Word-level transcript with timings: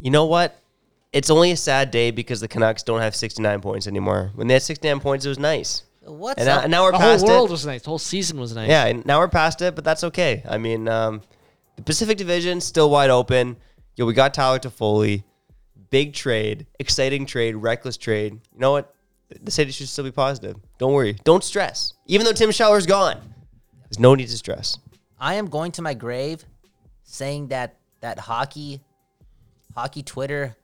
You 0.00 0.10
know 0.10 0.24
what? 0.26 0.56
It's 1.12 1.30
only 1.30 1.50
a 1.50 1.56
sad 1.56 1.90
day 1.90 2.10
because 2.10 2.40
the 2.40 2.48
Canucks 2.48 2.82
don't 2.82 3.00
have 3.00 3.16
69 3.16 3.60
points 3.60 3.86
anymore. 3.86 4.30
When 4.34 4.46
they 4.46 4.54
had 4.54 4.62
69 4.62 5.00
points, 5.00 5.26
it 5.26 5.28
was 5.28 5.38
nice. 5.38 5.82
What's 6.02 6.38
And 6.38 6.46
now, 6.46 6.58
up? 6.58 6.64
and 6.64 6.70
now 6.70 6.82
we're 6.84 6.92
The 6.92 6.98
whole 6.98 7.12
past 7.12 7.26
world 7.26 7.48
it. 7.50 7.52
was 7.52 7.66
nice. 7.66 7.82
The 7.82 7.88
whole 7.90 7.98
season 7.98 8.38
was 8.40 8.54
nice. 8.54 8.68
Yeah, 8.68 8.86
and 8.86 9.04
now 9.04 9.18
we're 9.18 9.28
past 9.28 9.60
it, 9.62 9.74
but 9.74 9.84
that's 9.84 10.04
okay. 10.04 10.42
I 10.48 10.56
mean, 10.58 10.88
um, 10.88 11.20
the 11.76 11.82
Pacific 11.82 12.16
Division 12.16 12.60
still 12.60 12.90
wide 12.90 13.10
open. 13.10 13.56
Yo, 13.96 14.06
we 14.06 14.14
got 14.14 14.32
Tyler 14.34 14.58
Toffoli. 14.58 15.24
Big 15.90 16.14
trade, 16.14 16.66
exciting 16.78 17.26
trade, 17.26 17.56
reckless 17.56 17.96
trade. 17.96 18.32
You 18.54 18.60
know 18.60 18.70
what? 18.72 18.94
The 19.42 19.50
city 19.50 19.72
should 19.72 19.88
still 19.88 20.04
be 20.04 20.12
positive. 20.12 20.56
Don't 20.78 20.92
worry. 20.92 21.16
Don't 21.24 21.42
stress. 21.44 21.92
Even 22.06 22.24
though 22.24 22.32
Tim 22.32 22.50
Schaller's 22.50 22.86
gone, 22.86 23.16
there's 23.84 23.98
no 23.98 24.14
need 24.14 24.28
to 24.28 24.36
stress. 24.38 24.78
I 25.18 25.34
am 25.34 25.46
going 25.46 25.72
to 25.72 25.82
my 25.82 25.94
grave 25.94 26.44
saying 27.02 27.48
that 27.48 27.76
that 28.00 28.18
hockey, 28.20 28.80
hockey 29.80 30.02
Twitter, 30.02 30.54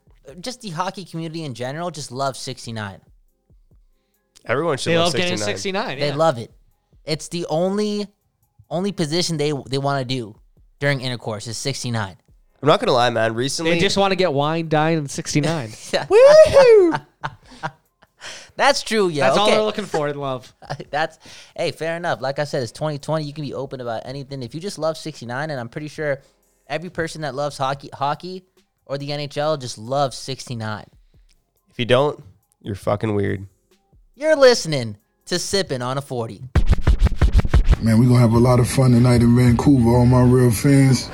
just 0.41 0.61
the 0.61 0.69
hockey 0.69 1.05
community 1.05 1.45
in 1.45 1.55
general, 1.55 1.91
just 1.91 2.13
loves 2.13 2.39
69. 2.39 3.01
Everyone 4.45 4.77
should 4.77 4.91
They 4.91 4.99
love 4.99 5.07
love 5.07 5.15
getting 5.15 5.39
69. 5.39 5.57
69. 5.57 5.99
They 5.99 6.09
yeah. 6.09 6.15
love 6.15 6.39
it. 6.39 6.51
It's 7.05 7.29
the 7.29 7.47
only 7.49 8.09
only 8.69 8.93
position 8.93 9.39
they 9.39 9.53
they 9.69 9.79
want 9.79 10.01
to 10.01 10.05
do 10.05 10.37
during 10.81 11.01
intercourse 11.01 11.47
is 11.47 11.57
69. 11.57 12.17
I'm 12.63 12.69
not 12.69 12.79
gonna 12.81 12.93
lie, 12.93 13.11
man. 13.11 13.35
Recently, 13.35 13.73
They 13.73 13.81
just 13.81 13.97
want 13.97 14.13
to 14.13 14.17
get 14.17 14.33
wine, 14.33 14.69
dine, 14.69 14.99
and 14.99 15.11
69. 15.11 15.69
Woohoo! 15.71 17.07
That's 18.57 18.83
true, 18.83 19.09
yeah. 19.09 19.27
That's 19.27 19.39
all 19.39 19.47
they're 19.47 19.63
looking 19.63 19.85
for 19.85 20.09
in 20.09 20.19
love. 20.19 20.53
That's 20.91 21.19
hey, 21.57 21.71
fair 21.71 21.97
enough. 21.97 22.21
Like 22.21 22.39
I 22.39 22.45
said, 22.45 22.63
it's 22.63 22.73
2020. 22.73 23.25
You 23.25 23.33
can 23.33 23.45
be 23.45 23.55
open 23.55 23.81
about 23.81 24.03
anything. 24.05 24.43
If 24.43 24.55
you 24.55 24.61
just 24.61 24.79
love 24.79 24.97
69, 24.97 25.51
and 25.51 25.59
I'm 25.61 25.69
pretty 25.69 25.89
sure 25.89 26.21
every 26.67 26.91
person 26.91 27.23
that 27.23 27.35
loves 27.35 27.57
hockey, 27.57 27.91
hockey 27.93 28.45
or 28.87 28.97
the 28.99 29.11
NHL 29.11 29.61
just 29.61 29.77
loves 29.79 30.17
69. 30.17 30.85
if 31.71 31.79
you 31.79 31.85
don't, 31.85 32.23
you're 32.63 32.75
fucking 32.75 33.15
weird. 33.15 33.47
You're 34.15 34.37
listening 34.37 34.97
to 35.27 35.39
Sipping 35.39 35.83
on 35.83 35.99
a 35.99 36.03
40. 36.03 36.43
Man, 37.83 37.99
we're 37.99 38.09
gonna 38.09 38.21
have 38.21 38.33
a 38.33 38.39
lot 38.39 38.59
of 38.59 38.69
fun 38.69 38.93
tonight 38.93 39.21
in 39.21 39.37
Vancouver, 39.37 39.91
all 39.91 40.07
my 40.07 40.23
real 40.23 40.51
fans. 40.51 41.11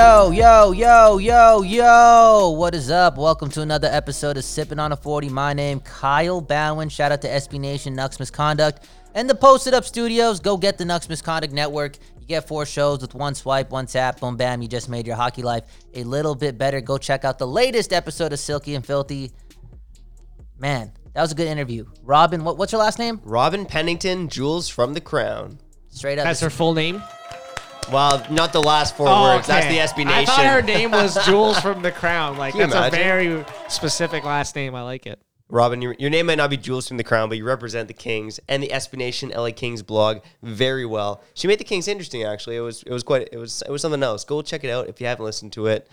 Yo, 0.00 0.30
yo, 0.30 0.72
yo, 0.72 1.18
yo, 1.18 1.60
yo. 1.60 2.54
What 2.56 2.74
is 2.74 2.90
up? 2.90 3.18
Welcome 3.18 3.50
to 3.50 3.60
another 3.60 3.86
episode 3.88 4.38
of 4.38 4.44
Sipping 4.44 4.78
on 4.78 4.92
a 4.92 4.96
40. 4.96 5.28
My 5.28 5.52
name, 5.52 5.78
Kyle 5.80 6.40
Bowen. 6.40 6.88
Shout 6.88 7.12
out 7.12 7.20
to 7.20 7.28
SB 7.28 7.60
Nation, 7.60 7.94
Nucks 7.94 8.18
Misconduct, 8.18 8.88
and 9.14 9.28
the 9.28 9.34
Posted 9.34 9.74
Up 9.74 9.84
Studios. 9.84 10.40
Go 10.40 10.56
get 10.56 10.78
the 10.78 10.84
Nucks 10.84 11.06
Misconduct 11.06 11.52
Network. 11.52 11.98
You 12.18 12.26
get 12.26 12.48
four 12.48 12.64
shows 12.64 13.02
with 13.02 13.14
one 13.14 13.34
swipe, 13.34 13.68
one 13.68 13.84
tap, 13.84 14.20
boom, 14.20 14.38
bam. 14.38 14.62
You 14.62 14.68
just 14.68 14.88
made 14.88 15.06
your 15.06 15.16
hockey 15.16 15.42
life 15.42 15.64
a 15.92 16.02
little 16.02 16.34
bit 16.34 16.56
better. 16.56 16.80
Go 16.80 16.96
check 16.96 17.26
out 17.26 17.38
the 17.38 17.46
latest 17.46 17.92
episode 17.92 18.32
of 18.32 18.38
Silky 18.38 18.76
and 18.76 18.86
Filthy. 18.86 19.32
Man, 20.58 20.92
that 21.12 21.20
was 21.20 21.32
a 21.32 21.34
good 21.34 21.46
interview. 21.46 21.84
Robin, 22.02 22.42
what, 22.42 22.56
what's 22.56 22.72
your 22.72 22.80
last 22.80 22.98
name? 22.98 23.20
Robin 23.22 23.66
Pennington, 23.66 24.30
Jewels 24.30 24.66
from 24.66 24.94
the 24.94 25.02
Crown. 25.02 25.58
Straight 25.90 26.18
up. 26.18 26.24
That's 26.24 26.40
her 26.40 26.48
full 26.48 26.72
name. 26.72 27.02
Well, 27.92 28.24
not 28.30 28.52
the 28.52 28.62
last 28.62 28.96
four 28.96 29.08
oh, 29.08 29.22
words. 29.22 29.46
That's 29.46 29.66
the 29.66 29.78
SB 29.78 30.06
Nation. 30.06 30.08
Oh, 30.08 30.14
I 30.14 30.24
thought 30.24 30.44
her 30.44 30.62
name 30.62 30.90
was 30.90 31.24
Jewels 31.26 31.58
from 31.60 31.82
the 31.82 31.90
Crown. 31.90 32.36
Like 32.36 32.52
Can 32.52 32.62
you 32.62 32.66
that's 32.68 32.94
a 32.94 32.98
very 32.98 33.44
specific 33.68 34.24
last 34.24 34.54
name. 34.54 34.74
I 34.74 34.82
like 34.82 35.06
it. 35.06 35.20
Robin, 35.50 35.82
your, 35.82 35.96
your 35.98 36.10
name 36.10 36.26
might 36.26 36.36
not 36.36 36.50
be 36.50 36.56
Jewels 36.56 36.86
from 36.86 36.96
the 36.96 37.04
Crown, 37.04 37.28
but 37.28 37.36
you 37.36 37.44
represent 37.44 37.88
the 37.88 37.94
Kings 37.94 38.38
and 38.48 38.62
the 38.62 38.68
SB 38.68 38.96
Nation 38.96 39.30
LA 39.30 39.50
Kings 39.50 39.82
blog 39.82 40.18
very 40.42 40.86
well. 40.86 41.22
She 41.34 41.48
made 41.48 41.58
the 41.58 41.64
Kings 41.64 41.88
interesting. 41.88 42.22
Actually, 42.22 42.56
it 42.56 42.60
was 42.60 42.82
it 42.84 42.92
was 42.92 43.02
quite 43.02 43.28
it 43.32 43.36
was 43.36 43.62
it 43.62 43.70
was 43.70 43.82
something 43.82 44.02
else. 44.02 44.24
Go 44.24 44.42
check 44.42 44.64
it 44.64 44.70
out 44.70 44.88
if 44.88 45.00
you 45.00 45.06
haven't 45.06 45.24
listened 45.24 45.52
to 45.54 45.66
it. 45.66 45.88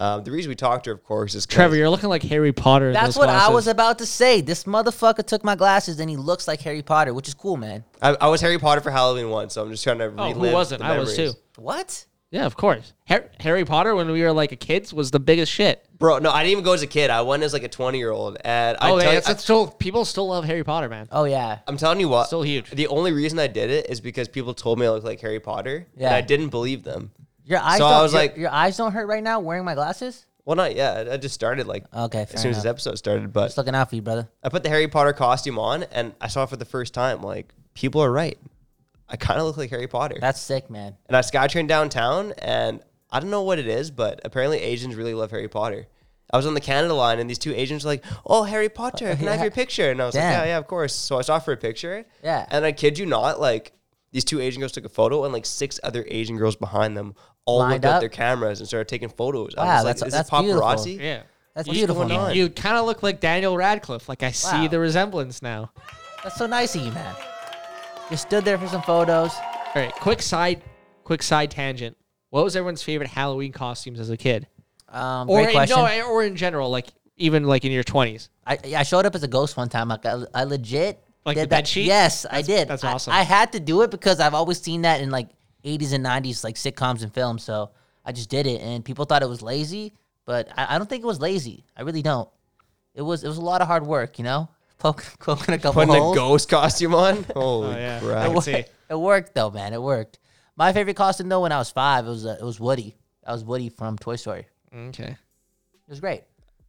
Um, 0.00 0.24
the 0.24 0.30
reason 0.32 0.48
we 0.48 0.54
talked 0.56 0.84
to 0.84 0.90
her, 0.90 0.94
of 0.94 1.04
course, 1.04 1.34
is 1.34 1.44
Trevor, 1.46 1.76
you're 1.76 1.90
looking 1.90 2.08
like 2.08 2.22
Harry 2.22 2.52
Potter. 2.52 2.88
in 2.88 2.94
That's 2.94 3.08
those 3.14 3.18
what 3.18 3.28
I 3.28 3.50
was 3.50 3.66
about 3.66 3.98
to 3.98 4.06
say. 4.06 4.40
This 4.40 4.64
motherfucker 4.64 5.24
took 5.26 5.44
my 5.44 5.54
glasses 5.54 6.00
and 6.00 6.08
he 6.08 6.16
looks 6.16 6.48
like 6.48 6.60
Harry 6.62 6.82
Potter, 6.82 7.12
which 7.12 7.28
is 7.28 7.34
cool, 7.34 7.56
man. 7.58 7.84
I, 8.00 8.16
I 8.20 8.28
was 8.28 8.40
Harry 8.40 8.58
Potter 8.58 8.80
for 8.80 8.90
Halloween 8.90 9.28
once, 9.28 9.54
so 9.54 9.62
I'm 9.62 9.70
just 9.70 9.84
trying 9.84 9.98
to 9.98 10.04
relive. 10.08 10.18
Oh, 10.18 10.28
relive 10.30 10.50
who 10.50 10.54
wasn't? 10.56 10.78
the 10.80 10.86
I 10.86 10.98
was 10.98 11.14
too. 11.14 11.32
What? 11.56 12.06
Yeah, 12.30 12.46
of 12.46 12.56
course. 12.56 12.92
Har- 13.08 13.28
Harry 13.40 13.64
Potter 13.64 13.94
when 13.94 14.08
we 14.10 14.22
were 14.22 14.32
like 14.32 14.52
a 14.52 14.56
kids 14.56 14.94
was 14.94 15.10
the 15.10 15.18
biggest 15.20 15.50
shit. 15.52 15.84
Bro, 15.98 16.20
no, 16.20 16.30
I 16.30 16.44
didn't 16.44 16.52
even 16.52 16.64
go 16.64 16.72
as 16.72 16.80
a 16.82 16.86
kid. 16.86 17.10
I 17.10 17.20
went 17.22 17.42
as 17.42 17.52
like 17.52 17.64
a 17.64 17.68
20 17.68 17.98
year 17.98 18.10
old, 18.12 18.38
and 18.42 18.78
I 18.80 18.90
Oh, 18.92 18.96
tell 18.98 19.04
yeah, 19.06 19.12
you, 19.12 19.18
it's, 19.18 19.28
it's 19.28 19.42
still 19.42 19.66
people 19.66 20.04
still 20.06 20.28
love 20.28 20.44
Harry 20.44 20.64
Potter, 20.64 20.88
man. 20.88 21.08
Oh 21.12 21.24
yeah. 21.24 21.58
I'm 21.66 21.76
telling 21.76 22.00
you 22.00 22.08
what, 22.08 22.28
Still 22.28 22.42
huge. 22.42 22.70
The 22.70 22.86
only 22.86 23.12
reason 23.12 23.38
I 23.38 23.48
did 23.48 23.68
it 23.70 23.90
is 23.90 24.00
because 24.00 24.28
people 24.28 24.54
told 24.54 24.78
me 24.78 24.86
I 24.86 24.90
looked 24.90 25.04
like 25.04 25.20
Harry 25.20 25.40
Potter, 25.40 25.88
Yeah. 25.96 26.06
and 26.06 26.14
I 26.14 26.20
didn't 26.22 26.48
believe 26.48 26.84
them. 26.84 27.10
Your 27.44 27.58
eyes. 27.60 27.78
So 27.78 27.84
don't, 27.84 27.92
I 27.94 28.02
was 28.02 28.12
your- 28.12 28.22
like- 28.22 28.36
your 28.36 28.50
eyes 28.50 28.76
don't 28.76 28.92
hurt 28.92 29.06
right 29.06 29.22
now 29.22 29.40
wearing 29.40 29.64
my 29.64 29.74
glasses. 29.74 30.26
Well, 30.44 30.56
not 30.56 30.74
yet. 30.74 31.08
I 31.10 31.16
just 31.16 31.34
started 31.34 31.66
like 31.66 31.84
Okay, 31.94 32.22
as 32.22 32.40
soon 32.40 32.50
as 32.50 32.56
enough. 32.56 32.62
this 32.62 32.66
episode 32.70 32.94
started, 32.96 33.32
but 33.32 33.46
Just 33.46 33.58
looking 33.58 33.74
out 33.74 33.88
for 33.90 33.96
you, 33.96 34.02
brother. 34.02 34.28
I 34.42 34.48
put 34.48 34.62
the 34.62 34.68
Harry 34.68 34.88
Potter 34.88 35.12
costume 35.12 35.58
on, 35.58 35.84
and 35.92 36.14
I 36.20 36.28
saw 36.28 36.42
it 36.44 36.48
for 36.50 36.56
the 36.56 36.64
first 36.64 36.94
time. 36.94 37.22
Like 37.22 37.52
people 37.74 38.00
are 38.02 38.10
right. 38.10 38.38
I 39.08 39.16
kind 39.16 39.38
of 39.38 39.46
look 39.46 39.56
like 39.56 39.70
Harry 39.70 39.86
Potter. 39.86 40.16
That's 40.20 40.40
sick, 40.40 40.70
man. 40.70 40.96
and 41.08 41.16
I 41.16 41.20
SkyTrain 41.20 41.66
downtown, 41.68 42.32
and 42.38 42.80
I 43.10 43.20
don't 43.20 43.30
know 43.30 43.42
what 43.42 43.58
it 43.58 43.66
is, 43.68 43.90
but 43.90 44.20
apparently 44.24 44.58
Asians 44.60 44.94
really 44.94 45.14
love 45.14 45.30
Harry 45.30 45.48
Potter. 45.48 45.86
I 46.32 46.36
was 46.36 46.46
on 46.46 46.54
the 46.54 46.60
Canada 46.60 46.94
line, 46.94 47.18
and 47.18 47.28
these 47.28 47.38
two 47.38 47.52
Asians 47.54 47.84
were 47.84 47.90
like, 47.90 48.04
"Oh, 48.24 48.44
Harry 48.44 48.68
Potter, 48.68 49.14
can 49.18 49.28
I 49.28 49.32
have 49.32 49.42
your 49.42 49.50
picture?" 49.50 49.90
And 49.90 50.00
I 50.00 50.06
was 50.06 50.14
like, 50.14 50.22
"Yeah, 50.22 50.44
yeah, 50.46 50.58
of 50.58 50.66
course." 50.68 50.94
So 50.94 51.18
I 51.18 51.22
saw 51.22 51.38
for 51.38 51.52
a 51.52 51.56
picture. 51.56 52.06
Yeah. 52.24 52.46
And 52.50 52.64
I 52.64 52.72
kid 52.72 52.98
you 52.98 53.06
not, 53.06 53.40
like 53.40 53.72
these 54.12 54.24
two 54.24 54.40
Asian 54.40 54.60
girls 54.60 54.72
took 54.72 54.84
a 54.84 54.88
photo, 54.88 55.24
and 55.24 55.32
like 55.32 55.46
six 55.46 55.78
other 55.82 56.04
Asian 56.08 56.36
girls 56.36 56.56
behind 56.56 56.96
them 56.96 57.14
all 57.44 57.58
Lined 57.60 57.72
looked 57.74 57.84
out 57.86 57.94
up? 57.94 58.00
their 58.00 58.08
cameras 58.08 58.58
and 58.60 58.66
started 58.68 58.88
taking 58.88 59.08
photos. 59.08 59.54
I 59.56 59.64
Wow, 59.64 59.74
was 59.76 59.84
like, 59.84 59.96
that's- 59.96 60.08
"Is 60.08 60.12
that's 60.14 60.30
this 60.30 60.40
beautiful. 60.40 60.66
paparazzi?" 60.68 61.00
Yeah. 61.00 61.22
That's 61.54 61.66
You- 61.68 61.74
beautiful, 61.74 62.04
going 62.06 62.18
on? 62.18 62.34
You 62.34 62.48
kind 62.48 62.76
of 62.76 62.86
look 62.86 63.02
like 63.02 63.20
Daniel 63.20 63.56
Radcliffe. 63.56 64.08
Like 64.08 64.22
I 64.22 64.30
see 64.30 64.62
Wow. 64.62 64.68
the 64.68 64.78
resemblance 64.78 65.42
now. 65.42 65.70
That's 66.22 66.36
so 66.36 66.46
nice 66.46 66.74
of 66.76 66.82
you, 66.82 66.92
man. 66.92 67.14
You 68.10 68.16
stood 68.16 68.44
there 68.44 68.58
for 68.58 68.68
some 68.68 68.82
photos. 68.82 69.32
All 69.36 69.72
right, 69.82 69.92
quick 69.94 70.20
side, 70.22 70.62
quick 71.04 71.22
side 71.22 71.50
tangent. 71.50 71.96
What 72.30 72.44
was 72.44 72.54
everyone's 72.56 72.82
favorite 72.82 73.10
Halloween 73.10 73.52
costumes 73.52 73.98
as 74.00 74.10
a 74.10 74.16
kid, 74.16 74.46
Um, 74.88 75.28
or 75.30 75.38
great 75.38 75.48
in, 75.48 75.52
question. 75.54 75.76
no, 75.78 76.06
or 76.08 76.22
in 76.24 76.36
general, 76.36 76.70
like 76.70 76.88
even 77.16 77.44
like 77.44 77.64
in 77.64 77.72
your 77.72 77.82
twenties? 77.84 78.28
I, 78.46 78.58
I 78.76 78.82
showed 78.84 79.06
up 79.06 79.14
as 79.14 79.22
a 79.22 79.28
ghost 79.28 79.56
one 79.56 79.68
time. 79.68 79.88
Like 79.88 80.06
I, 80.06 80.22
I 80.34 80.44
legit 80.44 81.02
Like 81.24 81.36
did 81.36 81.42
the 81.44 81.46
that. 81.48 81.56
bed 81.58 81.68
sheet? 81.68 81.84
Yes, 81.86 82.24
I 82.30 82.42
did. 82.42 82.68
that's 82.68 82.82
awesome. 82.84 83.12
I, 83.12 83.22
had 83.22 83.52
to 83.52 83.60
do 83.60 83.82
it 83.82 83.90
because 83.90 84.20
I've 84.20 84.34
always 84.34 84.60
seen 84.60 84.82
that 84.82 85.00
in 85.00 85.10
like 85.10 85.28
80s 85.64 85.92
and 85.92 86.04
90s 86.04 86.42
like 86.44 86.54
sitcoms 86.56 87.02
and 87.02 87.12
films. 87.12 87.42
So 87.44 87.70
I 88.04 88.12
just 88.12 88.30
did 88.30 88.46
it, 88.46 88.60
and 88.62 88.84
people 88.84 89.04
thought 89.04 89.22
it 89.22 89.28
was 89.28 89.42
lazy, 89.42 89.92
but 90.24 90.48
I, 90.56 90.74
I 90.74 90.78
don't 90.78 90.88
think 90.88 91.02
it 91.02 91.06
was 91.06 91.20
lazy. 91.20 91.64
I 91.76 91.82
really 91.82 92.02
don't. 92.02 92.28
It 92.94 93.02
was 93.02 93.22
it 93.24 93.28
was 93.28 93.36
a 93.36 93.42
lot 93.42 93.60
of 93.60 93.66
hard 93.68 93.86
work, 93.86 94.18
you 94.18 94.24
know, 94.24 94.48
poking, 94.78 95.10
poking 95.20 95.54
a 95.54 95.58
couple 95.58 95.82
Putting 95.84 95.94
holes. 95.94 96.16
a 96.16 96.18
ghost 96.20 96.48
costume 96.48 96.94
on. 96.94 97.24
Holy 97.34 97.68
Oh, 97.68 97.78
yeah. 97.78 98.00
crap! 98.00 98.30
I 98.30 98.40
can. 98.40 98.64
It 98.88 98.98
worked 98.98 99.34
though, 99.34 99.50
man. 99.50 99.72
It 99.74 99.82
worked. 99.82 100.18
My 100.56 100.72
favorite 100.72 100.96
costume 100.96 101.28
though, 101.28 101.42
when 101.42 101.52
I 101.52 101.58
was 101.58 101.70
five, 101.70 102.06
it 102.06 102.10
was 102.10 102.24
uh, 102.26 102.36
it 102.40 102.44
was 102.44 102.58
Woody. 102.58 102.96
That 103.24 103.32
was 103.32 103.44
Woody 103.44 103.68
from 103.68 103.98
Toy 103.98 104.16
Story. 104.16 104.46
Okay. 104.74 105.04
It 105.74 105.90
was 105.90 106.00
great. 106.00 106.22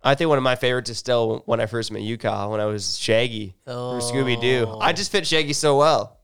I 0.04 0.16
think 0.16 0.30
one 0.30 0.38
of 0.38 0.44
my 0.44 0.56
favorites 0.56 0.90
is 0.90 0.98
still 0.98 1.44
when 1.46 1.60
I 1.60 1.66
first 1.68 1.92
met 1.92 2.02
you, 2.02 2.18
when 2.18 2.60
I 2.60 2.66
was 2.66 2.98
Shaggy 2.98 3.56
from 3.66 4.00
Scooby 4.02 4.40
Doo. 4.40 4.66
Oh. 4.68 4.80
I 4.80 4.94
just 4.94 5.12
fit 5.12 5.28
Shaggy 5.28 5.54
so 5.54 5.78
well. 5.78 6.18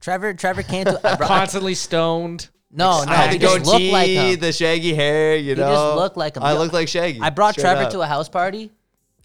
Trevor 0.00 0.34
Trevor 0.34 0.62
came 0.64 0.84
to 0.86 0.98
I 1.06 1.14
brought- 1.16 1.28
Constantly 1.28 1.74
stoned. 1.74 2.50
no 2.72 3.04
no 3.04 3.12
I 3.12 3.14
had 3.14 3.32
he 3.32 3.38
the 3.38 3.46
just 3.46 3.66
looked 3.66 3.84
like 3.84 4.08
him. 4.10 4.40
the 4.40 4.52
shaggy 4.52 4.94
hair, 4.94 5.36
you 5.36 5.50
He 5.54 5.60
know. 5.60 5.70
just 5.72 5.96
looked 5.96 6.16
like 6.16 6.36
him. 6.36 6.42
I 6.42 6.54
look 6.54 6.72
like 6.72 6.88
Shaggy. 6.88 7.20
I 7.20 7.30
brought 7.30 7.52
straight 7.54 7.62
Trevor 7.64 7.82
up. 7.84 7.90
to 7.92 8.00
a 8.00 8.06
house 8.06 8.28
party. 8.28 8.72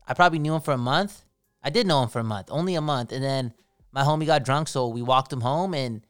I 0.08 0.14
probably 0.14 0.38
knew 0.40 0.54
him 0.54 0.62
for 0.62 0.74
a 0.74 0.78
month. 0.78 1.24
I 1.64 1.70
did 1.72 1.88
know 1.88 2.04
him 2.04 2.10
for 2.10 2.20
a 2.20 2.24
month, 2.24 2.50
only 2.52 2.76
a 2.76 2.82
month, 2.82 3.12
and 3.12 3.24
then 3.24 3.54
my 3.92 4.04
homie 4.04 4.26
got 4.28 4.44
drunk, 4.46 4.68
so 4.68 4.88
we 4.88 5.02
walked 5.02 5.34
him 5.34 5.42
home. 5.42 5.74
And 5.74 6.06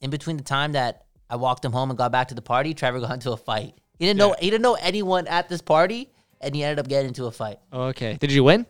in 0.00 0.10
between 0.10 0.36
the 0.36 0.44
time 0.44 0.72
that 0.72 1.06
I 1.28 1.34
walked 1.36 1.64
him 1.64 1.72
home 1.72 1.90
and 1.90 1.98
got 1.98 2.12
back 2.12 2.28
to 2.28 2.34
the 2.36 2.42
party, 2.42 2.72
Trevor 2.74 3.00
got 3.00 3.12
into 3.12 3.32
a 3.32 3.36
fight. 3.36 3.74
He 3.98 4.06
didn't 4.06 4.18
know 4.18 4.36
he 4.38 4.48
didn't 4.50 4.62
know 4.62 4.74
anyone 4.80 5.26
at 5.26 5.48
this 5.48 5.60
party, 5.60 6.12
and 6.40 6.54
he 6.54 6.62
ended 6.62 6.78
up 6.78 6.88
getting 6.88 7.08
into 7.08 7.26
a 7.26 7.30
fight. 7.30 7.58
Okay. 7.72 8.16
Did 8.20 8.32
you 8.32 8.44
win? 8.44 8.66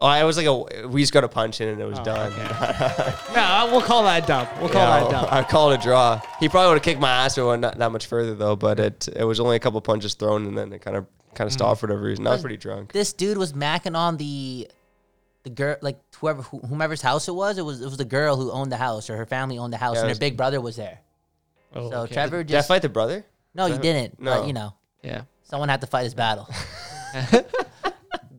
Oh, 0.00 0.06
I 0.06 0.22
was 0.24 0.36
like 0.36 0.46
a. 0.46 0.86
We 0.86 1.02
just 1.02 1.12
got 1.12 1.24
a 1.24 1.28
punch 1.28 1.60
in 1.60 1.68
and 1.68 1.80
it 1.80 1.84
was 1.84 1.98
Oh, 1.98 2.04
done. 2.04 2.32
No, 3.34 3.42
uh, 3.42 3.68
we'll 3.70 3.80
call 3.80 4.04
that 4.04 4.26
dumb. 4.28 4.46
We'll 4.60 4.68
call 4.68 4.82
Yeah, 4.82 5.00
that 5.00 5.10
dumb. 5.10 5.28
I 5.30 5.42
called 5.42 5.72
a 5.72 5.78
draw. 5.78 6.20
He 6.38 6.48
probably 6.48 6.68
would 6.68 6.74
have 6.74 6.82
kicked 6.84 7.00
my 7.00 7.10
ass 7.10 7.36
if 7.36 7.42
it 7.42 7.46
went 7.46 7.62
not 7.62 7.76
that 7.78 7.90
much 7.90 8.06
further 8.06 8.34
though. 8.34 8.54
But 8.54 8.78
it 8.78 9.08
it 9.08 9.24
was 9.24 9.40
only 9.40 9.56
a 9.56 9.58
couple 9.58 9.80
punches 9.80 10.14
thrown 10.14 10.46
and 10.46 10.56
then 10.56 10.72
it 10.72 10.82
kind 10.82 10.96
of 10.96 11.06
kind 11.34 11.46
of 11.48 11.52
mm-hmm. 11.52 11.58
stopped 11.58 11.80
for 11.80 11.88
whatever 11.88 12.02
reason. 12.06 12.26
I 12.28 12.30
was 12.30 12.40
pretty 12.42 12.56
drunk. 12.58 12.92
This 12.92 13.12
dude 13.12 13.38
was 13.38 13.54
macking 13.54 13.96
on 13.96 14.18
the 14.18 14.68
the 15.42 15.50
girl, 15.50 15.76
like 15.82 15.98
whoever 16.20 16.42
who- 16.42 16.60
whomever's 16.60 17.02
house 17.02 17.26
it 17.26 17.34
was. 17.34 17.58
It 17.58 17.64
was 17.64 17.80
it 17.80 17.86
was 17.86 17.96
the 17.96 18.04
girl 18.04 18.36
who 18.36 18.52
owned 18.52 18.70
the 18.70 18.76
house, 18.76 19.10
or 19.10 19.16
her 19.16 19.26
family 19.26 19.58
owned 19.58 19.72
the 19.72 19.78
house, 19.78 19.96
Yeah, 19.96 20.02
and 20.02 20.06
it 20.06 20.10
her 20.10 20.12
was- 20.12 20.18
big 20.20 20.36
brother 20.36 20.60
was 20.60 20.76
there. 20.76 21.00
Oh, 21.74 21.90
So 21.90 21.96
okay. 22.02 22.14
Trevor 22.14 22.44
Did 22.44 22.54
I 22.54 22.58
just 22.58 22.68
fight 22.68 22.82
the 22.82 22.88
brother? 22.88 23.26
no, 23.54 23.66
you 23.66 23.78
didn't. 23.78 24.20
No. 24.20 24.38
But 24.40 24.46
you 24.46 24.52
know, 24.52 24.74
Yeah. 25.02 25.22
Someone 25.48 25.68
had 25.68 25.80
to 25.80 25.86
fight 25.86 26.04
his 26.04 26.14
battle. 26.14 26.48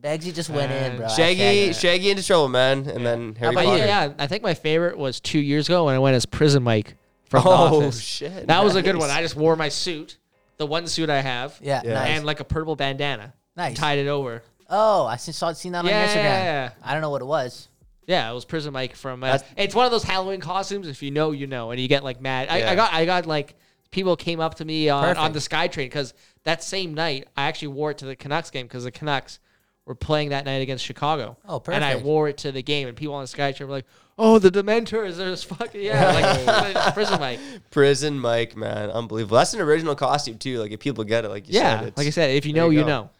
Begsy 0.00 0.34
just 0.34 0.48
went 0.48 0.72
in, 0.72 0.96
bro. 0.96 1.08
Shaggy, 1.08 1.72
Shaggy 1.74 2.10
into 2.10 2.24
trouble, 2.24 2.48
man, 2.48 2.88
and 2.88 3.04
then 3.04 3.34
Harry 3.34 3.54
But 3.54 3.64
Potter. 3.66 3.78
yeah, 3.78 4.04
yeah, 4.06 4.12
I 4.18 4.26
think 4.26 4.42
my 4.42 4.54
favorite 4.54 4.96
was 4.96 5.20
two 5.20 5.38
years 5.40 5.68
ago 5.68 5.84
when 5.86 5.94
I 5.94 5.98
went 5.98 6.16
as 6.16 6.24
Prison 6.24 6.62
Mike 6.62 6.94
from 7.26 7.42
The 7.44 7.50
Oh 7.50 7.52
Office. 7.84 8.00
shit, 8.00 8.46
That 8.46 8.64
was 8.64 8.76
a 8.76 8.82
good 8.82 8.94
nice. 8.94 9.00
one. 9.00 9.10
I 9.10 9.20
just 9.20 9.36
wore 9.36 9.56
my 9.56 9.68
suit, 9.68 10.16
the 10.56 10.64
one 10.66 10.86
suit 10.86 11.10
I 11.10 11.20
have, 11.20 11.58
Yeah, 11.60 11.82
Yeah. 11.84 11.94
nice. 11.94 12.08
and 12.10 12.24
like 12.24 12.40
a 12.40 12.44
purple 12.44 12.76
bandana. 12.76 13.34
Nice. 13.56 13.76
Tied 13.76 13.98
it 13.98 14.06
over. 14.08 14.42
oh, 14.70 15.04
I 15.04 15.16
see, 15.16 15.32
saw 15.32 15.52
seen 15.52 15.72
that 15.72 15.80
on 15.80 15.86
Yeah, 15.86 16.06
Instagram. 16.06 16.14
yeah, 16.14 16.42
yeah. 16.44 16.70
I 16.82 16.92
don't 16.92 17.02
know 17.02 17.10
what 17.10 17.20
it 17.20 17.26
was. 17.26 17.68
Yeah, 18.06 18.30
it 18.30 18.34
was 18.34 18.44
Prison 18.46 18.72
Mike 18.72 18.96
from. 18.96 19.22
Uh, 19.22 19.32
That's- 19.32 19.50
it's 19.56 19.74
one 19.74 19.84
of 19.84 19.90
those 19.92 20.02
Halloween 20.04 20.40
costumes. 20.40 20.88
If 20.88 21.02
you 21.02 21.10
know, 21.10 21.32
you 21.32 21.46
know, 21.46 21.72
and 21.72 21.80
you 21.80 21.88
get 21.88 22.02
like 22.02 22.20
mad. 22.22 22.48
I, 22.48 22.58
Yeah. 22.60 22.70
I 22.70 22.74
got, 22.74 22.92
I 22.94 23.04
got 23.04 23.26
like 23.26 23.54
people 23.90 24.16
came 24.16 24.40
up 24.40 24.54
to 24.56 24.64
me 24.64 24.88
on, 24.88 25.04
on 25.16 25.32
Perfect. 25.32 25.34
the 25.34 25.56
SkyTrain 25.56 25.86
because 25.86 26.14
that 26.44 26.62
same 26.62 26.94
night 26.94 27.28
I 27.36 27.42
actually 27.48 27.68
wore 27.68 27.90
it 27.90 27.98
to 27.98 28.06
the 28.06 28.16
Canucks 28.16 28.50
game 28.50 28.66
because 28.66 28.84
the 28.84 28.90
Canucks 28.92 29.38
were 29.86 29.94
playing 29.94 30.28
that 30.28 30.44
night 30.44 30.62
against 30.62 30.84
Chicago. 30.84 31.36
Oh, 31.48 31.62
And 31.68 31.84
I 31.84 31.96
wore 31.96 32.28
it 32.28 32.36
to 32.38 32.52
the 32.52 32.62
game, 32.62 32.86
and 32.86 32.96
people 32.96 33.14
on 33.14 33.22
the 33.22 33.28
SkyTrain 33.28 33.60
were 33.60 33.72
like, 33.72 33.86
"Oh, 34.18 34.38
the 34.38 34.50
Dementors! 34.50 35.16
There's 35.16 35.42
fucking 35.42 35.82
yeah, 35.82 36.72
like 36.74 36.94
Prison 36.94 37.18
Mike." 37.18 37.40
Prison 37.70 38.18
Mike, 38.18 38.56
man, 38.56 38.90
unbelievable. 38.90 39.38
That's 39.38 39.54
an 39.54 39.60
original 39.60 39.94
costume 39.96 40.38
too. 40.38 40.60
Like 40.60 40.70
if 40.70 40.78
people 40.80 41.02
get 41.04 41.24
it, 41.24 41.28
like 41.30 41.48
you 41.48 41.54
Yeah, 41.54 41.80
said, 41.80 41.96
like 41.96 42.06
I 42.06 42.10
said, 42.10 42.30
if 42.36 42.46
you 42.46 42.52
know, 42.52 42.70
you 42.70 42.82
go. 42.82 42.86
know. 42.86 43.10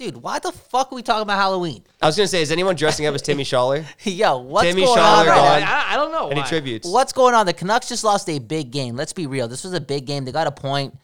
Dude, 0.00 0.16
why 0.16 0.38
the 0.38 0.50
fuck 0.50 0.90
are 0.90 0.94
we 0.94 1.02
talking 1.02 1.20
about 1.24 1.36
Halloween? 1.36 1.84
I 2.00 2.06
was 2.06 2.16
gonna 2.16 2.26
say, 2.26 2.40
is 2.40 2.50
anyone 2.50 2.74
dressing 2.74 3.04
up 3.04 3.14
as 3.14 3.20
Timmy 3.20 3.44
Schaller? 3.44 3.84
Yo, 4.04 4.38
what's 4.38 4.66
Timmy 4.66 4.86
going 4.86 4.98
Schaller 4.98 5.20
on 5.20 5.26
right 5.26 5.36
gone. 5.36 5.60
now? 5.60 5.84
I, 5.86 5.92
I 5.92 5.96
don't 5.96 6.10
know. 6.10 6.28
Any 6.30 6.40
why. 6.40 6.46
tributes? 6.46 6.88
What's 6.88 7.12
going 7.12 7.34
on? 7.34 7.44
The 7.44 7.52
Canucks 7.52 7.86
just 7.86 8.02
lost 8.02 8.26
a 8.30 8.38
big 8.38 8.70
game. 8.70 8.96
Let's 8.96 9.12
be 9.12 9.26
real. 9.26 9.46
This 9.46 9.62
was 9.62 9.74
a 9.74 9.80
big 9.80 10.06
game. 10.06 10.24
They 10.24 10.32
got 10.32 10.46
a 10.46 10.50
point. 10.52 10.96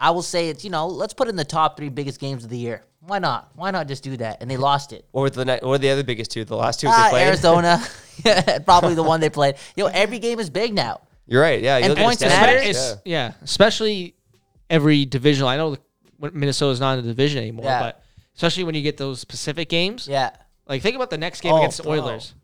I 0.00 0.12
will 0.12 0.22
say 0.22 0.48
it's, 0.48 0.64
you 0.64 0.70
know, 0.70 0.86
let's 0.86 1.12
put 1.12 1.28
in 1.28 1.36
the 1.36 1.44
top 1.44 1.76
three 1.76 1.90
biggest 1.90 2.20
games 2.20 2.42
of 2.42 2.48
the 2.48 2.56
year. 2.56 2.84
Why 3.00 3.18
not? 3.18 3.50
Why 3.54 3.70
not 3.70 3.86
just 3.86 4.02
do 4.02 4.16
that? 4.16 4.38
And 4.40 4.50
they 4.50 4.56
lost 4.56 4.94
it. 4.94 5.04
Or 5.12 5.28
the 5.28 5.44
ne- 5.44 5.60
or 5.60 5.76
the 5.76 5.90
other 5.90 6.02
biggest 6.02 6.30
two, 6.30 6.46
the 6.46 6.56
last 6.56 6.80
two 6.80 6.88
Ah, 6.88 7.04
they 7.04 7.10
played. 7.10 7.26
Arizona, 7.26 7.82
probably 8.64 8.94
the 8.94 9.02
one 9.02 9.20
they 9.20 9.28
played. 9.28 9.56
Yo, 9.76 9.88
every 9.88 10.20
game 10.20 10.40
is 10.40 10.48
big 10.48 10.72
now. 10.72 11.02
You're 11.26 11.42
right. 11.42 11.60
Yeah, 11.62 11.76
you 11.76 11.88
look 11.88 11.98
at 11.98 12.00
the 12.00 12.02
points 12.04 12.18
standings, 12.24 12.40
matter. 12.40 12.58
It's- 12.58 12.96
yeah. 13.04 13.32
especially 13.42 14.14
every 14.70 15.04
divisional. 15.04 15.50
I 15.50 15.58
know 15.58 15.72
the, 15.72 15.80
when 16.16 16.30
Minnesota's 16.32 16.80
not 16.80 16.98
in 16.98 17.04
the 17.04 17.10
division 17.10 17.40
anymore, 17.42 17.66
Yeah. 17.66 17.80
but 17.80 18.02
especially 18.38 18.62
when 18.62 18.76
you 18.76 18.82
get 18.82 18.96
those 18.98 19.24
Pacific 19.24 19.68
games. 19.68 20.06
Yeah. 20.06 20.30
Like 20.68 20.80
think 20.80 20.94
about 20.94 21.10
the 21.10 21.18
next 21.18 21.40
game 21.40 21.54
Oh, 21.54 21.58
against 21.58 21.82
the. 21.82 21.88
Oh, 21.88 21.92
Oilers. 21.92 22.34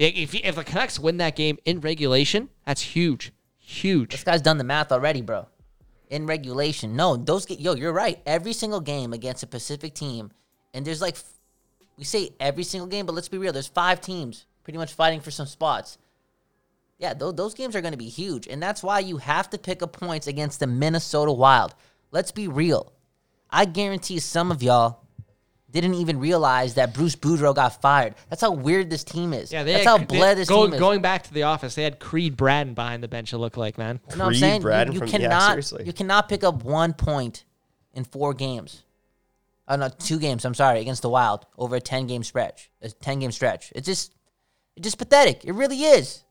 I- 0.00 0.04
If 0.04 0.34
if 0.34 0.54
the 0.54 0.64
Canucks 0.64 0.98
win 0.98 1.18
that 1.18 1.36
game 1.36 1.58
in 1.66 1.80
regulation, 1.80 2.48
that's 2.64 2.80
huge, 2.80 3.32
huge. 3.58 4.12
This 4.12 4.24
guy's 4.24 4.40
done 4.42 4.56
the 4.56 4.64
math 4.64 4.90
already, 4.90 5.20
bro. 5.20 5.46
In 6.08 6.24
regulation, 6.24 6.96
no, 6.96 7.16
those 7.16 7.44
get 7.44 7.60
yo. 7.60 7.74
You're 7.74 7.92
right. 7.92 8.18
Every 8.24 8.54
single 8.54 8.80
game 8.80 9.12
against 9.12 9.42
a 9.42 9.46
Pacific 9.46 9.92
team, 9.94 10.30
and 10.72 10.86
there's 10.86 11.02
like, 11.02 11.16
we 11.98 12.04
say 12.04 12.30
every 12.40 12.62
single 12.64 12.86
game, 12.88 13.04
but 13.04 13.14
let's 13.14 13.28
be 13.28 13.36
real. 13.38 13.52
There's 13.52 13.66
five 13.66 14.00
teams 14.00 14.46
pretty 14.64 14.78
much 14.78 14.94
fighting 14.94 15.20
for 15.20 15.30
some 15.30 15.46
spots. 15.46 15.98
Yeah, 16.98 17.12
those 17.14 17.34
those 17.34 17.54
games 17.54 17.76
are 17.76 17.80
going 17.82 17.92
to 17.92 17.98
be 17.98 18.08
huge, 18.08 18.46
and 18.48 18.62
that's 18.62 18.82
why 18.82 19.00
you 19.00 19.18
have 19.18 19.50
to 19.50 19.58
pick 19.58 19.82
up 19.82 19.92
points 19.92 20.26
against 20.26 20.60
the 20.60 20.66
Minnesota 20.66 21.32
Wild. 21.32 21.74
Let's 22.10 22.32
be 22.32 22.48
real. 22.48 22.92
I 23.50 23.64
guarantee 23.66 24.18
some 24.20 24.50
of 24.50 24.62
y'all 24.62 25.00
didn't 25.80 25.96
even 25.96 26.18
realize 26.18 26.74
that 26.74 26.94
Bruce 26.94 27.16
Boudreau 27.16 27.54
got 27.54 27.80
fired. 27.80 28.14
That's 28.30 28.40
how 28.42 28.52
weird 28.52 28.90
this 28.90 29.04
team 29.04 29.32
is. 29.32 29.52
Yeah, 29.52 29.62
they 29.64 29.72
that's 29.72 29.84
had, 29.84 29.90
how 29.90 29.98
they- 29.98 30.04
bled 30.04 30.36
this 30.38 30.48
go- 30.48 30.64
team 30.66 30.74
is. 30.74 30.80
Going 30.80 31.00
back 31.02 31.24
to 31.24 31.34
the 31.34 31.44
office, 31.44 31.74
they 31.74 31.82
had 31.84 31.98
Creed 31.98 32.36
Bratton 32.36 32.74
behind 32.74 33.02
the 33.02 33.08
bench. 33.08 33.32
It 33.32 33.38
looked 33.38 33.56
like 33.56 33.78
man. 33.78 34.00
You 34.10 34.16
know 34.16 34.24
what 34.24 34.26
I'm 34.26 34.30
Creed 34.32 34.40
saying? 34.40 34.54
You- 34.56 34.62
Bratton 34.62 34.92
you, 34.92 34.98
from- 35.00 35.08
yeah, 35.08 35.18
cannot 35.18 35.48
seriously. 35.48 35.84
you 35.86 35.92
cannot 35.92 36.28
pick 36.28 36.44
up 36.44 36.62
one 36.64 36.92
point 36.94 37.44
in 37.94 38.04
four 38.04 38.34
games. 38.34 38.82
Oh 39.66 39.76
no, 39.76 39.88
two 39.88 40.18
games. 40.18 40.44
I'm 40.44 40.54
sorry, 40.54 40.80
against 40.80 41.02
the 41.02 41.10
Wild 41.10 41.44
over 41.58 41.76
a 41.76 41.80
ten 41.80 42.06
game 42.06 42.22
stretch. 42.22 42.70
A 42.80 42.88
ten 42.88 43.18
game 43.18 43.32
stretch. 43.32 43.72
It's 43.76 43.86
just 43.86 44.14
it's 44.76 44.84
just 44.84 44.98
pathetic. 44.98 45.44
It 45.44 45.52
really 45.52 45.82
is. 45.82 46.22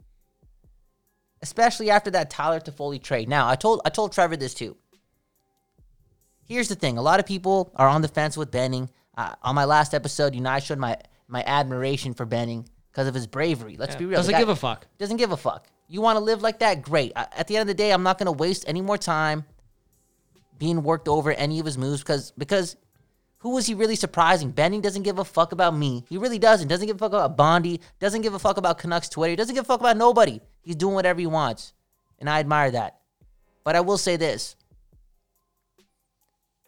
Especially 1.42 1.92
after 1.92 2.10
that 2.12 2.32
Tyler 2.32 2.60
Toffoli 2.60 3.02
trade. 3.02 3.30
Now 3.30 3.48
I 3.48 3.56
told 3.56 3.82
I 3.86 3.90
told 3.90 4.12
Trevor 4.12 4.38
this 4.38 4.56
too. 4.56 4.76
Here's 6.48 6.68
the 6.68 6.76
thing: 6.76 6.98
a 6.98 7.02
lot 7.02 7.20
of 7.20 7.26
people 7.28 7.72
are 7.76 7.88
on 7.88 8.02
the 8.02 8.08
fence 8.08 8.36
with 8.38 8.50
Benning. 8.50 8.90
Uh, 9.18 9.34
on 9.42 9.56
my 9.56 9.66
last 9.66 9.94
episode, 9.94 10.34
you 10.36 10.42
know, 10.42 10.52
I 10.52 10.60
showed 10.60 10.78
my 10.78 10.98
my 11.28 11.44
admiration 11.46 12.14
for 12.14 12.25
Benning 12.25 12.69
because 12.92 13.08
of 13.08 13.14
his 13.16 13.28
bravery. 13.28 13.75
Let's 13.78 13.96
be 13.96 14.06
real. 14.06 14.18
Doesn't 14.18 14.38
give 14.38 14.50
a 14.50 14.56
fuck. 14.56 14.86
doesn't 14.98 15.18
give 15.18 15.31
a 15.31 15.38
fuck. 15.38 15.68
You 15.90 16.02
want 16.02 16.18
to 16.18 16.24
live 16.24 16.42
like 16.42 16.60
that? 16.60 16.81
Great. 16.84 17.14
I- 17.16 17.28
At 17.36 17.48
the 17.48 17.56
end 17.58 17.62
of 17.62 17.68
the 17.68 17.74
day, 17.74 17.92
I'm 17.92 18.04
not 18.04 18.18
going 18.18 18.25
to 18.28 18.31
waste 18.31 18.64
any 18.68 18.81
more 18.81 18.98
time 18.98 19.46
being 20.58 20.84
worked 20.84 21.08
over 21.08 21.31
any 21.31 21.60
of 21.60 21.66
his 21.66 21.78
moves 21.78 22.02
because 22.02 22.31
because 22.38 22.75
who 23.40 23.52
was 23.52 23.66
he 23.68 23.74
really 23.74 23.96
surprising? 23.96 24.52
Benning 24.52 24.81
doesn't 24.81 25.04
give 25.04 25.20
a 25.20 25.25
fuck 25.25 25.52
about 25.52 25.75
me. 25.75 26.04
He 26.10 26.18
really 26.18 26.40
doesn't. 26.40 26.68
Doesn't 26.68 26.88
give 26.88 26.96
a 26.98 27.00
fuck 27.00 27.12
about 27.13 27.38
Bondi. 27.38 27.80
Doesn't 28.00 28.22
give 28.22 28.34
a 28.34 28.40
fuck 28.40 28.58
about 28.58 28.78
Canucks 28.80 29.10
Twitter. 29.10 29.30
He 29.31 29.36
doesn't 29.36 29.54
give 29.56 29.63
a 29.63 29.68
fuck 29.68 29.80
about 29.80 29.98
nobody. 29.98 30.42
He's 30.62 30.75
doing 30.75 30.96
whatever 30.96 31.20
he 31.20 31.28
wants, 31.28 31.74
and 32.20 32.30
I 32.30 32.40
admire 32.40 32.72
that. 32.72 33.00
But 33.63 33.75
I 33.75 33.81
will 33.81 33.98
say 34.00 34.16
this: 34.16 34.56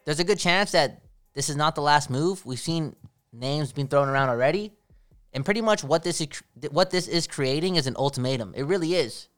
there's 0.04 0.20
a 0.20 0.24
good 0.24 0.38
chance 0.38 0.72
that 0.72 1.02
this 1.34 1.48
is 1.48 1.56
not 1.56 1.74
the 1.74 1.82
last 1.82 2.10
move. 2.10 2.44
We've 2.44 2.58
seen 2.58 2.96
names 3.32 3.72
being 3.72 3.88
thrown 3.88 4.08
around 4.08 4.28
already, 4.28 4.72
and 5.32 5.44
pretty 5.44 5.60
much 5.60 5.84
what 5.84 6.02
this 6.02 6.20
is, 6.20 6.28
what 6.70 6.90
this 6.90 7.06
is 7.08 7.26
creating 7.26 7.76
is 7.76 7.86
an 7.86 7.96
ultimatum. 7.96 8.52
It 8.56 8.64
really 8.64 8.94
is. 8.94 9.28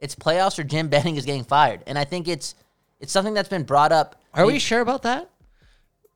It's 0.00 0.14
playoffs 0.14 0.58
or 0.58 0.64
Jim 0.64 0.88
Benning 0.90 1.16
is 1.16 1.24
getting 1.24 1.44
fired, 1.44 1.82
and 1.86 1.98
I 1.98 2.04
think 2.04 2.28
it's 2.28 2.54
it's 3.00 3.12
something 3.12 3.34
that's 3.34 3.48
been 3.48 3.64
brought 3.64 3.92
up. 3.92 4.20
Are 4.34 4.46
we 4.46 4.58
sure 4.58 4.80
about 4.80 5.02
that? 5.02 5.28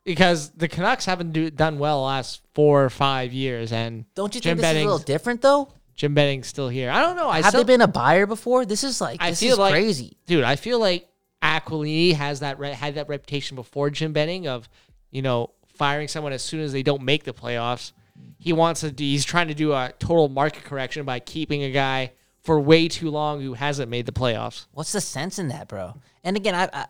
Because 0.05 0.51
the 0.51 0.69
Canucks 0.69 1.05
haven't 1.05 1.33
do, 1.33 1.51
done 1.51 1.81
well 1.81 1.99
the 1.99 2.07
last 2.07 2.41
four 2.55 2.85
or 2.85 2.91
five 2.91 3.33
years, 3.33 3.73
and 3.73 4.05
Don't 4.15 4.35
you 4.37 4.41
Jim 4.41 4.57
think 4.57 4.61
this 4.61 4.65
is 4.67 4.71
a 4.71 4.75
Benning's, 4.75 4.87
little 4.93 5.05
different 5.05 5.43
though? 5.43 5.73
Jim 5.97 6.15
Benning's 6.15 6.47
still 6.47 6.69
here. 6.69 6.91
I 6.91 7.01
don't 7.01 7.17
know. 7.17 7.29
I 7.29 7.39
Have 7.39 7.47
still, 7.47 7.65
they 7.65 7.73
been 7.73 7.81
a 7.81 7.89
buyer 7.89 8.27
before? 8.27 8.65
This 8.65 8.85
is 8.85 9.01
like 9.01 9.21
I 9.21 9.31
this 9.31 9.41
feel 9.41 9.55
is 9.55 9.59
like 9.59 9.73
crazy. 9.73 10.17
dude. 10.27 10.45
I 10.45 10.55
feel 10.57 10.79
like 10.79 11.09
Aquilini 11.43 12.13
has 12.15 12.41
that 12.41 12.59
re- 12.59 12.73
had 12.73 12.95
that 12.95 13.09
reputation 13.09 13.57
before 13.57 13.91
Jim 13.91 14.13
Benning 14.13 14.47
of 14.47 14.69
you 15.11 15.23
know 15.23 15.51
firing 15.67 16.09
someone 16.09 16.33
as 16.33 16.43
soon 16.43 16.61
as 16.61 16.73
they 16.73 16.83
don't 16.83 17.03
make 17.03 17.25
the 17.25 17.33
playoffs. 17.33 17.93
He 18.39 18.53
wants 18.53 18.81
to. 18.81 18.93
He's 18.97 19.25
trying 19.25 19.49
to 19.49 19.55
do 19.55 19.73
a 19.73 19.93
total 19.99 20.29
market 20.29 20.65
correction 20.65 21.05
by 21.05 21.21
keeping 21.21 21.63
a 21.63 21.71
guy 21.71 22.13
for 22.43 22.61
way 22.61 22.89
too 22.89 23.11
long 23.11 23.41
who 23.41 23.55
hasn't 23.55 23.91
made 23.91 24.07
the 24.07 24.13
playoffs. 24.13 24.67
What's 24.73 24.93
the 24.93 25.01
sense 25.01 25.39
in 25.39 25.49
that, 25.49 25.69
bro? 25.69 25.95
And 26.25 26.37
again, 26.37 26.55
I, 26.55 26.69
I 26.73 26.87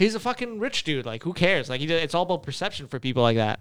He's 0.00 0.14
a 0.14 0.20
fucking 0.20 0.60
rich 0.60 0.84
dude. 0.84 1.04
Like 1.04 1.22
who 1.22 1.34
cares? 1.34 1.68
Like 1.68 1.82
he, 1.82 1.92
it's 1.92 2.14
all 2.14 2.22
about 2.22 2.42
perception 2.42 2.86
for 2.88 2.98
people 2.98 3.22
like 3.22 3.36
that. 3.36 3.60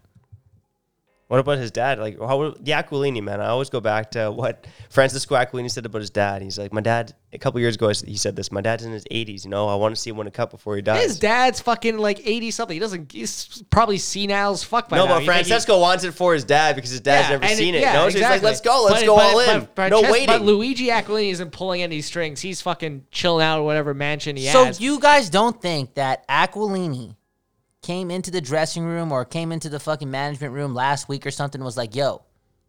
What 1.30 1.40
about 1.40 1.60
his 1.60 1.70
dad? 1.70 2.00
Like, 2.00 2.20
how 2.20 2.56
the 2.60 2.72
Aquilini 2.72 3.22
man? 3.22 3.40
I 3.40 3.50
always 3.50 3.70
go 3.70 3.80
back 3.80 4.10
to 4.12 4.32
what 4.32 4.66
Francesco 4.90 5.36
Aquilini 5.36 5.70
said 5.70 5.86
about 5.86 6.02
his 6.02 6.10
dad. 6.10 6.42
He's 6.42 6.58
like, 6.58 6.74
my 6.74 6.82
dad. 6.82 7.14
A 7.32 7.38
couple 7.38 7.60
years 7.60 7.76
ago, 7.76 7.90
he 7.90 8.18
said 8.18 8.36
this. 8.36 8.52
My 8.52 8.62
dad's 8.62 8.84
in 8.84 8.92
his 8.92 9.04
80s. 9.12 9.44
You 9.44 9.52
know, 9.52 9.68
I 9.68 9.76
want 9.76 9.94
to 9.96 10.02
see 10.02 10.10
him 10.10 10.18
win 10.18 10.26
a 10.26 10.32
cup 10.32 10.50
before 10.50 10.76
he 10.76 10.82
dies. 10.82 11.04
His 11.04 11.20
dad's 11.20 11.60
fucking 11.60 12.00
like 12.00 12.26
eighty 12.26 12.50
something. 12.50 12.74
He 12.74 12.80
doesn't. 12.80 13.12
He's 13.12 13.62
probably 13.70 14.00
senile 14.00 14.54
as 14.54 14.64
fuck 14.64 14.90
by 14.90 14.98
no, 14.98 15.04
now. 15.06 15.10
No, 15.10 15.16
but 15.18 15.20
You 15.26 15.32
he- 15.34 15.38
Francesco 15.38 15.80
wants 15.80 16.04
it 16.04 16.14
for 16.16 16.34
his 16.34 16.44
dad 16.44 16.76
because 16.76 16.90
his 16.90 17.02
dad's 17.02 17.30
Yeah, 17.30 17.38
never 17.38 17.54
seen 17.54 17.76
it- 17.76 17.78
it. 17.78 17.82
yeah, 17.82 17.94
no, 17.94 18.10
so 18.10 18.14
he's 18.18 18.22
like, 18.24 18.38
exactly. 18.38 18.46
let's 18.48 18.62
go, 18.62 18.84
let's 18.86 19.00
But- 19.02 19.06
go 19.06 19.16
but- 19.18 19.24
all 19.26 19.34
but 19.36 19.56
in. 19.58 19.68
Francesco- 19.76 20.02
no 20.08 20.12
waiting. 20.12 20.26
But 20.26 20.42
Luigi 20.42 20.88
Aquilini 20.88 21.30
isn't 21.30 21.52
pulling 21.52 21.84
any 21.84 22.02
strings. 22.02 22.42
He's 22.42 22.62
fucking 22.62 23.06
chilling 23.12 23.46
out 23.46 23.60
at 23.60 23.64
whatever 23.64 23.94
mansion 23.94 24.36
he 24.36 24.48
so 24.48 24.66
has. 24.66 24.78
So 24.78 24.84
you 24.84 25.00
guys 25.00 25.30
don't 25.30 25.62
think 25.62 25.94
that 25.94 26.28
Aquilini 26.28 27.16
came 27.82 28.12
into 28.12 28.32
the 28.32 28.42
dressing 28.42 28.84
room 28.84 29.12
or 29.12 29.26
came 29.26 29.52
into 29.52 29.70
the 29.70 29.80
fucking 29.80 30.10
management 30.12 30.54
room 30.54 30.74
last 30.74 31.08
week 31.08 31.26
or 31.26 31.32
something 31.32 31.64
was 31.64 31.78
like, 31.78 31.96
"Yo, 31.96 32.22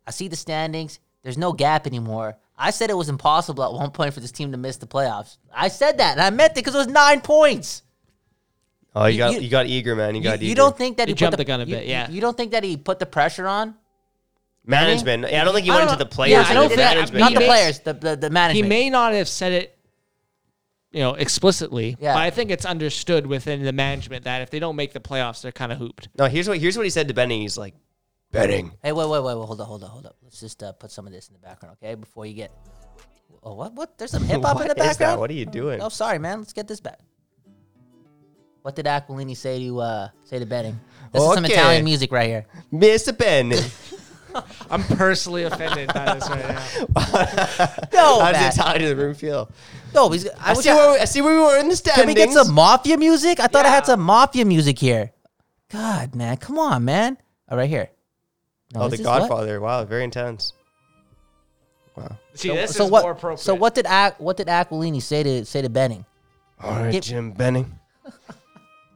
I 0.07 0.11
see 0.11 0.29
the 0.29 0.37
standings. 0.37 0.99
There's 1.23 1.39
no 1.39 1.53
gap 1.53 1.87
anymore." 1.87 2.37
I 2.57 2.71
said 2.71 2.91
it 2.91 2.97
was 2.97 3.09
impossible 3.09 3.65
at 3.65 3.73
one 3.73 3.91
point 3.91 4.13
for 4.15 4.21
this 4.21 4.33
team 4.33 4.53
to 4.53 4.59
miss 4.59 4.77
the 4.77 4.87
playoffs. 4.87 5.39
I 5.55 5.69
said 5.69 5.99
that, 5.99 6.13
and 6.13 6.21
I 6.21 6.31
meant 6.31 6.53
it 6.53 6.57
because 6.57 6.75
it 6.75 6.79
was 6.79 6.87
nine 6.89 7.21
points. 7.23 7.83
oh, 8.95 9.07
you 9.07 9.13
you- 9.15 9.19
got 9.19 9.33
you- 9.35 9.41
you, 9.41 9.49
got 9.49 9.67
eager, 9.67 9.97
man. 9.97 10.15
You 10.15 10.21
You, 10.21 10.25
got 10.25 10.41
you 10.43 10.47
eager. 10.49 10.57
don't 10.57 10.77
think 10.77 10.97
that 10.99 11.09
He 11.09 11.13
he, 11.13 11.17
jumped 11.17 11.33
the, 11.33 11.37
the 11.39 11.45
gun 11.45 11.61
a 11.61 11.65
you- 11.65 11.75
bit, 11.77 11.87
yeah. 11.87 12.09
You, 12.09 12.17
you 12.17 12.21
don't 12.21 12.37
think 12.37 12.53
that 12.53 12.63
he 12.65 12.77
put 12.77 12.99
the 12.99 13.07
pressure 13.07 13.47
on 13.49 13.75
management? 14.67 15.31
Yeah, 15.31 15.41
I 15.43 15.45
don't 15.45 15.55
think 15.55 15.65
he 15.65 15.71
went 15.71 15.83
don't 15.85 15.93
into 15.95 16.05
the 16.05 16.11
players. 16.11 16.33
Yeah, 16.33 16.51
I 16.51 16.55
don't 16.55 16.65
the 16.69 16.77
think- 16.77 16.81
management. 16.95 17.21
not 17.21 17.35
the 17.35 17.47
players, 17.47 17.79
the 17.81 17.93
the, 17.95 18.17
the 18.17 18.49
he 18.53 18.63
may 18.63 18.91
not 18.91 19.13
have 19.15 19.29
said 19.29 19.53
it, 19.53 19.79
you 20.93 21.01
know, 21.01 21.15
explicitly. 21.15 21.97
Yeah. 22.01 22.15
But 22.15 22.23
I 22.23 22.31
think 22.31 22.51
it's 22.51 22.65
understood 22.65 23.27
within 23.27 23.63
the 23.63 23.73
management 23.73 24.25
that 24.25 24.43
if 24.43 24.51
they 24.51 24.59
don't 24.59 24.77
make 24.77 24.93
the 24.93 25.01
playoffs, 25.01 25.43
they're 25.43 25.53
kind 25.53 25.73
of 25.73 25.79
hooped. 25.79 26.09
No, 26.19 26.27
here's 26.27 26.49
what 26.49 26.59
here's 26.59 26.77
what 26.77 26.85
he 26.85 26.91
said 26.91 27.09
to 27.09 27.15
Benny. 27.15 27.41
He's 27.43 27.57
like, 27.57 27.75
betting. 28.33 28.73
Hey, 28.83 28.93
wait, 28.93 29.09
wait, 29.09 29.23
wait, 29.23 29.37
wait, 29.37 29.47
hold 29.47 29.61
up, 29.61 29.67
hold 29.67 29.85
up, 29.85 29.91
hold 29.91 30.07
up. 30.07 30.17
Let's 30.23 30.41
just 30.41 30.63
uh, 30.63 30.73
put 30.73 30.91
some 30.91 31.07
of 31.07 31.13
this 31.13 31.29
in 31.29 31.35
the 31.35 31.41
background, 31.41 31.77
okay? 31.83 31.95
Before 31.95 32.27
you 32.27 32.35
get. 32.35 32.51
Oh, 33.43 33.55
what? 33.55 33.73
What? 33.75 33.97
There's 33.99 34.11
some 34.11 34.25
hip 34.25 34.43
hop 34.43 34.61
in 34.61 34.69
the 34.69 34.75
What 34.75 34.79
is 34.79 34.97
that? 34.97 34.99
background. 34.99 35.21
What 35.21 35.31
are 35.31 35.35
you 35.35 35.47
doing? 35.47 35.81
Oh, 35.81 35.89
sorry, 35.89 36.19
man. 36.19 36.41
Let's 36.41 36.53
get 36.53 36.69
this 36.69 36.81
back. 36.81 36.99
What 38.63 38.77
did 38.77 38.85
Aquilini 38.85 39.37
say 39.37 39.59
to 39.61 39.81
uh 39.81 40.09
say 40.25 40.39
to 40.39 40.45
betting? 40.45 40.79
This 41.13 41.23
is 41.23 41.35
some 41.35 41.45
Italian 41.45 41.85
music 41.85 42.13
right 42.13 42.29
here. 42.29 42.47
Mr. 42.73 43.17
Benny. 43.17 43.57
I'm 44.71 44.83
personally 44.85 45.45
offended 45.45 45.93
by 45.93 46.15
this 46.15 46.29
right 46.29 46.49
now. 46.49 46.65
No, 47.93 48.21
How 48.21 48.33
does 48.33 48.41
man. 48.41 48.43
the 48.43 48.49
Italian 48.49 48.83
in 48.83 48.89
the 48.97 49.05
room 49.05 49.15
feel? 49.15 49.51
no. 49.95 50.09
He's, 50.11 50.29
I, 50.29 50.51
I 50.51 50.55
see 50.55 50.71
where 50.71 50.93
we, 50.93 50.99
I 50.99 51.05
see 51.05 51.21
where 51.23 51.35
we 51.35 51.41
were 51.41 51.59
in 51.59 51.69
the 51.69 51.77
can 51.77 52.07
we 52.07 52.13
standings. 52.13 52.15
get 52.15 52.31
some 52.33 52.53
mafia 52.55 52.97
music? 52.97 53.41
I 53.41 53.47
thought 53.47 53.67
I 53.67 53.71
had 53.71 53.83
Yeah. 53.83 53.87
some 53.95 54.01
mafia 54.01 54.45
music 54.45 54.79
here. 54.79 55.13
God, 55.71 56.15
man, 56.15 56.37
come 56.37 56.59
on, 56.59 56.85
man. 56.85 57.17
Oh, 57.49 57.57
right 57.57 57.69
here. 57.69 57.91
No, 58.75 58.83
oh, 58.83 58.89
this 58.89 58.99
The 59.01 59.03
is 59.03 59.07
what? 59.07 59.19
Godfather. 59.21 59.61
Wow, 59.61 59.85
very 59.85 60.05
intense. 60.05 60.53
Wow. 61.97 62.17
See, 62.35 62.49
So, 62.49 62.55
this 62.55 62.75
so 62.77 62.85
is 62.85 62.91
what? 62.91 63.03
more 63.03 63.13
appropriate. 63.13 63.41
So 63.41 63.55
what 63.55 63.75
did 63.75 63.87
Ac- 63.87 64.15
what 64.19 64.37
did 64.37 64.47
Aquilini 64.47 65.03
say 65.03 65.23
to 65.23 65.45
say 65.45 65.61
to 65.63 65.69
Benning? 65.69 66.05
All 66.63 66.71
right, 66.73 66.93
Get- 66.93 67.03
Jim 67.05 67.33
Benning. 67.33 67.79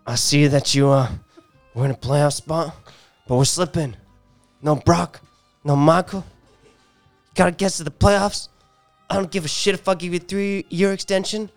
I 0.07 0.14
see 0.17 0.47
that 0.49 0.75
you 0.75 0.88
uh 0.91 1.09
we're 1.75 1.87
in 1.87 1.91
a 1.91 1.95
playoff 1.97 2.35
spot, 2.35 2.75
but 3.26 3.37
we're 3.37 3.45
slipping. 3.45 3.97
No 4.62 4.76
Brock, 4.76 5.21
no 5.64 5.76
Michael. 5.76 6.25
gotta 7.35 7.50
get 7.52 7.73
to 7.73 7.85
the 7.85 7.90
playoffs. 7.90 8.49
I 9.09 9.16
don't 9.16 9.30
give 9.30 9.44
a 9.44 9.49
shit 9.49 9.75
if 9.75 9.88
I 9.88 9.94
give 9.94 10.12
you 10.12 10.18
a 10.18 10.23
three 10.23 10.66
year 10.68 10.92
extension. 10.92 11.50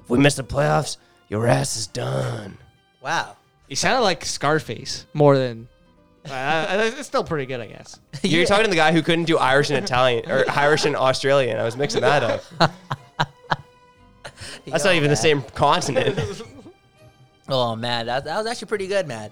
If 0.00 0.10
we 0.10 0.18
miss 0.18 0.36
the 0.36 0.44
playoffs, 0.44 0.96
your 1.28 1.46
ass 1.46 1.76
is 1.76 1.86
done. 1.86 2.58
Wow. 3.02 3.36
He 3.68 3.74
sounded 3.74 4.02
like 4.02 4.24
Scarface 4.24 5.06
more 5.12 5.36
than. 5.36 5.68
Uh, 6.28 6.32
uh, 6.32 6.90
it's 6.96 7.06
still 7.06 7.24
pretty 7.24 7.46
good, 7.46 7.60
I 7.60 7.66
guess. 7.66 8.00
You're 8.22 8.44
talking 8.46 8.64
to 8.64 8.70
the 8.70 8.76
guy 8.76 8.92
who 8.92 9.02
couldn't 9.02 9.24
do 9.24 9.38
Irish 9.38 9.70
and 9.70 9.82
Italian 9.82 10.30
or 10.30 10.44
Irish 10.50 10.84
and 10.84 10.96
Australian. 10.96 11.58
I 11.58 11.64
was 11.64 11.76
mixing 11.76 12.02
that 12.02 12.22
up. 12.22 12.44
That's 14.66 14.84
not 14.84 14.94
even 14.94 15.10
the 15.10 15.16
same 15.16 15.42
continent. 15.42 16.42
Oh 17.50 17.74
man, 17.74 18.04
that, 18.06 18.26
that 18.26 18.36
was 18.36 18.46
actually 18.46 18.68
pretty 18.68 18.86
good, 18.88 19.08
man. 19.08 19.30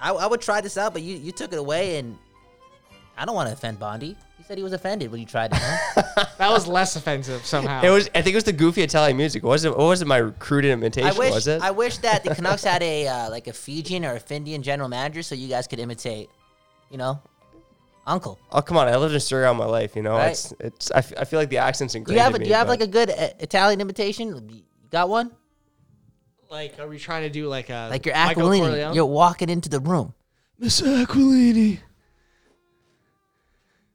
I, 0.00 0.12
I 0.12 0.26
would 0.26 0.40
try 0.40 0.60
this 0.60 0.78
out, 0.78 0.92
but 0.92 1.02
you, 1.02 1.16
you 1.16 1.32
took 1.32 1.52
it 1.52 1.58
away, 1.58 1.98
and 1.98 2.16
I 3.16 3.24
don't 3.24 3.34
want 3.34 3.48
to 3.48 3.52
offend 3.52 3.78
Bondi. 3.78 4.16
He 4.38 4.42
said 4.44 4.56
he 4.58 4.64
was 4.64 4.72
offended 4.72 5.10
when 5.12 5.20
you 5.20 5.26
tried 5.26 5.52
it. 5.52 5.58
Huh? 5.60 6.24
That 6.38 6.50
was 6.50 6.66
less 6.66 6.96
offensive 6.96 7.44
somehow. 7.46 7.82
It 7.84 7.90
was. 7.90 8.08
I 8.14 8.22
think 8.22 8.34
it 8.34 8.36
was 8.36 8.44
the 8.44 8.52
goofy 8.52 8.82
Italian 8.82 9.16
music. 9.16 9.42
What 9.44 9.50
was 9.50 9.64
it? 9.64 9.70
What 9.70 9.86
was 9.86 10.02
it? 10.02 10.08
My 10.08 10.30
crude 10.40 10.64
imitation. 10.64 11.08
I 11.08 11.16
wish 11.18 11.32
was 11.32 11.46
it? 11.46 11.62
I 11.62 11.70
wish 11.70 11.98
that 11.98 12.24
the 12.24 12.34
Canucks 12.34 12.64
had 12.64 12.82
a 12.82 13.06
uh, 13.06 13.30
like 13.30 13.46
a 13.46 13.52
Fijian 13.52 14.04
or 14.04 14.14
a 14.14 14.20
Findian 14.20 14.60
general 14.62 14.88
manager, 14.88 15.22
so 15.22 15.34
you 15.36 15.46
guys 15.48 15.68
could 15.68 15.78
imitate, 15.78 16.28
you 16.90 16.98
know, 16.98 17.20
Uncle. 18.06 18.40
Oh 18.50 18.60
come 18.60 18.76
on! 18.76 18.88
I 18.88 18.96
lived 18.96 19.14
in 19.14 19.20
Surrey 19.20 19.46
all 19.46 19.54
my 19.54 19.66
life. 19.66 19.94
You 19.94 20.02
know, 20.02 20.14
Right. 20.16 20.32
it's 20.32 20.52
it's. 20.58 20.90
I, 20.90 20.98
f- 20.98 21.12
I 21.16 21.24
feel 21.24 21.38
like 21.38 21.50
the 21.50 21.58
accent's 21.58 21.92
Do 21.92 21.98
ingrained. 21.98 22.16
you 22.18 22.22
have 22.24 22.32
a, 22.32 22.36
in 22.36 22.42
do 22.42 22.48
you 22.48 22.54
have 22.56 22.66
but- 22.66 22.80
like 22.80 22.88
a 22.88 22.90
good 22.90 23.10
uh, 23.10 23.28
Italian 23.38 23.80
imitation? 23.80 24.48
You 24.50 24.62
got 24.90 25.08
one? 25.08 25.30
like, 26.50 26.78
are 26.78 26.86
we 26.88 26.98
trying 26.98 27.22
to 27.22 27.30
do 27.30 27.46
like 27.48 27.70
a 27.70 27.88
Like 27.90 28.04
your 28.04 28.14
Michael 28.14 28.48
Aquilini. 28.48 28.58
Corleone? 28.68 28.94
You're 28.94 29.06
walking 29.06 29.48
into 29.48 29.68
the 29.70 29.80
room. 29.80 30.12
Mr. 30.60 31.06
Aquilini? 31.06 31.78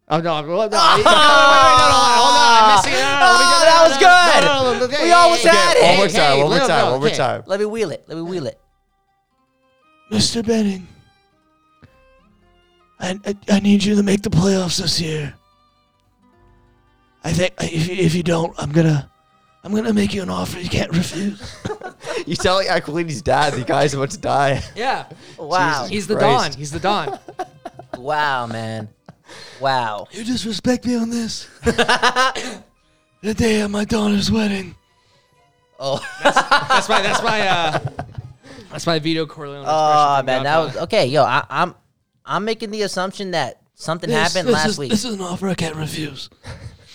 Oh 0.10 0.20
no! 0.22 0.42
No! 0.42 0.42
no, 0.42 0.48
no, 0.48 0.56
no, 0.56 0.58
no, 0.58 0.68
no, 0.68 0.68
no, 0.68 0.80
hold 0.80 2.36
on, 2.36 2.64
I'm 2.64 2.76
missing 2.78 2.94
it. 2.94 3.02
No, 3.02 3.10
no, 3.12 3.20
no, 3.20 3.28
let 3.28 3.40
me 3.40 3.46
Oh, 3.48 3.60
do 3.60 3.66
that 3.68 3.84
was 3.88 3.98
good. 3.98 4.46
No, 4.46 4.54
no, 4.64 4.74
no, 4.74 4.80
no, 4.80 4.86
okay, 4.86 5.04
We 5.04 5.08
hey, 5.10 5.14
almost 5.14 5.42
hey, 5.44 5.50
had 5.50 5.78
hey, 5.78 5.84
it. 5.84 5.88
One 5.88 5.98
more 5.98 6.08
hey, 6.08 6.14
time. 6.14 6.38
One 6.40 6.50
more 6.50 6.50
let 6.60 6.68
time. 6.68 6.78
know, 6.86 6.92
One 6.92 7.00
more 7.02 7.08
okay. 7.10 7.18
time. 7.18 7.44
Let 7.46 7.60
me 7.60 7.66
wheel 7.66 7.92
it. 7.92 8.04
Let 8.08 8.16
me 8.16 8.22
wheel 8.22 8.48
it. 8.48 8.60
Mr. 10.12 10.46
Benning, 10.46 10.88
I, 13.00 13.20
I, 13.26 13.36
I 13.52 13.60
need 13.60 13.84
you 13.84 13.96
to 13.96 14.04
make 14.04 14.22
the 14.22 14.30
playoffs 14.30 14.80
this 14.82 15.02
year. 15.02 15.34
I 17.24 17.34
think 17.34 17.54
if, 17.62 17.88
you- 17.90 17.96
if 17.96 18.16
you 18.16 18.24
don't, 18.24 18.54
I'm 18.58 18.72
gonna 18.72 19.12
I'm 19.66 19.76
gonna 19.76 19.92
make 19.92 20.14
you 20.14 20.22
an 20.22 20.30
offer 20.30 20.60
you 20.60 20.70
can't 20.70 20.92
refuse. 20.92 21.42
You 22.26 22.36
sound 22.36 22.66
like 22.66 22.68
Aquilini's 22.84 23.22
dad. 23.22 23.54
The 23.54 23.64
guy's 23.66 23.94
about 23.94 24.12
to 24.12 24.18
die. 24.18 24.62
Yeah, 24.76 25.06
Wow. 25.38 25.82
Jesus. 25.82 25.90
he's 25.90 26.08
the 26.08 26.16
Christ. 26.16 26.52
Don. 26.52 26.58
He's 26.60 26.72
the 26.72 26.80
Don. 26.80 27.20
Wow, 27.98 28.48
man. 28.48 28.88
Wow. 29.60 30.08
You 30.12 30.24
disrespect 30.24 30.86
me 30.86 30.96
on 30.96 31.10
this. 31.10 31.48
the 31.64 33.34
day 33.36 33.62
of 33.62 33.72
my 33.72 33.86
daughter's 33.86 34.32
wedding. 34.32 34.76
Oh, 35.80 36.00
That's 36.24 36.90
my. 36.90 37.02
That's 37.02 37.24
my. 37.24 37.48
uh 37.48 37.80
That's 38.72 38.86
my 38.88 39.00
Vito 39.00 39.26
Corleone. 39.26 39.66
oh 39.68 40.24
man, 40.24 40.44
that 40.44 40.58
was 40.58 40.78
okay. 40.78 41.08
Yo, 41.08 41.24
I, 41.24 41.46
I'm 41.50 41.76
I'm 42.26 42.46
making 42.46 42.72
the 42.72 42.82
assumption 42.82 43.32
that 43.32 43.62
something 43.76 44.10
This, 44.10 44.18
happened 44.34 44.48
this 44.50 44.54
last 44.54 44.70
is, 44.70 44.78
week. 44.78 44.90
This 44.92 45.06
is 45.06 45.14
an 45.14 45.22
offer 45.22 45.48
I 45.48 45.54
can't 45.56 45.76
refuse. 45.76 46.30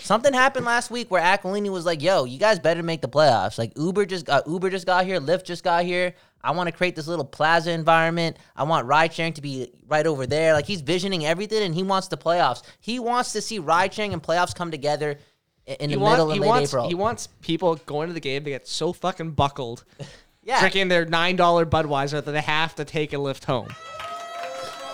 Something 0.03 0.35
happened 0.35 0.67
last 0.67 0.91
week 0.91 1.11
where 1.11 1.23
Aquilini 1.23 1.71
was 1.71 1.87
like, 1.87 2.03
"Yo, 2.03 2.25
you 2.25 2.39
guys 2.39 2.59
better 2.59 2.83
make 2.83 3.01
the 3.03 3.09
playoffs." 3.09 3.57
Like 3.59 3.73
Uber 3.77 4.05
just 4.07 4.27
got 4.27 4.47
Uber 4.47 4.69
just 4.71 4.85
got 4.87 5.05
here, 5.07 5.21
Lyft 5.21 5.45
just 5.45 5.63
got 5.65 5.85
here. 5.85 6.15
I 6.45 6.51
want 6.51 6.67
to 6.69 6.73
create 6.73 6.97
this 6.97 7.07
little 7.07 7.25
plaza 7.25 7.71
environment. 7.71 8.37
I 8.57 8.65
want 8.65 8.87
ride 8.89 9.13
sharing 9.15 9.33
to 9.35 9.41
be 9.41 9.71
right 9.87 10.07
over 10.07 10.27
there. 10.27 10.55
Like 10.55 10.67
he's 10.67 10.81
visioning 10.81 11.25
everything, 11.25 11.63
and 11.63 11.75
he 11.75 11.83
wants 11.85 12.09
the 12.09 12.17
playoffs. 12.17 12.63
He 12.81 12.99
wants 12.99 13.33
to 13.33 13.41
see 13.41 13.59
ride 13.61 13.95
sharing 13.95 14.13
and 14.13 14.21
playoffs 14.23 14.55
come 14.55 14.71
together 14.73 15.19
in 15.67 15.91
He, 15.91 15.95
the 15.95 16.01
want- 16.01 16.15
middle 16.15 16.33
of 16.33 16.39
late 16.39 16.47
wants. 16.49 16.71
April. 16.73 16.89
He 16.89 16.95
wants 16.97 17.29
people 17.41 17.77
going 17.87 18.09
to 18.09 18.15
the 18.15 18.21
game 18.21 18.43
to 18.45 18.51
get 18.51 18.67
so 18.67 18.93
fucking 18.93 19.31
buckled, 19.33 19.85
yeah, 20.43 20.59
drinking 20.59 20.89
their 20.89 21.05
nine 21.05 21.37
dollar 21.37 21.65
Budweiser 21.65 22.25
that 22.25 22.33
they 22.33 22.41
have 22.41 22.75
to 22.75 22.85
take 22.85 23.13
a 23.13 23.19
lift 23.19 23.45
home. 23.45 23.69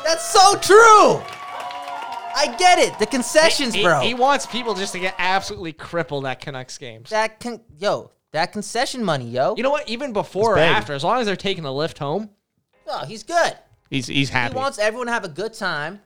that's 0.05 0.31
so 0.31 0.55
true. 0.59 1.23
I 2.39 2.55
get 2.57 2.79
it. 2.79 2.99
The 2.99 3.07
concessions, 3.07 3.75
He- 3.75 3.83
bro. 3.83 4.01
He, 4.01 4.15
wants 4.15 4.47
people 4.47 4.75
just 4.75 4.93
to 4.93 5.01
get 5.01 5.15
absolutely 5.19 5.73
crippled 5.73 6.25
at 6.25 6.41
Canucks 6.41 6.79
games. 6.79 7.11
that 7.11 7.41
con- 7.41 7.61
yo, 7.79 8.13
that 8.33 8.53
concession 8.53 9.03
money, 9.05 9.29
yo. 9.29 9.55
You 9.57 9.63
know 9.65 9.71
what? 9.71 9.89
Even 9.89 10.13
before 10.13 10.55
or 10.55 10.59
after, 10.59 10.93
as 10.93 11.03
long 11.03 11.19
as 11.21 11.27
they're 11.27 11.35
taking 11.37 11.65
the 11.65 11.73
lift 11.73 11.99
home, 11.99 12.31
oh, 12.87 13.05
he's 13.07 13.23
good. 13.25 13.57
he's 13.91 14.07
he's 14.07 14.31
happy. 14.31 14.55
He 14.55 14.57
wants 14.57 14.79
everyone 14.79 15.09
to 15.09 15.13
have 15.13 15.25
a 15.25 15.29
good 15.29 15.53
time, 15.53 16.01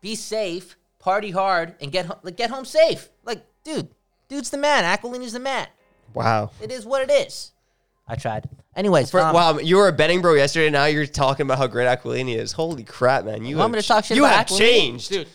be 0.00 0.14
safe, 0.16 0.76
party 0.98 1.30
hard, 1.30 1.74
and 1.80 1.92
get 1.92 2.06
ho- 2.06 2.18
like, 2.22 2.36
get 2.36 2.50
home 2.50 2.64
safe. 2.64 3.08
Like, 3.24 3.44
dude, 3.62 3.88
dude's 4.28 4.50
the 4.50 4.58
man. 4.58 4.84
Aquilini's 4.84 5.32
the 5.34 5.40
man. 5.40 5.68
Wow. 6.12 6.50
It 6.60 6.70
is 6.72 6.84
what 6.84 7.08
it 7.08 7.12
is. 7.12 7.52
I 8.06 8.16
tried. 8.16 8.48
Anyways, 8.76 9.10
For, 9.10 9.20
um, 9.20 9.34
wow, 9.34 9.58
you 9.58 9.76
were 9.76 9.88
a 9.88 9.92
betting 9.92 10.20
bro 10.20 10.34
yesterday. 10.34 10.68
Now 10.70 10.84
you're 10.86 11.06
talking 11.06 11.46
about 11.46 11.58
how 11.58 11.66
great 11.66 11.86
Aquilini 11.86 12.36
is. 12.36 12.52
Holy 12.52 12.84
crap, 12.84 13.24
man! 13.24 13.44
You 13.44 13.56
Want 13.56 13.72
me 13.72 13.78
have 13.78 13.84
to 13.84 13.88
talk 13.88 14.04
shit 14.04 14.16
You 14.16 14.24
about 14.24 14.36
have 14.36 14.46
Aquilini? 14.48 14.58
changed, 14.58 15.10
dude. 15.10 15.28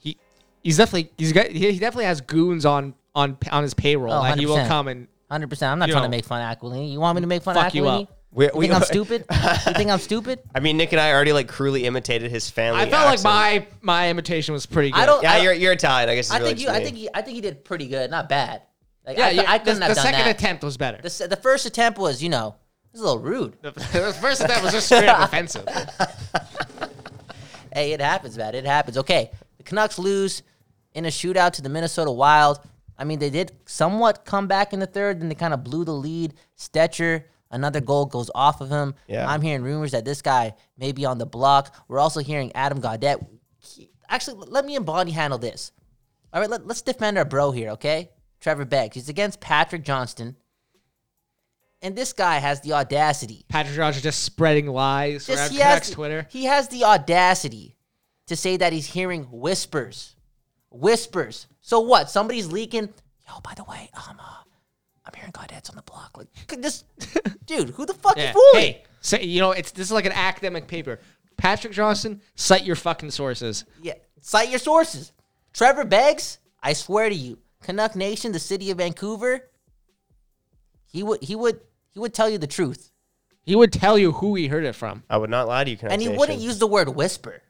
He 0.00 0.16
he's 0.62 0.76
definitely 0.78 1.10
he's 1.18 1.32
got 1.32 1.46
he 1.48 1.72
he 1.72 1.78
definitely 1.78 2.04
has 2.06 2.20
goons 2.20 2.64
on 2.64 2.94
on 3.14 3.36
on 3.50 3.62
his 3.62 3.74
payroll. 3.74 4.12
Oh, 4.14 4.22
that 4.22 4.38
he 4.38 4.46
will 4.46 4.66
come 4.66 4.88
and 4.88 5.08
100%. 5.30 5.62
I'm 5.64 5.78
not 5.78 5.88
trying 5.88 5.98
know, 5.98 6.02
to 6.04 6.08
make 6.08 6.24
fun 6.24 6.40
of 6.40 6.58
Aquilini. 6.58 6.92
You 6.92 7.00
want 7.00 7.16
me 7.16 7.20
to 7.22 7.26
make 7.26 7.42
fun 7.42 7.54
fuck 7.56 7.68
of 7.68 7.74
you 7.74 7.86
up. 7.88 8.08
We- 8.32 8.44
You 8.44 8.50
we- 8.54 8.66
think 8.68 8.74
I'm 8.74 8.82
stupid? 8.82 9.24
you 9.30 9.72
think 9.72 9.90
I'm 9.90 9.98
stupid? 9.98 10.40
I 10.54 10.60
mean, 10.60 10.76
Nick 10.76 10.92
and 10.92 11.00
I 11.00 11.12
already 11.12 11.32
like 11.32 11.48
cruelly 11.48 11.84
imitated 11.86 12.30
his 12.30 12.48
family. 12.50 12.80
I 12.82 12.88
felt 12.90 13.06
accent. 13.12 13.24
like 13.24 13.24
my 13.24 13.66
my 13.80 14.10
imitation 14.10 14.52
was 14.52 14.66
pretty 14.66 14.90
good. 14.90 15.00
I 15.00 15.06
don't. 15.06 15.22
Yeah, 15.22 15.32
I, 15.32 15.38
you're 15.38 15.52
you're 15.54 15.72
Italian. 15.72 16.08
I 16.10 16.14
guess. 16.14 16.30
I 16.30 16.38
really 16.38 16.50
think 16.50 16.60
you. 16.60 16.68
I 16.68 16.84
think. 16.84 16.96
He, 16.96 17.08
I 17.14 17.22
think 17.22 17.34
he 17.34 17.40
did 17.40 17.64
pretty 17.64 17.88
good. 17.88 18.10
Not 18.10 18.28
bad. 18.28 18.62
Like, 19.06 19.16
yeah, 19.18 19.26
I, 19.26 19.54
I 19.54 19.58
the, 19.58 19.64
couldn't 19.64 19.80
the 19.80 19.86
have 19.86 19.96
done 19.96 20.04
second 20.04 20.20
that. 20.26 20.36
attempt 20.36 20.64
was 20.64 20.76
better. 20.76 21.00
The, 21.00 21.10
se- 21.10 21.28
the 21.28 21.36
first 21.36 21.64
attempt 21.66 21.98
was, 21.98 22.22
you 22.22 22.28
know, 22.28 22.56
it 22.86 22.92
was 22.92 23.00
a 23.02 23.04
little 23.04 23.20
rude. 23.22 23.56
The, 23.62 23.70
the 23.92 24.16
first 24.20 24.40
attempt 24.40 24.64
was 24.64 24.72
just 24.72 24.86
straight 24.86 25.08
up 25.08 25.20
offensive. 25.32 25.66
Hey, 27.72 27.92
it 27.92 28.00
happens, 28.00 28.36
man. 28.38 28.54
It 28.54 28.64
happens. 28.64 28.96
Okay, 28.96 29.30
the 29.58 29.62
Canucks 29.62 29.98
lose 29.98 30.42
in 30.94 31.04
a 31.04 31.08
shootout 31.08 31.52
to 31.52 31.62
the 31.62 31.68
Minnesota 31.68 32.10
Wild. 32.10 32.58
I 32.98 33.04
mean, 33.04 33.18
they 33.18 33.28
did 33.30 33.52
somewhat 33.66 34.24
come 34.24 34.46
back 34.46 34.72
in 34.72 34.80
the 34.80 34.86
third, 34.86 35.20
then 35.20 35.28
they 35.28 35.34
kind 35.34 35.52
of 35.52 35.62
blew 35.62 35.84
the 35.84 35.92
lead. 35.92 36.32
Stecher, 36.56 37.24
another 37.50 37.82
goal 37.82 38.06
goes 38.06 38.30
off 38.34 38.62
of 38.62 38.70
him. 38.70 38.94
Yeah. 39.06 39.28
I'm 39.28 39.42
hearing 39.42 39.62
rumors 39.62 39.92
that 39.92 40.06
this 40.06 40.22
guy 40.22 40.54
may 40.78 40.92
be 40.92 41.04
on 41.04 41.18
the 41.18 41.26
block. 41.26 41.74
We're 41.88 41.98
also 41.98 42.20
hearing 42.20 42.50
Adam 42.54 42.80
Gaudette. 42.80 43.24
He- 43.60 43.90
Actually, 44.08 44.46
let 44.48 44.64
me 44.64 44.76
and 44.76 44.86
Bonnie 44.86 45.10
handle 45.10 45.38
this. 45.38 45.72
All 46.32 46.40
right, 46.40 46.48
let, 46.48 46.66
let's 46.66 46.80
defend 46.80 47.18
our 47.18 47.24
bro 47.24 47.50
here, 47.50 47.70
okay? 47.70 48.08
Trevor 48.40 48.64
Beggs. 48.64 48.94
He's 48.94 49.08
against 49.08 49.40
Patrick 49.40 49.82
Johnston. 49.84 50.36
And 51.82 51.94
this 51.94 52.12
guy 52.12 52.38
has 52.38 52.62
the 52.62 52.72
audacity 52.72 53.44
Patrick 53.48 53.78
Rogers 53.78 54.02
just 54.02 54.24
spreading 54.24 54.66
lies 54.66 55.26
just 55.26 55.52
around 55.52 55.60
has 55.60 55.90
Twitter. 55.90 56.26
he 56.30 56.46
has 56.46 56.68
the 56.68 56.84
audacity 56.84 57.76
to 58.26 58.34
say 58.34 58.56
that 58.56 58.72
he's 58.72 58.86
hearing 58.86 59.24
whispers, 59.24 60.16
whispers. 60.70 61.46
So 61.60 61.80
what? 61.80 62.10
Somebody's 62.10 62.50
leaking. 62.50 62.88
Yo, 63.28 63.40
by 63.42 63.52
the 63.54 63.64
way, 63.64 63.90
um, 63.94 64.16
uh, 64.18 64.22
I'm 65.04 65.12
hearing 65.14 65.30
Gaudette's 65.32 65.68
on 65.70 65.76
the 65.76 65.82
block. 65.82 66.16
Like, 66.16 66.28
this 66.60 66.84
dude, 67.46 67.70
who 67.70 67.84
the 67.86 67.94
fuck 67.94 68.16
Yeah. 68.16 68.28
you 68.28 68.32
fooling? 68.32 68.66
Hey, 68.66 68.82
say 69.02 69.22
you 69.24 69.40
know 69.40 69.52
it's 69.52 69.70
this 69.70 69.86
is 69.86 69.92
like 69.92 70.06
an 70.06 70.12
academic 70.12 70.66
paper. 70.66 70.98
Patrick 71.36 71.74
Johnston, 71.74 72.22
cite 72.34 72.64
your 72.64 72.76
fucking 72.76 73.10
sources. 73.10 73.64
Yeah, 73.82 73.94
cite 74.22 74.48
your 74.48 74.58
sources. 74.58 75.12
Trevor 75.52 75.84
Beggs, 75.84 76.38
I 76.62 76.72
swear 76.72 77.08
to 77.10 77.14
you, 77.14 77.38
Canuck 77.62 77.96
Nation, 77.96 78.32
the 78.32 78.38
city 78.38 78.70
of 78.70 78.78
Vancouver. 78.78 79.48
He 80.84 81.02
would, 81.02 81.22
he 81.22 81.34
would, 81.34 81.60
he 81.92 81.98
would 81.98 82.14
tell 82.14 82.28
you 82.30 82.38
the 82.38 82.46
truth, 82.46 82.90
He 83.42 83.54
would 83.56 83.72
tell 83.72 83.98
you 83.98 84.12
who 84.12 84.34
he 84.34 84.46
heard 84.48 84.64
it 84.64 84.74
from. 84.74 85.02
I 85.10 85.16
would 85.18 85.30
not 85.30 85.46
lie 85.48 85.64
to 85.64 85.70
you, 85.70 85.76
and 85.82 86.00
he 86.00 86.06
Canucks 86.06 86.18
wouldn't 86.20 86.40
use 86.40 86.58
the 86.58 86.66
word 86.66 86.88
whisper. 86.88 87.42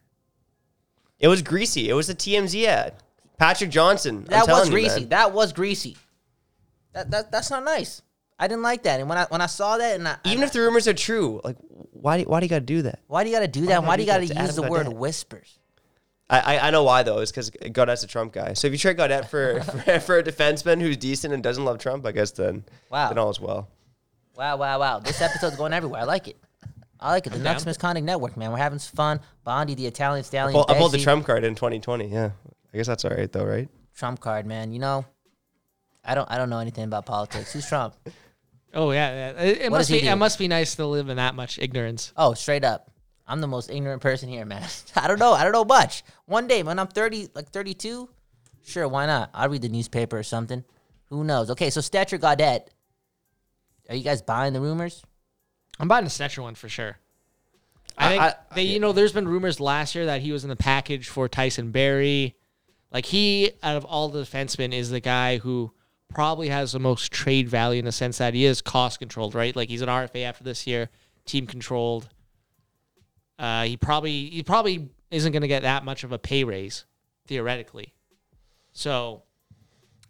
It 1.19 1.27
was 1.27 1.41
greasy. 1.41 1.89
It 1.89 1.93
was 1.93 2.09
a 2.09 2.15
TMZ 2.15 2.65
ad. 2.65 2.93
Patrick 3.37 3.69
Johnston. 3.69 4.17
I'm 4.17 4.23
That 4.25 4.45
telling 4.45 4.59
was 4.61 4.69
you, 4.69 4.73
greasy. 4.73 4.99
man. 5.01 5.09
That 5.09 5.31
was 5.33 5.53
greasy. 5.53 5.97
That, 6.93 7.11
that 7.11 7.31
that's 7.31 7.51
not 7.51 7.63
nice. 7.63 8.01
I 8.39 8.47
didn't 8.47 8.63
like 8.63 8.83
that. 8.83 8.99
And 8.99 9.09
when 9.09 9.17
I 9.17 9.25
when 9.25 9.41
I 9.41 9.45
saw 9.47 9.77
that, 9.77 9.95
and 9.95 10.07
I, 10.07 10.17
Even 10.25 10.43
if 10.43 10.51
the 10.53 10.59
rumors 10.59 10.87
are 10.87 10.93
true, 10.93 11.41
like 11.43 11.55
why? 11.91 12.19
Do, 12.19 12.23
why 12.25 12.39
do 12.39 12.45
you 12.45 12.49
got 12.49 12.59
to 12.59 12.65
do 12.65 12.81
that? 12.83 12.99
why 13.07 13.23
do 13.23 13.29
you 13.29 13.35
got 13.35 13.41
to 13.41 13.47
do 13.47 13.61
Why 13.61 13.67
that? 13.67 13.83
Why 13.83 13.95
do 13.97 14.03
you 14.03 14.07
got 14.07 14.19
that 14.21 14.27
to 14.27 14.33
to 14.33 14.41
use 14.41 14.55
the 14.55 14.63
word 14.63 14.87
Gaudette? 14.87 14.93
whispers? 14.97 15.59
I, 16.29 16.39
I, 16.57 16.67
I 16.67 16.71
know 16.71 16.83
why 16.83 17.03
though. 17.03 17.19
Is 17.19 17.31
because 17.31 17.49
Gaudette's 17.51 18.03
a 18.03 18.07
Trump 18.07 18.33
guy. 18.33 18.53
So 18.53 18.67
if 18.67 18.73
you 18.73 18.79
trade 18.79 18.97
Gaudette 18.97 19.29
for, 19.29 19.61
for 19.85 19.99
for 19.99 20.17
a 20.19 20.23
defenseman 20.23 20.81
who's 20.81 20.97
decent 20.97 21.33
and 21.33 21.41
doesn't 21.41 21.63
love 21.63 21.77
Trump, 21.79 22.05
I 22.05 22.11
guess 22.11 22.31
then 22.31 22.65
Wow. 22.89 23.09
then 23.09 23.17
all 23.17 23.29
is 23.29 23.39
well. 23.39 23.69
Wow, 24.35 24.57
wow, 24.57 24.79
wow! 24.79 24.99
This 24.99 25.19
episode's 25.21 25.55
going 25.55 25.73
everywhere. 25.73 26.01
I 26.01 26.03
like 26.03 26.27
it. 26.27 26.37
I 26.99 27.11
like 27.11 27.25
it. 27.27 27.31
The 27.31 27.37
I'm 27.37 27.43
Nucks 27.43 27.59
down. 27.59 27.65
Misconduct 27.65 28.05
Network, 28.05 28.37
man. 28.37 28.51
We're 28.51 28.57
having 28.57 28.77
some 28.79 28.95
fun. 28.95 29.19
Bondi, 29.43 29.73
the 29.75 29.85
Italian 29.87 30.23
stallion. 30.23 30.55
Well, 30.55 30.65
I 30.69 30.75
pulled 30.77 30.91
the 30.91 30.97
Begsy. 30.97 31.03
Trump 31.03 31.25
card 31.25 31.43
in 31.43 31.55
2020. 31.55 32.07
Yeah, 32.07 32.31
I 32.73 32.77
guess 32.77 32.87
that's 32.87 33.03
all 33.05 33.11
right 33.11 33.31
though, 33.31 33.45
right? 33.45 33.67
Trump 33.95 34.19
card, 34.19 34.45
man. 34.45 34.71
You 34.71 34.79
know, 34.79 35.05
I 36.05 36.13
don't 36.13 36.29
I 36.31 36.37
don't 36.37 36.49
know 36.51 36.59
anything 36.59 36.83
about 36.83 37.05
politics. 37.07 37.51
Who's 37.53 37.67
Trump? 37.67 37.95
Oh 38.73 38.91
yeah, 38.91 39.31
yeah. 39.37 39.41
It, 39.43 39.57
it 39.61 39.71
What 39.71 39.77
must 39.79 39.89
he 39.89 39.95
be. 39.97 40.01
do? 40.01 40.07
It 40.11 40.15
must 40.17 40.37
be 40.37 40.47
nice 40.47 40.75
to 40.75 40.85
live 40.85 41.09
in 41.09 41.17
that 41.17 41.33
much 41.33 41.57
ignorance. 41.57 42.11
Oh, 42.17 42.33
straight 42.35 42.63
up. 42.63 42.91
I'm 43.27 43.41
the 43.41 43.47
most 43.47 43.69
ignorant 43.69 44.01
person 44.01 44.29
here, 44.29 44.45
man. 44.45 44.63
I 44.95 45.07
don't 45.07 45.19
know. 45.19 45.33
I 45.33 45.43
don't 45.43 45.51
know 45.51 45.65
much. 45.65 46.03
One 46.25 46.47
day 46.47 46.63
when 46.63 46.79
I'm 46.79 46.87
30, 46.87 47.29
like 47.35 47.49
32, 47.49 48.09
sure, 48.65 48.87
why 48.87 49.05
not? 49.05 49.29
I'll 49.33 49.49
read 49.49 49.61
the 49.61 49.69
newspaper 49.69 50.17
or 50.17 50.23
something. 50.23 50.63
Who 51.09 51.23
knows? 51.23 51.49
Okay, 51.51 51.69
so 51.69 51.81
Stecher 51.81 52.19
Gaudette. 52.19 52.67
Are 53.89 53.95
you 53.95 54.03
guys 54.03 54.21
buying 54.21 54.53
the 54.53 54.61
rumors? 54.61 55.01
I'm 55.79 55.87
buying 55.87 56.03
the 56.05 56.09
Stecher 56.09 56.41
one 56.43 56.55
for 56.55 56.69
sure. 56.69 56.97
I 57.97 58.05
I- 58.05 58.09
think 58.09 58.21
I- 58.21 58.35
they, 58.55 58.63
you 58.63 58.79
know, 58.79 58.91
there's 58.93 59.13
been 59.13 59.27
rumors 59.27 59.59
last 59.59 59.95
year 59.95 60.05
that 60.07 60.21
he 60.21 60.31
was 60.31 60.43
in 60.43 60.49
the 60.49 60.55
package 60.55 61.07
for 61.07 61.27
Tyson 61.27 61.71
Barrie. 61.71 62.35
Like 62.91 63.05
he, 63.05 63.51
out 63.63 63.75
of 63.75 63.85
all 63.85 64.09
the 64.09 64.21
defensemen, 64.23 64.73
is 64.73 64.89
the 64.89 64.99
guy 65.01 65.37
who 65.37 65.71
probably 66.09 66.47
has 66.49 66.71
the 66.71 66.79
most 66.79 67.11
trade 67.11 67.49
value 67.49 67.79
in 67.79 67.85
the 67.85 67.91
sense 67.91 68.17
that 68.19 68.33
he 68.33 68.45
is 68.45 68.61
cost 68.61 68.99
controlled, 68.99 69.35
right? 69.35 69.53
Like 69.55 69.67
he's 69.69 69.81
an 69.81 69.89
RFA 69.89 70.23
after 70.23 70.43
this 70.43 70.65
year, 70.65 70.89
team 71.25 71.45
controlled. 71.47 72.07
Uh, 73.39 73.63
he 73.63 73.77
probably 73.77 74.29
he 74.29 74.43
probably 74.43 74.89
isn't 75.11 75.31
going 75.31 75.41
to 75.41 75.47
get 75.47 75.63
that 75.63 75.85
much 75.85 76.03
of 76.03 76.11
a 76.11 76.17
pay 76.17 76.43
raise, 76.43 76.85
theoretically. 77.27 77.93
So, 78.71 79.23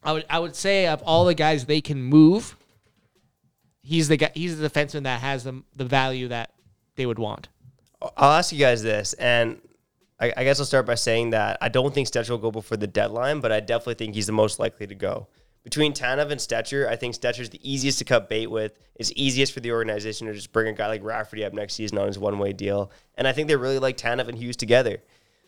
I 0.03 0.13
would 0.13 0.25
I 0.29 0.39
would 0.39 0.55
say 0.55 0.87
of 0.87 1.01
all 1.03 1.25
the 1.25 1.33
guys 1.33 1.65
they 1.65 1.81
can 1.81 2.01
move, 2.01 2.55
he's 3.83 4.07
the 4.07 4.17
guy. 4.17 4.31
He's 4.33 4.57
the 4.57 4.69
defenseman 4.69 5.03
that 5.03 5.21
has 5.21 5.43
the 5.43 5.63
the 5.75 5.85
value 5.85 6.29
that 6.29 6.51
they 6.95 7.05
would 7.05 7.19
want. 7.19 7.49
I'll 8.01 8.31
ask 8.31 8.51
you 8.51 8.59
guys 8.59 8.83
this, 8.83 9.13
and 9.13 9.59
I, 10.19 10.33
I 10.37 10.43
guess 10.43 10.59
I'll 10.59 10.65
start 10.65 10.85
by 10.85 10.95
saying 10.95 11.31
that 11.31 11.57
I 11.61 11.69
don't 11.69 11.93
think 11.93 12.07
Stecher 12.07 12.29
will 12.31 12.37
go 12.37 12.51
before 12.51 12.77
the 12.77 12.87
deadline, 12.87 13.39
but 13.39 13.51
I 13.51 13.59
definitely 13.59 13.95
think 13.95 14.15
he's 14.15 14.27
the 14.27 14.33
most 14.33 14.59
likely 14.59 14.87
to 14.87 14.95
go. 14.95 15.27
Between 15.67 15.91
Tanev 15.91 16.31
and 16.31 16.39
Stecher, 16.39 16.87
I 16.87 16.95
think 16.95 17.13
Stecher's 17.13 17.49
the 17.49 17.59
easiest 17.61 17.99
to 17.99 18.05
cut 18.05 18.29
bait 18.29 18.47
with. 18.47 18.79
It's 18.95 19.11
easiest 19.17 19.51
for 19.51 19.59
the 19.59 19.73
organization 19.73 20.25
to 20.27 20.33
just 20.33 20.53
bring 20.53 20.69
a 20.69 20.71
guy 20.71 20.87
like 20.87 21.03
Rafferty 21.03 21.43
up 21.43 21.51
next 21.51 21.73
season 21.73 21.97
on 21.97 22.07
his 22.07 22.17
one 22.17 22.39
way 22.39 22.53
deal. 22.53 22.89
And 23.15 23.27
I 23.27 23.33
think 23.33 23.49
they 23.49 23.57
really 23.57 23.77
like 23.77 23.97
Tanev 23.97 24.29
and 24.29 24.37
Hughes 24.37 24.55
together. 24.55 24.99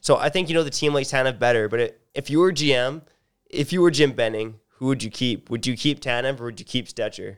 So 0.02 0.18
I 0.18 0.28
think, 0.28 0.50
you 0.50 0.56
know, 0.56 0.64
the 0.64 0.72
team 0.72 0.94
likes 0.94 1.10
Tanev 1.10 1.40
better. 1.40 1.70
But 1.70 1.80
it, 1.80 2.02
if 2.14 2.30
you 2.30 2.40
were 2.40 2.52
GM, 2.52 3.02
if 3.50 3.72
you 3.72 3.80
were 3.82 3.92
Jim 3.92 4.12
Benning, 4.12 4.56
who 4.72 4.88
would 4.88 5.02
you 5.04 5.10
keep? 5.10 5.50
Would 5.50 5.66
you 5.66 5.78
keep 5.78 6.02
Tanev 6.02 6.42
or 6.42 6.44
would 6.48 6.60
you 6.60 6.66
keep 6.66 6.90
Stecher? 6.90 7.38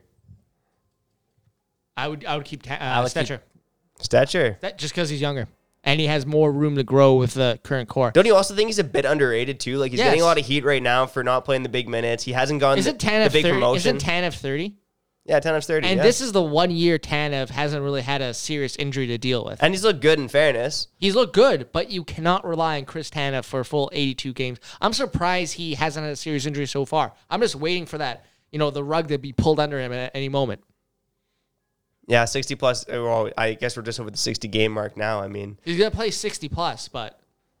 I 1.96 2.08
would 2.08 2.24
I 2.24 2.36
would 2.36 2.44
keep 2.46 2.62
ta- 2.64 2.74
uh, 2.74 2.78
I 2.84 3.00
would 3.00 3.14
keep- 3.14 3.26
Stecher 3.28 3.40
Stecher. 4.00 4.58
that 4.58 4.76
just 4.76 4.92
because 4.92 5.08
he's 5.08 5.20
younger 5.20 5.46
and 5.84 6.00
he 6.00 6.06
has 6.06 6.24
more 6.26 6.52
room 6.52 6.76
to 6.76 6.82
grow 6.84 7.14
with 7.14 7.34
the 7.34 7.58
current 7.62 7.88
core. 7.88 8.10
Don't 8.12 8.26
you 8.26 8.34
also 8.34 8.54
think 8.54 8.68
he's 8.68 8.78
a 8.78 8.84
bit 8.84 9.04
underrated 9.04 9.58
too? 9.60 9.78
Like 9.78 9.90
he's 9.90 9.98
Yes. 9.98 10.08
getting 10.08 10.22
a 10.22 10.24
lot 10.24 10.38
of 10.38 10.46
heat 10.46 10.64
right 10.64 10.82
now 10.82 11.06
for 11.06 11.22
not 11.24 11.44
playing 11.44 11.62
the 11.62 11.68
big 11.68 11.88
minutes. 11.88 12.24
He 12.24 12.32
hasn't 12.32 12.60
gone 12.60 12.78
Isn't 12.78 12.98
the, 13.00 13.06
Tanev 13.06 13.24
the 13.24 13.30
big 13.30 13.44
thirty? 13.44 13.54
promotion. 13.54 13.96
Isn't 13.96 14.08
Tanev 14.10 14.34
thirty? 14.34 14.76
yeah, 15.24 15.38
Tanev's 15.40 15.66
thirty. 15.66 15.86
And 15.88 15.98
yeah. 15.98 16.02
this 16.02 16.20
is 16.20 16.32
the 16.32 16.42
one 16.42 16.70
year 16.72 16.98
Tanev 16.98 17.48
hasn't 17.50 17.82
really 17.82 18.02
had 18.02 18.20
a 18.22 18.34
serious 18.34 18.74
injury 18.76 19.06
to 19.08 19.18
deal 19.18 19.44
with. 19.44 19.62
and 19.62 19.72
he's 19.72 19.84
looked 19.84 20.00
good 20.00 20.18
in 20.18 20.28
fairness. 20.28 20.88
He's 20.98 21.14
looked 21.14 21.34
good, 21.34 21.70
but 21.72 21.90
you 21.90 22.02
cannot 22.04 22.44
rely 22.44 22.78
on 22.78 22.84
Chris 22.84 23.08
Tanev 23.10 23.44
for 23.44 23.60
a 23.60 23.64
full 23.64 23.88
82 23.92 24.32
games. 24.32 24.58
I'm 24.80 24.92
surprised 24.92 25.54
he 25.54 25.74
hasn't 25.74 26.04
had 26.04 26.12
a 26.12 26.16
serious 26.16 26.44
injury 26.46 26.66
so 26.66 26.84
far. 26.84 27.12
I'm 27.30 27.40
just 27.40 27.54
waiting 27.54 27.86
for 27.86 27.98
that, 27.98 28.24
you 28.50 28.58
know, 28.58 28.70
the 28.70 28.82
rug 28.84 29.08
to 29.08 29.18
be 29.18 29.32
pulled 29.32 29.60
under 29.60 29.78
him 29.80 29.92
at 29.92 30.10
any 30.14 30.28
moment. 30.28 30.62
Yeah, 32.06 32.24
sixty 32.24 32.54
plus. 32.54 32.84
uh, 32.88 33.02
Well, 33.02 33.30
I 33.38 33.54
guess 33.54 33.76
we're 33.76 33.82
just 33.82 34.00
over 34.00 34.10
the 34.10 34.16
sixty 34.16 34.48
game 34.48 34.72
mark 34.72 34.96
now. 34.96 35.20
I 35.20 35.28
mean, 35.28 35.58
He's 35.64 35.78
gonna 35.78 35.90
play 35.90 36.10
60 36.10 36.48
plus, 36.48 36.88
but 36.88 37.18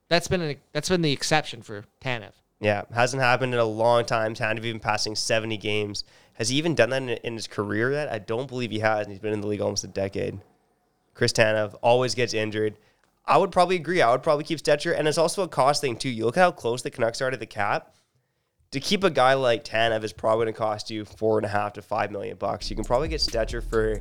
that's 0.08 0.28
been 0.28 0.40
an, 0.42 0.56
that's 0.72 0.88
been 0.88 1.02
the 1.02 1.12
exception 1.12 1.62
for 1.62 1.84
Tanev. 2.04 2.32
yeah, 2.60 2.82
hasn't 2.92 3.22
happened 3.22 3.54
in 3.54 3.60
a 3.60 3.64
long 3.64 4.04
time. 4.04 4.34
Tanev 4.34 4.64
even 4.64 4.80
passing 4.80 5.14
seventy 5.14 5.56
games. 5.56 6.04
Has 6.34 6.48
he 6.48 6.56
even 6.56 6.74
done 6.74 6.90
that 6.90 7.02
in, 7.02 7.08
in 7.10 7.34
his 7.34 7.46
career 7.46 7.92
yet? 7.92 8.10
I 8.10 8.18
don't 8.18 8.48
believe 8.48 8.70
he 8.70 8.78
has. 8.80 9.06
And 9.06 9.12
he's 9.12 9.20
been 9.20 9.32
in 9.32 9.42
the 9.42 9.46
league 9.46 9.60
almost 9.60 9.84
a 9.84 9.88
decade. 9.88 10.38
Chris 11.14 11.32
Tanev 11.32 11.74
always 11.82 12.14
gets 12.14 12.32
injured. 12.34 12.76
I 13.26 13.36
would 13.38 13.52
probably 13.52 13.76
agree. 13.76 14.02
I 14.02 14.10
would 14.10 14.22
probably 14.22 14.44
keep 14.44 14.58
Stecher, 14.58 14.98
and 14.98 15.06
it's 15.06 15.18
also 15.18 15.42
a 15.42 15.48
cost 15.48 15.80
thing 15.82 15.96
too. 15.96 16.08
You 16.08 16.24
look 16.24 16.36
at 16.36 16.40
how 16.40 16.50
close 16.50 16.82
the 16.82 16.90
Canucks 16.90 17.20
are 17.22 17.30
to 17.30 17.36
the 17.36 17.46
cap. 17.46 17.94
To 18.72 18.80
keep 18.80 19.04
a 19.04 19.10
guy 19.10 19.34
like 19.34 19.62
Tanev 19.64 20.02
is 20.02 20.12
probably 20.14 20.46
going 20.46 20.54
to 20.54 20.58
cost 20.58 20.90
you 20.90 21.04
four 21.04 21.38
and 21.38 21.44
a 21.44 21.48
half 21.50 21.74
to 21.74 21.82
five 21.82 22.10
million 22.10 22.36
bucks. 22.38 22.70
You 22.70 22.74
can 22.76 22.84
probably 22.86 23.08
get 23.08 23.20
Stecher 23.20 23.62
for, 23.62 24.00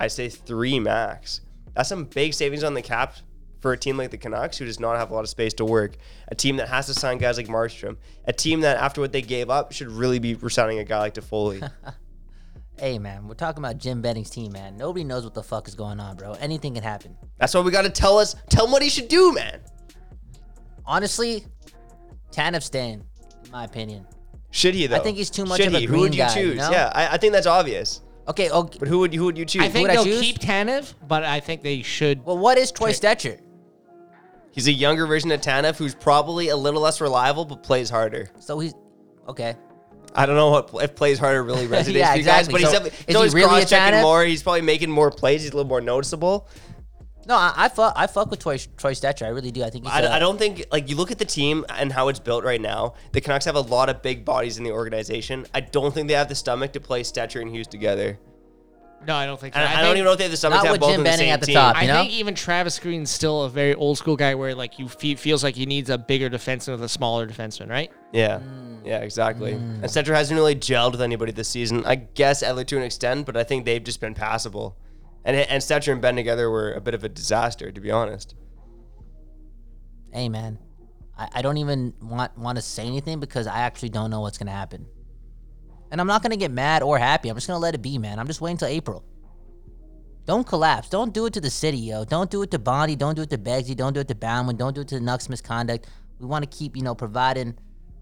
I'd 0.00 0.10
say 0.12 0.28
three 0.28 0.80
max. 0.80 1.42
That's 1.74 1.88
some 1.88 2.04
big 2.04 2.34
savings 2.34 2.64
on 2.64 2.74
the 2.74 2.82
cap 2.82 3.14
for 3.60 3.72
a 3.72 3.76
team 3.76 3.98
like 3.98 4.10
the 4.10 4.18
Canucks, 4.18 4.56
who 4.56 4.64
does 4.64 4.80
not 4.80 4.96
have 4.96 5.10
a 5.10 5.14
lot 5.14 5.20
of 5.20 5.28
space 5.28 5.52
to 5.54 5.64
work. 5.64 5.96
A 6.28 6.34
team 6.34 6.56
that 6.56 6.68
has 6.68 6.86
to 6.86 6.94
sign 6.94 7.18
guys 7.18 7.36
like 7.36 7.46
Markstrom. 7.46 7.98
A 8.24 8.32
team 8.32 8.62
that, 8.62 8.78
after 8.78 9.02
what 9.02 9.12
they 9.12 9.20
gave 9.22 9.50
up, 9.50 9.72
should 9.72 9.88
really 9.88 10.18
be 10.18 10.36
signing 10.48 10.78
a 10.78 10.84
guy 10.84 10.98
like 10.98 11.14
Toffoli. 11.14 11.70
Hey, 12.78 12.98
man, 12.98 13.28
we're 13.28 13.34
talking 13.34 13.62
about 13.62 13.76
Jim 13.76 14.00
Benning's 14.00 14.30
team, 14.30 14.52
man. 14.52 14.74
Nobody 14.78 15.04
knows 15.04 15.22
what 15.22 15.34
the 15.34 15.42
fuck 15.42 15.68
is 15.68 15.74
going 15.74 16.00
on, 16.00 16.16
bro. 16.16 16.32
Anything 16.40 16.72
can 16.72 16.82
happen. 16.82 17.14
That's 17.36 17.52
why 17.52 17.60
we 17.60 17.70
got 17.70 17.82
to 17.82 17.90
tell 17.90 18.16
us, 18.16 18.34
tell 18.48 18.64
him 18.64 18.72
what 18.72 18.80
he 18.80 18.88
should 18.88 19.08
do, 19.08 19.34
man. 19.34 19.60
Honestly, 20.86 21.44
Tanev 22.32 22.62
staying, 22.62 23.04
in 23.44 23.50
my 23.50 23.64
opinion. 23.64 24.06
Should 24.50 24.74
he 24.74 24.86
though? 24.86 24.96
I 24.96 25.00
think 25.00 25.18
he's 25.18 25.28
too 25.28 25.44
much 25.44 25.58
Should 25.58 25.68
of 25.68 25.74
a 25.74 25.80
he? 25.80 25.86
green 25.86 25.98
Who 25.98 26.02
would 26.04 26.14
you 26.14 26.22
guy, 26.22 26.38
you 26.38 26.46
choose? 26.46 26.56
know? 26.56 26.70
Yeah, 26.70 26.90
I, 26.94 27.08
I 27.08 27.16
think 27.18 27.34
that's 27.34 27.46
obvious. 27.46 28.00
Okay, 28.30 28.50
okay. 28.50 28.78
But 28.78 28.88
who 28.88 28.98
would 29.00 29.12
who 29.14 29.24
would 29.26 29.36
you 29.38 29.44
choose? 29.44 29.62
I 29.62 29.68
think 29.68 29.82
would 29.88 29.90
I 29.90 29.94
they'll 29.96 30.04
choose? 30.04 30.20
keep 30.20 30.38
Tanev, 30.38 30.94
but 31.06 31.24
I 31.24 31.40
think 31.40 31.62
they 31.62 31.82
should. 31.82 32.24
Well, 32.24 32.38
what 32.38 32.58
is 32.58 32.70
Troy 32.72 32.90
Stecher? 32.92 33.40
He's 34.52 34.66
a 34.66 34.72
younger 34.72 35.06
version 35.06 35.30
of 35.32 35.40
Tanev 35.40 35.76
who's 35.76 35.94
probably 35.94 36.48
a 36.48 36.56
little 36.56 36.80
less 36.80 37.00
reliable 37.00 37.44
but 37.44 37.62
plays 37.62 37.88
harder. 37.90 38.30
So 38.40 38.58
he's 38.58 38.74
okay. 39.28 39.54
I 40.14 40.26
don't 40.26 40.34
know 40.34 40.50
what 40.50 40.70
if 40.82 40.96
plays 40.96 41.18
harder 41.20 41.42
really 41.44 41.66
resonates 41.68 41.92
Yeah, 41.94 42.10
with 42.14 42.18
you 42.18 42.24
guys, 42.24 42.48
exactly. 42.48 42.52
but 42.52 42.60
he's, 42.62 42.66
So 42.68 42.72
definitely- 42.72 42.90
is 42.90 42.96
he's 42.98 43.06
he 43.08 43.14
always 43.16 43.34
really 43.34 43.46
a 43.46 43.48
cross-checking 43.48 43.98
Tanev? 43.98 44.02
more. 44.02 44.24
He's 44.24 44.42
probably 44.42 44.62
making 44.62 44.90
more 44.90 45.10
plays. 45.10 45.42
He's 45.42 45.52
a 45.52 45.56
little 45.56 45.68
more 45.68 45.80
noticeable. 45.80 46.48
No, 47.30 47.36
I, 47.36 47.52
I 47.56 47.68
fuck 47.68 47.92
I 47.94 48.08
fuck 48.08 48.28
with 48.28 48.40
Troy 48.40 48.58
Troy 48.76 48.92
Stecher. 48.92 49.24
I 49.24 49.28
really 49.28 49.52
do. 49.52 49.62
I 49.62 49.70
think 49.70 49.84
he's 49.84 49.94
I, 49.94 50.00
a- 50.00 50.10
I 50.10 50.18
don't 50.18 50.36
think 50.36 50.66
like 50.72 50.90
you 50.90 50.96
look 50.96 51.12
at 51.12 51.18
the 51.18 51.24
team 51.24 51.64
and 51.68 51.92
how 51.92 52.08
it's 52.08 52.18
built 52.18 52.42
right 52.42 52.60
now. 52.60 52.94
The 53.12 53.20
Canucks 53.20 53.44
have 53.44 53.54
a 53.54 53.60
lot 53.60 53.88
of 53.88 54.02
big 54.02 54.24
bodies 54.24 54.58
in 54.58 54.64
the 54.64 54.72
organization. 54.72 55.46
I 55.54 55.60
don't 55.60 55.94
think 55.94 56.08
they 56.08 56.14
have 56.14 56.28
the 56.28 56.34
stomach 56.34 56.72
to 56.72 56.80
play 56.80 57.04
Stecher 57.04 57.40
and 57.40 57.48
Hughes 57.48 57.68
together. 57.68 58.18
No, 59.06 59.14
I 59.14 59.26
don't 59.26 59.40
think. 59.40 59.54
So. 59.54 59.60
And 59.60 59.68
I, 59.68 59.74
think, 59.74 59.82
don't 59.84 59.96
even 59.96 60.06
know 60.06 60.12
if 60.12 60.18
they 60.18 60.24
have 60.24 60.30
the 60.32 60.36
stomach 60.36 60.56
Not 60.56 60.62
to 60.62 60.66
have 60.66 60.74
with 60.74 60.80
both 60.80 60.90
Jim 60.90 61.00
in 61.00 61.04
the 61.04 61.10
Benning 61.10 61.26
same 61.26 61.32
at 61.34 61.40
the 61.40 61.46
team. 61.46 61.54
top. 61.54 61.76
I 61.76 61.82
you 61.82 61.86
know? 61.86 62.00
think 62.00 62.12
even 62.14 62.34
Travis 62.34 62.80
Green's 62.80 63.10
still 63.12 63.44
a 63.44 63.48
very 63.48 63.74
old 63.74 63.96
school 63.96 64.16
guy, 64.16 64.34
where 64.34 64.52
like 64.56 64.80
you 64.80 64.88
fe- 64.88 65.14
feels 65.14 65.44
like 65.44 65.54
he 65.54 65.66
needs 65.66 65.88
a 65.88 65.98
bigger 65.98 66.28
defenseman 66.28 66.72
with 66.72 66.82
a 66.82 66.88
smaller 66.88 67.28
defenseman, 67.28 67.70
right? 67.70 67.92
Yeah. 68.12 68.40
Mm. 68.40 68.84
Yeah, 68.84 68.98
exactly. 68.98 69.52
And 69.52 69.84
Stecher 69.84 70.16
hasn't 70.16 70.36
really 70.36 70.56
gelled 70.56 70.92
with 70.92 71.00
anybody 71.00 71.30
this 71.30 71.48
season. 71.48 71.84
I 71.86 71.94
guess 71.94 72.42
Edler 72.42 72.66
to 72.66 72.76
an 72.76 72.82
extent, 72.82 73.24
but 73.24 73.36
I 73.36 73.44
think 73.44 73.66
they've 73.66 73.84
just 73.84 74.00
been 74.00 74.14
passable. 74.14 74.76
And 75.24 75.36
and 75.36 75.62
Stecher 75.62 75.92
and 75.92 76.00
Benn 76.00 76.16
together 76.16 76.50
were 76.50 76.72
a 76.72 76.80
bit 76.80 76.94
of 76.94 77.04
a 77.04 77.08
disaster, 77.08 77.70
to 77.70 77.80
be 77.80 77.90
honest. 77.90 78.34
hey 80.12 80.28
man, 80.28 80.58
I, 81.16 81.28
I 81.36 81.42
don't 81.42 81.58
even 81.58 81.94
want 82.02 82.36
want 82.38 82.56
to 82.56 82.62
say 82.62 82.86
anything 82.86 83.20
because 83.20 83.46
I 83.46 83.60
actually 83.60 83.90
don't 83.90 84.10
know 84.10 84.20
what's 84.20 84.38
gonna 84.38 84.50
happen. 84.50 84.86
And 85.90 86.00
I'm 86.00 86.06
not 86.06 86.22
gonna 86.22 86.36
get 86.36 86.50
mad 86.50 86.82
or 86.82 86.98
happy. 86.98 87.28
I'm 87.28 87.36
just 87.36 87.46
gonna 87.46 87.58
let 87.58 87.74
it 87.74 87.82
be, 87.82 87.98
man. 87.98 88.18
I'm 88.18 88.26
just 88.26 88.40
waiting 88.40 88.56
till 88.56 88.68
April. 88.68 89.04
Don't 90.26 90.46
collapse. 90.46 90.88
Don't 90.88 91.12
do 91.12 91.26
it 91.26 91.32
to 91.32 91.40
the 91.40 91.50
city, 91.50 91.78
yo. 91.78 92.04
Don't 92.04 92.30
do 92.30 92.42
it 92.42 92.50
to 92.52 92.58
Bondi. 92.58 92.94
Don't 92.94 93.14
do 93.14 93.22
it 93.22 93.30
to 93.30 93.38
Begsy. 93.38 93.76
Don't 93.76 93.92
do 93.92 94.00
it 94.00 94.08
to 94.08 94.14
Bowman. 94.14 94.56
Don't 94.56 94.74
do 94.74 94.82
it 94.82 94.88
to 94.88 94.94
the 94.94 95.04
Nucks 95.04 95.28
misconduct. 95.28 95.88
We 96.18 96.26
want 96.26 96.48
to 96.48 96.56
keep, 96.56 96.76
you 96.76 96.82
know, 96.82 96.94
providing 96.94 97.56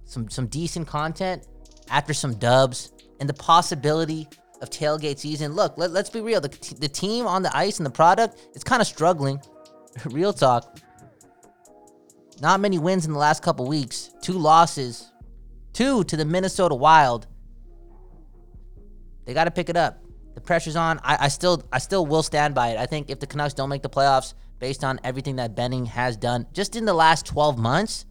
some 0.05 0.29
some 0.29 0.47
decent 0.47 0.87
content 0.87 1.47
after 1.91 2.13
some 2.13 2.35
dubs 2.35 2.93
and 3.21 3.29
the 3.29 3.35
possibility 3.35 4.29
of 4.61 4.71
tailgate 4.71 5.19
season. 5.19 5.53
Look, 5.53 5.79
let, 5.79 5.91
let's 5.91 6.11
be 6.11 6.21
real. 6.21 6.41
The, 6.41 6.77
the 6.79 6.89
team 6.89 7.27
on 7.27 7.43
the 7.43 7.57
ice 7.57 7.79
and 7.79 7.87
the 7.87 7.91
product 7.91 8.41
is 8.55 8.65
kind 8.65 8.81
of 8.81 8.89
struggling. 8.89 9.41
real 10.07 10.33
talk. 10.33 10.79
Not 12.41 12.61
many 12.61 12.79
wins 12.79 13.07
in 13.07 13.13
the 13.13 13.19
last 13.19 13.43
couple 13.43 13.67
weeks. 13.67 14.11
Two 14.23 14.35
losses. 14.35 15.11
Two 15.73 16.05
to 16.05 16.17
the 16.17 16.25
Minnesota 16.25 16.75
Wild. 16.75 17.27
They 19.25 19.35
got 19.35 19.45
to 19.45 19.51
pick 19.51 19.69
it 19.69 19.77
up. 19.77 20.03
The 20.35 20.41
pressure's 20.41 20.77
on. 20.77 21.01
I, 21.03 21.25
I 21.25 21.29
still 21.29 21.65
I 21.73 21.79
still 21.79 22.07
will 22.07 22.23
stand 22.23 22.55
by 22.55 22.69
it. 22.69 22.79
I 22.79 22.87
think 22.87 23.11
if 23.11 23.19
the 23.19 23.27
Canucks 23.27 23.55
don't 23.55 23.69
make 23.69 23.83
the 23.83 23.91
playoffs 23.91 24.35
based 24.59 24.85
on 24.85 25.01
everything 25.05 25.37
that 25.37 25.55
Benning 25.55 25.87
has 25.87 26.17
done 26.17 26.47
just 26.53 26.77
in 26.77 26.85
the 26.85 26.95
last 26.95 27.27
12 27.27 27.59
months, 27.59 28.07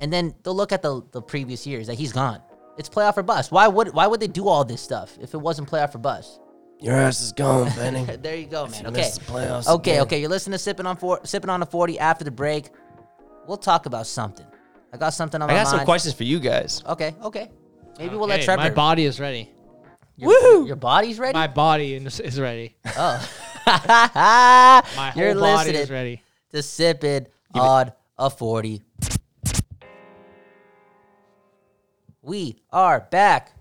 and 0.00 0.12
then 0.12 0.34
they'll 0.42 0.54
look 0.54 0.72
at 0.72 0.82
the, 0.82 1.02
the 1.12 1.22
previous 1.22 1.66
years 1.66 1.86
that 1.86 1.94
he's 1.94 2.12
gone. 2.12 2.40
It's 2.80 2.88
playoff 2.88 3.16
or 3.18 3.22
bust. 3.22 3.52
Why 3.52 3.68
would 3.68 3.92
why 3.94 4.06
would 4.06 4.20
they 4.20 4.26
do 4.26 4.48
all 4.48 4.64
this 4.64 4.80
stuff 4.80 5.16
if 5.20 5.34
it 5.34 5.38
wasn't 5.38 5.68
playoff 5.70 5.94
or 5.94 5.98
bust? 5.98 6.40
Your 6.80 6.94
ass 6.96 7.20
is 7.20 7.32
gone, 7.32 7.70
Benning. 7.76 8.06
there 8.22 8.36
you 8.36 8.46
go, 8.46 8.66
man. 8.66 8.82
you 8.84 8.88
Okay. 8.88 9.02
the 9.10 9.20
playoffs 9.20 9.68
Okay, 9.68 9.90
again. 9.92 10.02
okay. 10.04 10.20
You're 10.20 10.30
listening 10.30 10.52
to 10.52 10.58
sipping 10.58 10.86
on 10.86 10.96
four, 10.96 11.20
sipping 11.24 11.50
on 11.50 11.62
a 11.62 11.66
40 11.66 11.98
after 11.98 12.24
the 12.24 12.30
break. 12.30 12.70
We'll 13.46 13.58
talk 13.58 13.84
about 13.84 14.06
something. 14.06 14.46
I 14.90 14.96
got 14.96 15.10
something 15.10 15.42
on 15.42 15.50
I 15.50 15.52
my 15.52 15.58
got 15.58 15.64
mind. 15.66 15.76
some 15.80 15.84
questions 15.84 16.14
for 16.14 16.24
you 16.24 16.40
guys. 16.40 16.82
Okay, 16.86 17.14
okay. 17.22 17.50
Maybe 17.98 18.16
we'll 18.16 18.28
let 18.28 18.40
Trevor. 18.42 18.62
My 18.62 18.70
body 18.70 19.04
is 19.04 19.20
ready. 19.20 19.50
Your, 20.16 20.66
Your 20.66 20.76
body's 20.76 21.18
ready. 21.18 21.34
My 21.34 21.48
body 21.48 21.94
is, 21.94 22.18
is 22.18 22.40
ready. 22.40 22.76
oh. 22.96 23.28
My 23.66 24.82
whole 25.14 25.22
You're 25.22 25.34
body 25.34 25.56
listening 25.72 25.82
is 25.82 25.90
ready. 25.90 26.22
to 26.52 26.58
Sippin' 26.58 27.26
on 27.54 27.92
a 28.18 28.30
40. 28.30 28.82
We 32.22 32.58
are 32.70 33.00
back 33.10 33.52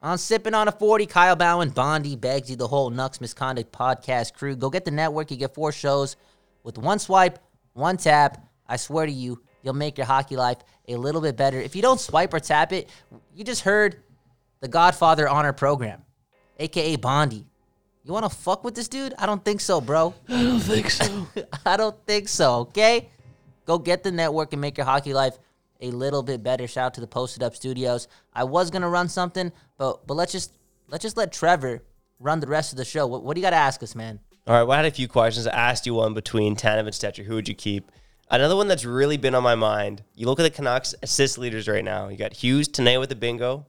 on 0.00 0.18
Sipping 0.18 0.54
on 0.54 0.68
a 0.68 0.72
40. 0.72 1.06
Kyle 1.06 1.34
Bowen, 1.34 1.70
Bondi, 1.70 2.16
Begsy, 2.16 2.56
the 2.56 2.68
whole 2.68 2.88
Nucks 2.88 3.20
Misconduct 3.20 3.72
podcast 3.72 4.34
crew. 4.34 4.54
Go 4.54 4.70
get 4.70 4.84
the 4.84 4.92
network. 4.92 5.32
You 5.32 5.36
get 5.36 5.52
four 5.52 5.72
shows 5.72 6.14
with 6.62 6.78
one 6.78 7.00
swipe, 7.00 7.40
one 7.72 7.96
tap. 7.96 8.46
I 8.68 8.76
swear 8.76 9.04
to 9.06 9.10
you, 9.10 9.42
you'll 9.62 9.74
make 9.74 9.98
your 9.98 10.06
hockey 10.06 10.36
life 10.36 10.58
a 10.86 10.94
little 10.94 11.20
bit 11.20 11.36
better. 11.36 11.60
If 11.60 11.74
you 11.74 11.82
don't 11.82 11.98
swipe 11.98 12.32
or 12.32 12.38
tap 12.38 12.72
it, 12.72 12.88
you 13.34 13.42
just 13.42 13.62
heard 13.62 13.96
the 14.60 14.68
Godfather 14.68 15.28
Honor 15.28 15.52
Program, 15.52 16.00
aka 16.60 16.94
Bondi. 16.94 17.44
You 18.04 18.12
want 18.12 18.30
to 18.30 18.36
fuck 18.36 18.62
with 18.62 18.76
this 18.76 18.86
dude? 18.86 19.12
I 19.18 19.26
don't 19.26 19.44
think 19.44 19.60
so, 19.60 19.80
bro. 19.80 20.14
I 20.28 20.40
don't 20.44 20.60
think 20.60 20.90
so. 20.90 21.26
I 21.66 21.76
don't 21.76 21.96
think 22.06 22.28
so. 22.28 22.60
Okay, 22.60 23.08
go 23.66 23.76
get 23.76 24.04
the 24.04 24.12
network 24.12 24.52
and 24.52 24.62
make 24.62 24.76
your 24.76 24.86
hockey 24.86 25.14
life 25.14 25.36
a 25.80 25.90
little 25.90 26.22
bit 26.22 26.42
better. 26.42 26.66
Shout 26.66 26.86
out 26.86 26.94
to 26.94 27.00
the 27.00 27.06
Posted 27.06 27.42
Up 27.42 27.54
Studios. 27.54 28.08
I 28.32 28.44
was 28.44 28.70
gonna 28.70 28.88
run 28.88 29.08
something, 29.08 29.52
but 29.78 30.06
but 30.06 30.14
let's 30.14 30.32
just 30.32 30.52
let's 30.88 31.02
just 31.02 31.16
let 31.16 31.32
Trevor 31.32 31.82
run 32.20 32.40
the 32.40 32.46
rest 32.46 32.72
of 32.72 32.78
the 32.78 32.84
show. 32.84 33.06
What, 33.06 33.22
what 33.22 33.34
do 33.34 33.40
you 33.40 33.44
got 33.44 33.50
to 33.50 33.56
ask 33.56 33.82
us, 33.82 33.94
man? 33.94 34.20
All 34.46 34.54
right, 34.54 34.62
well, 34.62 34.72
I 34.72 34.76
had 34.76 34.86
a 34.86 34.90
few 34.90 35.08
questions. 35.08 35.46
I 35.46 35.52
asked 35.52 35.86
you 35.86 35.94
one 35.94 36.14
between 36.14 36.54
Tanev 36.54 36.80
and 36.80 36.88
Stecher. 36.90 37.24
Who 37.24 37.34
would 37.34 37.48
you 37.48 37.54
keep? 37.54 37.90
Another 38.30 38.56
one 38.56 38.68
that's 38.68 38.84
really 38.84 39.16
been 39.16 39.34
on 39.34 39.42
my 39.42 39.54
mind. 39.54 40.02
You 40.14 40.26
look 40.26 40.38
at 40.40 40.42
the 40.42 40.50
Canucks 40.50 40.94
assist 41.02 41.38
leaders 41.38 41.68
right 41.68 41.84
now. 41.84 42.08
You 42.08 42.16
got 42.16 42.32
Hughes 42.32 42.68
tonight 42.68 42.98
with 42.98 43.12
a 43.12 43.14
bingo, 43.14 43.66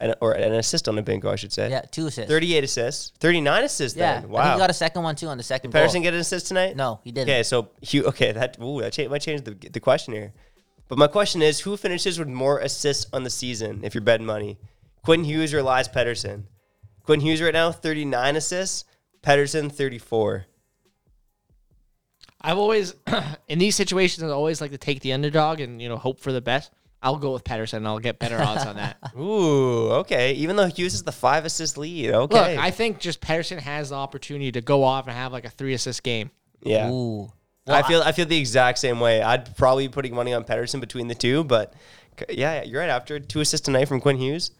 and, 0.00 0.14
or 0.20 0.32
an 0.32 0.54
assist 0.54 0.88
on 0.88 0.98
a 0.98 1.02
bingo, 1.02 1.30
I 1.30 1.36
should 1.36 1.52
say. 1.52 1.70
Yeah, 1.70 1.82
two 1.82 2.06
assists. 2.06 2.30
38 2.30 2.64
assists, 2.64 3.12
39 3.20 3.64
assists. 3.64 3.96
Yeah, 3.96 4.06
then. 4.06 4.16
I 4.16 4.20
think 4.22 4.32
wow. 4.32 4.52
he 4.54 4.58
got 4.58 4.70
a 4.70 4.74
second 4.74 5.02
one 5.02 5.14
too 5.14 5.28
on 5.28 5.36
the 5.36 5.42
second 5.42 5.72
Pettersson 5.72 5.94
goal. 5.94 6.02
get 6.02 6.14
an 6.14 6.20
assist 6.20 6.46
tonight? 6.46 6.76
No, 6.76 7.00
he 7.04 7.12
didn't. 7.12 7.28
Okay, 7.28 7.42
so 7.42 7.70
Hugh. 7.80 8.04
Okay, 8.06 8.32
that 8.32 8.58
ooh, 8.62 8.80
that 8.80 9.10
might 9.10 9.22
change 9.22 9.44
the 9.44 9.54
the 9.54 9.80
question 9.80 10.14
here. 10.14 10.32
But 10.88 10.98
my 10.98 11.06
question 11.06 11.40
is, 11.42 11.60
who 11.60 11.76
finishes 11.76 12.18
with 12.18 12.28
more 12.28 12.58
assists 12.58 13.06
on 13.12 13.22
the 13.22 13.30
season? 13.30 13.80
If 13.82 13.94
you're 13.94 14.02
betting 14.02 14.26
money, 14.26 14.58
Quinn 15.04 15.24
Hughes 15.24 15.54
or 15.54 15.58
Elias 15.58 15.88
Pettersson? 15.88 16.44
Quinn 17.04 17.20
Hughes 17.20 17.42
right 17.42 17.54
now 17.54 17.72
39 17.72 18.36
assists, 18.36 18.84
Pettersson 19.22 19.72
34. 19.72 20.46
I've 22.40 22.58
always, 22.58 22.94
in 23.48 23.58
these 23.58 23.76
situations, 23.76 24.24
I 24.24 24.34
always 24.34 24.60
like 24.60 24.72
to 24.72 24.78
take 24.78 25.00
the 25.00 25.12
underdog 25.12 25.60
and 25.60 25.80
you 25.80 25.88
know 25.88 25.96
hope 25.96 26.20
for 26.20 26.32
the 26.32 26.40
best. 26.40 26.72
I'll 27.04 27.16
go 27.16 27.32
with 27.32 27.42
Pettersson. 27.42 27.78
and 27.78 27.88
I'll 27.88 27.98
get 27.98 28.20
better 28.20 28.38
odds 28.40 28.64
on 28.64 28.76
that. 28.76 28.96
Ooh, 29.18 29.90
okay. 29.90 30.34
Even 30.34 30.54
though 30.54 30.66
Hughes 30.66 30.94
is 30.94 31.02
the 31.02 31.10
five 31.10 31.44
assist 31.44 31.76
lead, 31.76 32.12
okay. 32.12 32.54
Look, 32.54 32.62
I 32.64 32.70
think 32.70 33.00
just 33.00 33.20
Pettersson 33.20 33.58
has 33.58 33.88
the 33.88 33.96
opportunity 33.96 34.52
to 34.52 34.60
go 34.60 34.84
off 34.84 35.08
and 35.08 35.16
have 35.16 35.32
like 35.32 35.44
a 35.44 35.50
three 35.50 35.74
assist 35.74 36.02
game. 36.04 36.30
yeah. 36.62 36.90
Ooh. 36.90 37.32
I 37.66 37.82
feel 37.82 38.02
I 38.02 38.12
feel 38.12 38.26
the 38.26 38.36
exact 38.38 38.78
same 38.78 38.98
way. 39.00 39.22
I'd 39.22 39.56
probably 39.56 39.86
be 39.88 39.92
putting 39.92 40.14
money 40.14 40.32
on 40.34 40.44
Pettersson 40.44 40.80
between 40.80 41.08
the 41.08 41.14
two, 41.14 41.44
but 41.44 41.74
yeah, 42.28 42.62
you're 42.64 42.80
right. 42.80 42.88
After 42.90 43.20
two 43.20 43.40
assists 43.40 43.64
tonight 43.64 43.86
from 43.86 44.00
Quinn 44.00 44.16
Hughes, 44.18 44.50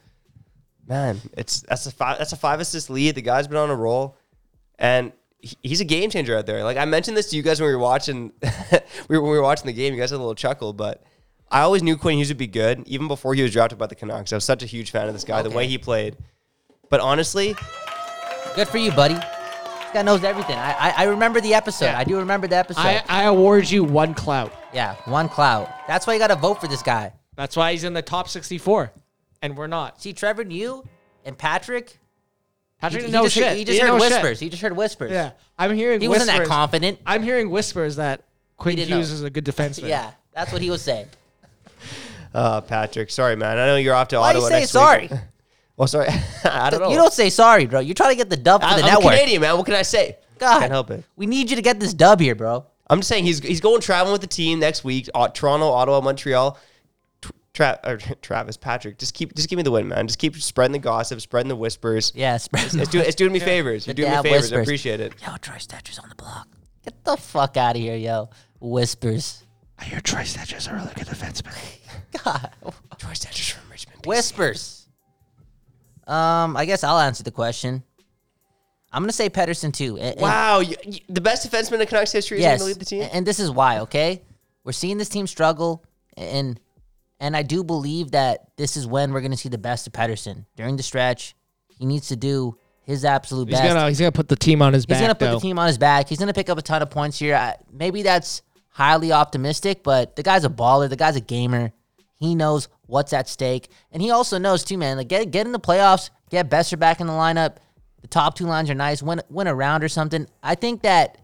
man, 0.87 1.21
it's 1.37 1.63
that's 1.63 1.87
a 1.87 1.91
five 1.91 2.19
that's 2.19 2.33
a 2.33 2.37
five 2.37 2.61
assist 2.61 2.91
lead. 2.91 3.15
The 3.15 3.23
guy's 3.23 3.49
been 3.49 3.57
on 3.59 3.71
a 3.71 3.75
roll, 3.75 4.17
and 4.79 5.13
he- 5.41 5.57
he's 5.63 5.81
a 5.81 5.85
game 5.85 6.11
changer 6.11 6.37
out 6.37 6.47
there. 6.47 6.63
Like 6.63 6.77
I 6.77 6.85
mentioned 6.85 7.17
this 7.17 7.31
to 7.31 7.37
you 7.37 7.43
guys 7.43 7.61
when 7.61 7.69
we 7.69 7.75
were 7.75 7.81
watching, 7.81 8.33
we 9.09 9.17
were, 9.17 9.23
when 9.23 9.33
we 9.33 9.37
were 9.37 9.43
watching 9.43 9.67
the 9.67 9.73
game. 9.73 9.95
You 9.95 10.01
guys 10.01 10.11
had 10.11 10.17
a 10.17 10.19
little 10.19 10.35
chuckle, 10.37 10.73
but 10.73 11.03
I 11.51 11.63
always 11.63 11.83
knew 11.83 11.97
Quinn 11.97 12.19
Hughes 12.19 12.29
would 12.29 12.39
be 12.39 12.47
good 12.47 12.85
even 12.87 13.09
before 13.09 13.35
he 13.35 13.43
was 13.43 13.53
drafted 13.53 13.79
by 13.79 13.87
the 13.89 13.95
Canucks. 13.97 14.33
I 14.33 14.37
was 14.37 14.45
such 14.45 14.63
a 14.63 14.67
huge 14.67 14.91
fan 14.93 15.09
of 15.09 15.13
this 15.13 15.25
guy, 15.25 15.43
the 15.43 15.51
way 15.51 15.67
he 15.67 15.77
played. 15.77 16.17
But 16.89 17.01
honestly, 17.01 17.57
Good 18.55 18.69
for 18.69 18.77
you, 18.79 18.93
buddy. 18.93 19.17
This 19.93 19.99
guy 19.99 20.03
knows 20.05 20.25
everything. 20.25 20.57
I 20.57 20.73
I, 20.73 20.95
I 20.99 21.05
remember 21.05 21.41
the 21.43 21.53
episode. 21.53 21.87
Yeah. 21.87 21.99
I 21.99 22.05
do 22.05 22.17
remember 22.17 22.47
the 22.49 22.57
episode. 22.57 22.81
I, 22.81 23.03
I 23.09 23.25
award 23.25 23.71
you 23.71 23.85
one 23.85 24.15
clout. 24.15 24.51
yeah, 24.73 24.95
one 25.05 25.29
clout. 25.29 25.69
That's 25.87 26.07
why 26.07 26.15
you 26.15 26.19
got 26.19 26.29
to 26.29 26.37
vote 26.37 26.61
for 26.63 26.67
this 26.67 26.81
guy. 26.83 27.13
That's 27.37 27.57
why 27.57 27.73
he's 27.73 27.85
in 27.85 27.93
the 27.93 28.01
top 28.03 28.29
64, 28.29 28.91
and 29.43 29.55
we're 29.57 29.67
not. 29.67 30.01
See, 30.01 30.13
Trevor, 30.15 30.43
you 30.43 30.87
and 31.27 31.37
Patrick. 31.37 31.99
Patrick 32.81 33.03
he, 33.03 33.07
didn't 33.09 33.13
know 33.13 33.25
just, 33.25 33.35
shit. 33.35 33.49
Heard, 33.49 33.57
he 33.59 33.65
just 33.65 33.79
didn't 33.79 33.93
heard 33.93 33.99
know 33.99 34.05
shit. 34.09 34.13
whispers. 34.13 34.41
He 34.41 34.49
just 34.49 34.63
heard 34.63 34.75
whispers. 34.77 35.13
Yeah, 35.13 35.33
I'm 35.59 35.75
hearing. 35.75 36.01
He 36.01 36.09
wasn't 36.09 36.29
that 36.29 36.39
whispers- 36.39 36.49
confident. 36.49 36.99
I'm 37.05 37.23
hearing 37.23 37.51
whispers 37.51 37.97
that 37.97 38.23
Quinn 38.57 38.79
Hughes 38.79 38.89
know. 38.89 38.99
is 38.99 39.23
a 39.23 39.31
good 39.31 39.45
defenseman. 39.45 39.89
Yeah, 39.89 40.11
that's 40.33 40.53
what 40.53 40.63
he 40.63 40.71
was 40.71 40.81
saying. 40.81 41.07
uh, 42.35 42.63
Patrick, 42.63 43.11
sorry 43.11 43.37
man, 43.37 43.59
I 43.59 43.67
know 43.67 43.77
you're 43.77 43.95
off 43.95 44.09
to 44.09 44.17
Why 44.19 44.31
you 44.33 44.39
Ottawa 44.39 44.49
saying 44.49 44.61
next 44.63 44.71
sorry? 44.71 45.09
week. 45.09 45.21
well, 45.77 45.89
sorry, 45.89 46.09
I 46.45 46.71
don't 46.71 46.81
know. 46.81 46.91
You 46.91 46.97
don't 46.97 47.13
say 47.13 47.31
sorry, 47.31 47.67
bro. 47.67 47.81
You're 47.81 47.95
trying 47.95 48.11
to 48.11 48.17
get 48.17 48.31
the 48.31 48.37
dub 48.37 48.61
for 48.61 48.67
I, 48.67 48.77
the 48.77 48.83
I'm 48.83 48.89
network. 48.95 49.13
Canadian, 49.15 49.41
man. 49.43 49.57
What 49.57 49.67
can 49.67 49.75
I 49.75 49.83
say? 49.83 50.17
God, 50.39 50.61
Can't 50.61 50.73
help 50.73 50.91
it. 50.91 51.05
We 51.17 51.27
need 51.27 51.51
you 51.51 51.57
to 51.57 51.63
get 51.63 51.79
this 51.81 51.95
dub 51.95 52.21
here, 52.21 52.35
bro. 52.35 52.67
I'm 52.91 52.99
just 52.99 53.09
saying 53.09 53.25
he's 53.25 53.39
he's 53.39 53.61
going 53.61 53.81
traveling 53.81 54.13
with 54.13 54.21
the 54.23 54.27
team 54.27 54.59
next 54.59 54.85
week. 54.85 55.09
Uh, 55.15 55.29
Toronto, 55.29 55.69
Ottawa, 55.69 56.01
Montreal. 56.01 56.59
Tra- 57.55 57.79
or, 57.85 57.99
Travis, 58.23 58.57
Patrick, 58.57 58.99
just 58.99 59.13
keep 59.15 59.35
just 59.35 59.49
give 59.49 59.59
me 59.59 59.63
the 59.63 59.71
win, 59.71 59.87
man. 59.89 60.07
Just 60.07 60.19
keep 60.19 60.35
spreading 60.37 60.73
the 60.73 60.79
gossip, 60.79 61.21
spreading 61.21 61.49
the 61.49 61.57
whispers. 61.57 62.13
Yeah, 62.15 62.39
spread 62.39 62.65
It's, 62.75 62.89
doing 62.89 63.05
it's 63.07 63.15
doing 63.15 63.33
me 63.33 63.39
favors. 63.53 63.87
You're 63.87 63.95
doing 63.95 64.09
me 64.11 64.15
dab 64.17 64.25
favors. 64.25 64.39
I 64.53 64.57
whispers. 64.57 64.67
appreciate 64.67 65.01
it. 65.01 65.15
Yo, 65.27 65.37
Troy 65.37 65.59
Stecher's 65.59 65.99
on 65.99 66.09
the 66.09 66.15
block. 66.15 66.49
Get 66.85 67.05
the 67.05 67.17
fuck 67.17 67.57
out 67.57 67.77
of 67.77 67.83
here, 67.83 67.97
yo. 67.97 68.31
Whispers. 68.61 69.45
I 69.79 69.85
hear 69.85 70.01
Troy 70.01 70.23
Stecher's 70.25 70.67
a 70.67 70.75
really 70.75 70.93
good 70.95 71.07
defenseman. 71.07 71.55
God. 72.25 72.51
Troy 72.99 73.13
Stecher's 73.13 73.51
from 73.51 73.71
Richmond. 73.71 74.07
Whispers. 74.07 74.82
Um, 76.07 76.57
I 76.57 76.65
guess 76.65 76.83
I'll 76.85 76.99
answer 76.99 77.23
the 77.23 77.31
question. 77.31 77.83
I'm 78.93 79.03
gonna 79.03 79.13
say 79.13 79.31
Pettersson 79.31 79.73
too. 79.73 79.97
And- 79.97 80.13
and- 80.15 80.21
Wow, 80.21 80.61
you, 80.61 80.77
you- 80.85 81.01
the 81.09 81.21
best 81.21 81.49
defenseman 81.49 81.81
in 81.81 81.87
Canucks 81.87 82.13
history 82.13 82.39
is 82.39 82.43
yes, 82.43 82.61
going 82.61 82.73
to 82.75 82.79
lead 82.79 82.81
the 82.81 82.85
team. 82.85 83.09
and 83.13 83.27
this 83.27 83.41
is 83.41 83.51
why. 83.51 83.79
Okay, 83.81 84.23
we're 84.65 84.73
seeing 84.73 84.99
this 84.99 85.09
team 85.09 85.27
struggle, 85.27 85.83
and 86.17 86.61
and 87.21 87.37
I 87.37 87.43
do 87.43 87.63
believe 87.65 88.11
that 88.11 88.49
this 88.57 88.77
is 88.77 88.87
when 88.87 89.13
we're 89.13 89.21
gonna 89.23 89.37
see 89.37 89.49
the 89.49 89.57
best 89.59 89.87
of 89.87 89.93
Pettersson 89.93 90.45
during 90.57 90.77
the 90.77 90.83
stretch. 90.83 91.35
He 91.79 91.87
needs 91.87 92.09
to 92.09 92.17
do 92.17 92.59
his 92.85 93.05
absolute 93.05 93.49
He's 93.49 93.59
best. 93.59 93.73
gonna 93.75 93.89
he's 93.89 93.99
gonna 93.99 94.13
put 94.13 94.29
the 94.29 94.37
team 94.37 94.61
on 94.61 94.73
his 94.75 94.83
He's 94.83 94.89
back. 94.89 95.01
gonna 95.01 95.15
put 95.15 95.27
though. 95.27 95.35
the 95.37 95.41
team 95.41 95.59
on 95.59 95.69
his 95.69 95.79
back. 95.79 96.09
He's 96.09 96.19
gonna 96.19 96.35
pick 96.35 96.51
up 96.51 96.59
a 96.59 96.63
ton 96.63 96.83
of 96.83 96.91
points 96.91 97.19
here. 97.19 97.35
I, 97.37 97.55
maybe 97.73 98.03
that's 98.03 98.43
highly 98.69 99.11
optimistic, 99.13 99.83
but 99.83 100.17
the 100.17 100.23
guy's 100.23 100.45
a 100.45 100.51
baller. 100.51 100.89
The 100.91 100.97
guy's 100.97 101.17
a 101.17 101.21
gamer. 101.21 101.73
He 102.17 102.35
knows 102.35 102.69
what's 102.93 103.13
at 103.13 103.29
stake, 103.29 103.69
and 103.91 104.03
he 104.03 104.11
also 104.11 104.39
knows 104.39 104.63
too, 104.63 104.77
man. 104.77 104.99
Like 104.99 105.09
get 105.09 105.31
get 105.31 105.47
in 105.47 105.53
the 105.53 105.61
playoffs, 105.61 106.11
get 106.31 106.51
Boeser 106.51 106.79
back 106.79 107.01
in 107.01 107.07
the 107.07 107.13
lineup. 107.13 107.57
The 108.03 108.09
top 108.09 108.37
two 108.37 108.47
lines 108.47 108.69
are 108.71 108.75
nice. 108.75 109.03
Win 109.03 109.23
win 109.31 109.47
a 109.47 109.55
round 109.55 109.83
or 109.83 109.89
something. 109.89 110.27
I 110.43 110.55
think 110.55 110.83
that 110.83 111.19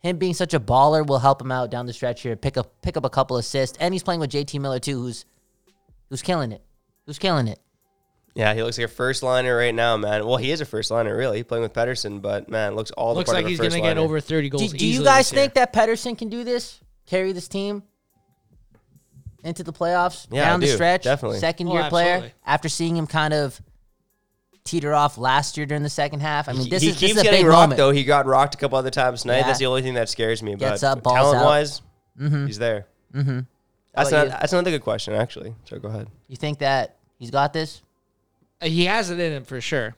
him 0.00 0.16
being 0.16 0.34
such 0.34 0.54
a 0.54 0.60
baller 0.60 1.04
will 1.04 1.18
help 1.18 1.42
him 1.42 1.50
out 1.50 1.70
down 1.70 1.86
the 1.86 1.92
stretch 1.92 2.22
here. 2.22 2.36
Pick 2.36 2.56
up 2.56 2.80
pick 2.82 2.96
up 2.96 3.04
a 3.04 3.10
couple 3.10 3.36
assists, 3.36 3.76
and 3.78 3.92
he's 3.92 4.02
playing 4.02 4.20
with 4.20 4.30
JT 4.30 4.60
Miller 4.60 4.78
too, 4.78 5.00
who's 5.00 5.24
who's 6.08 6.22
killing 6.22 6.52
it. 6.52 6.62
Who's 7.06 7.18
killing 7.18 7.48
it? 7.48 7.58
yeah, 8.34 8.54
he 8.54 8.62
looks 8.62 8.78
like 8.78 8.84
a 8.84 8.88
first 8.88 9.24
liner 9.24 9.56
right 9.56 9.74
now, 9.74 9.96
man. 9.96 10.24
Well, 10.24 10.36
he 10.36 10.52
is 10.52 10.60
a 10.60 10.64
first 10.64 10.92
liner, 10.92 11.16
really, 11.16 11.38
He's 11.38 11.46
playing 11.46 11.62
with 11.62 11.72
Pettersson, 11.72 12.22
but 12.22 12.48
man, 12.48 12.76
looks 12.76 12.92
all 12.92 13.14
the 13.14 13.18
Looks 13.18 13.30
part 13.30 13.36
like 13.36 13.44
of 13.44 13.46
a 13.46 13.50
he's 13.50 13.58
first 13.58 13.70
gonna 13.70 13.82
get 13.82 13.98
over 13.98 14.20
30 14.20 14.48
goals. 14.50 14.70
Do, 14.70 14.78
do 14.78 14.86
you 14.86 15.02
guys 15.02 15.30
this 15.30 15.32
year. 15.32 15.42
think 15.42 15.54
that 15.54 15.72
Pettersson 15.72 16.16
can 16.16 16.28
do 16.28 16.44
this? 16.44 16.78
Carry 17.06 17.32
this 17.32 17.48
team 17.48 17.82
into 19.44 19.62
the 19.62 19.72
playoffs 19.72 20.26
Yeah, 20.30 20.44
down 20.46 20.54
I 20.54 20.60
the 20.60 20.66
do, 20.66 20.72
stretch? 20.74 21.04
definitely. 21.04 21.38
Second 21.38 21.68
Oh, 21.68 21.74
year 21.74 21.88
player 21.88 22.32
after 22.46 22.68
seeing 22.68 22.96
him 22.96 23.06
kind 23.06 23.32
of 23.34 23.60
teeter 24.64 24.92
off 24.92 25.16
last 25.16 25.56
year 25.56 25.64
during 25.66 25.82
the 25.82 25.88
second 25.88 26.20
half. 26.20 26.48
I 26.48 26.52
mean, 26.52 26.68
this 26.68 26.82
he 26.82 26.88
is 26.90 26.94
this 26.94 27.00
keeps 27.00 27.12
is 27.14 27.20
a 27.20 27.24
getting 27.24 27.40
big 27.42 27.46
rocked 27.48 27.60
moment. 27.70 27.76
though. 27.78 27.90
He 27.90 28.04
got 28.04 28.26
rocked 28.26 28.54
a 28.54 28.58
couple 28.58 28.76
other 28.76 28.90
times 28.90 29.22
tonight. 29.22 29.38
Yeah. 29.38 29.46
That's 29.46 29.58
the 29.58 29.66
only 29.66 29.82
thing 29.82 29.94
that 29.94 30.08
scares 30.08 30.42
me. 30.42 30.56
Gets 30.56 30.82
but 30.82 30.86
up, 30.98 31.02
balls 31.02 31.16
talent 31.16 31.38
out. 31.38 31.44
wise, 31.44 31.82
Mm-hmm. 32.20 32.46
he's 32.46 32.58
there. 32.58 32.86
Mm-hmm. 33.14 33.40
That's 33.94 34.10
not, 34.10 34.24
you? 34.26 34.30
that's 34.30 34.52
another 34.52 34.70
good 34.72 34.82
question, 34.82 35.14
actually. 35.14 35.54
So 35.64 35.78
go 35.78 35.88
ahead. 35.88 36.08
You 36.26 36.36
think 36.36 36.58
that 36.58 36.96
he's 37.18 37.30
got 37.30 37.52
this? 37.52 37.80
Uh, 38.60 38.66
he 38.66 38.84
has 38.86 39.10
it 39.10 39.18
in 39.20 39.32
him 39.32 39.44
for 39.44 39.60
sure. 39.60 39.94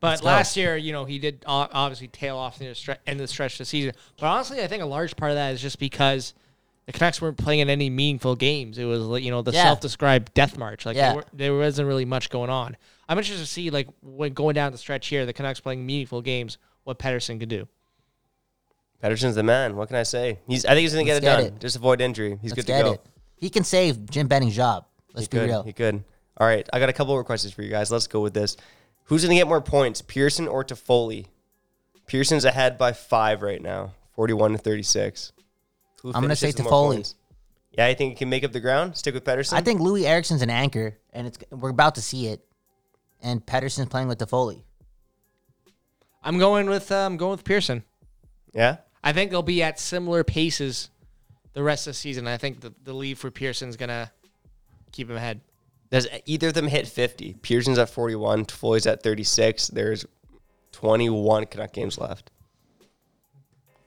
But 0.00 0.08
Let's 0.08 0.20
go. 0.22 0.26
last 0.28 0.56
year, 0.56 0.76
you 0.78 0.92
know, 0.92 1.04
he 1.04 1.18
did 1.18 1.44
obviously 1.46 2.08
tail 2.08 2.38
off 2.38 2.60
in 2.60 2.68
the 2.68 2.72
stre- 2.72 2.96
end 3.06 3.20
of 3.20 3.24
the 3.24 3.28
stretch 3.28 3.52
of 3.54 3.58
the 3.58 3.64
season. 3.66 3.92
But 4.18 4.26
honestly, 4.28 4.62
I 4.62 4.66
think 4.66 4.82
a 4.82 4.86
large 4.86 5.14
part 5.16 5.30
of 5.30 5.36
that 5.36 5.52
is 5.52 5.60
just 5.60 5.78
because 5.78 6.32
the 6.86 6.92
Canucks 6.92 7.20
weren't 7.22 7.36
playing 7.36 7.60
in 7.60 7.70
any 7.70 7.88
meaningful 7.90 8.34
games. 8.36 8.78
It 8.78 8.84
was 8.84 9.00
like 9.02 9.22
you 9.22 9.30
know 9.30 9.42
the 9.42 9.52
Yeah. 9.52 9.64
self-described 9.64 10.34
death 10.34 10.56
march. 10.58 10.84
Like 10.86 10.96
Yeah. 10.96 11.10
they 11.12 11.16
were, 11.16 11.24
there 11.32 11.54
wasn't 11.56 11.88
really 11.88 12.04
much 12.04 12.30
going 12.30 12.50
on. 12.50 12.76
I'm 13.08 13.18
interested 13.18 13.42
to 13.42 13.50
see 13.50 13.70
like 13.70 13.88
when 14.02 14.32
going 14.32 14.54
down 14.54 14.72
the 14.72 14.78
stretch 14.78 15.06
here, 15.08 15.26
the 15.26 15.32
Canucks 15.32 15.60
playing 15.60 15.84
meaningful 15.84 16.22
games, 16.22 16.58
what 16.84 16.98
Pettersson 16.98 17.38
could 17.40 17.48
do. 17.48 17.66
Pettersson's 19.02 19.34
the 19.34 19.42
man. 19.42 19.76
What 19.76 19.88
can 19.88 19.96
I 19.96 20.02
say? 20.02 20.38
He's. 20.46 20.64
I 20.66 20.70
think 20.70 20.80
he's 20.80 20.92
gonna 20.92 21.04
get 21.04 21.14
Let's 21.14 21.24
it 21.24 21.28
get 21.28 21.36
done. 21.36 21.44
it. 21.46 21.60
Just 21.60 21.76
avoid 21.76 22.00
injury. 22.00 22.38
He's 22.42 22.50
Let's 22.50 22.66
good 22.66 22.66
to 22.66 22.72
get 22.72 22.84
go. 22.84 22.92
it. 22.92 23.00
He 23.36 23.48
can 23.48 23.64
save 23.64 24.08
Jim 24.10 24.28
Benning's 24.28 24.54
job. 24.54 24.84
Let's 25.14 25.26
he 25.26 25.30
be 25.30 25.38
could. 25.38 25.48
real. 25.48 25.62
He 25.62 25.72
could. 25.72 26.04
All 26.36 26.46
right. 26.46 26.68
I 26.72 26.78
got 26.78 26.88
a 26.90 26.92
couple 26.92 27.14
more 27.14 27.24
questions 27.24 27.54
for 27.54 27.62
you 27.62 27.70
guys. 27.70 27.90
Let's 27.90 28.06
go 28.06 28.20
with 28.20 28.34
this. 28.34 28.56
Who's 29.04 29.22
gonna 29.22 29.34
get 29.34 29.48
more 29.48 29.62
points, 29.62 30.02
Pearson 30.02 30.46
or 30.46 30.64
Toffoli? 30.64 31.26
Pearson's 32.06 32.44
ahead 32.44 32.76
by 32.76 32.92
five 32.92 33.40
right 33.42 33.62
now, 33.62 33.92
forty-one 34.14 34.52
to 34.52 34.58
thirty-six. 34.58 35.32
Who 36.02 36.08
I'm 36.08 36.22
gonna 36.22 36.36
say 36.36 36.48
finishes 36.48 36.64
with 36.64 36.70
more 36.70 36.92
Toffoli. 36.92 37.14
Yeah, 37.72 37.86
I 37.86 37.94
think 37.94 38.12
he 38.12 38.16
can 38.16 38.28
make 38.28 38.44
up 38.44 38.52
the 38.52 38.60
ground. 38.60 38.96
Stick 38.96 39.14
with 39.14 39.24
Pettersson. 39.24 39.54
I 39.54 39.60
think 39.60 39.80
Loui 39.80 40.04
Eriksson's 40.04 40.42
an 40.42 40.50
anchor, 40.50 40.98
and 41.12 41.26
it's 41.26 41.38
we're 41.50 41.70
about 41.70 41.94
to 41.96 42.02
see 42.02 42.26
it. 42.26 42.44
And 43.22 43.44
Pettersson's 43.44 43.88
playing 43.88 44.08
with 44.08 44.18
the 44.18 44.26
Foley. 44.26 44.64
I'm 46.22 46.38
going 46.38 46.68
with 46.68 46.90
uh, 46.90 47.06
I'm 47.06 47.16
going 47.16 47.32
with 47.32 47.44
Pearson. 47.44 47.84
Yeah. 48.52 48.78
I 49.02 49.12
think 49.12 49.30
they'll 49.30 49.42
be 49.42 49.62
at 49.62 49.78
similar 49.78 50.24
paces 50.24 50.90
the 51.52 51.62
rest 51.62 51.86
of 51.86 51.92
the 51.92 51.96
season. 51.96 52.26
I 52.26 52.36
think 52.36 52.60
the, 52.60 52.74
the 52.82 52.92
lead 52.92 53.18
for 53.18 53.30
Pearson's 53.30 53.76
gonna 53.76 54.10
keep 54.92 55.08
him 55.08 55.16
ahead. 55.16 55.40
Does 55.90 56.06
either 56.24 56.48
of 56.48 56.54
them 56.54 56.68
hit 56.68 56.86
50? 56.86 57.34
Pearson's 57.42 57.78
at 57.78 57.90
41, 57.90 58.46
Toffoli's 58.46 58.86
at 58.86 59.02
36. 59.02 59.68
There's 59.68 60.06
21 60.72 61.46
Canuck 61.46 61.72
games 61.72 61.98
left. 61.98 62.30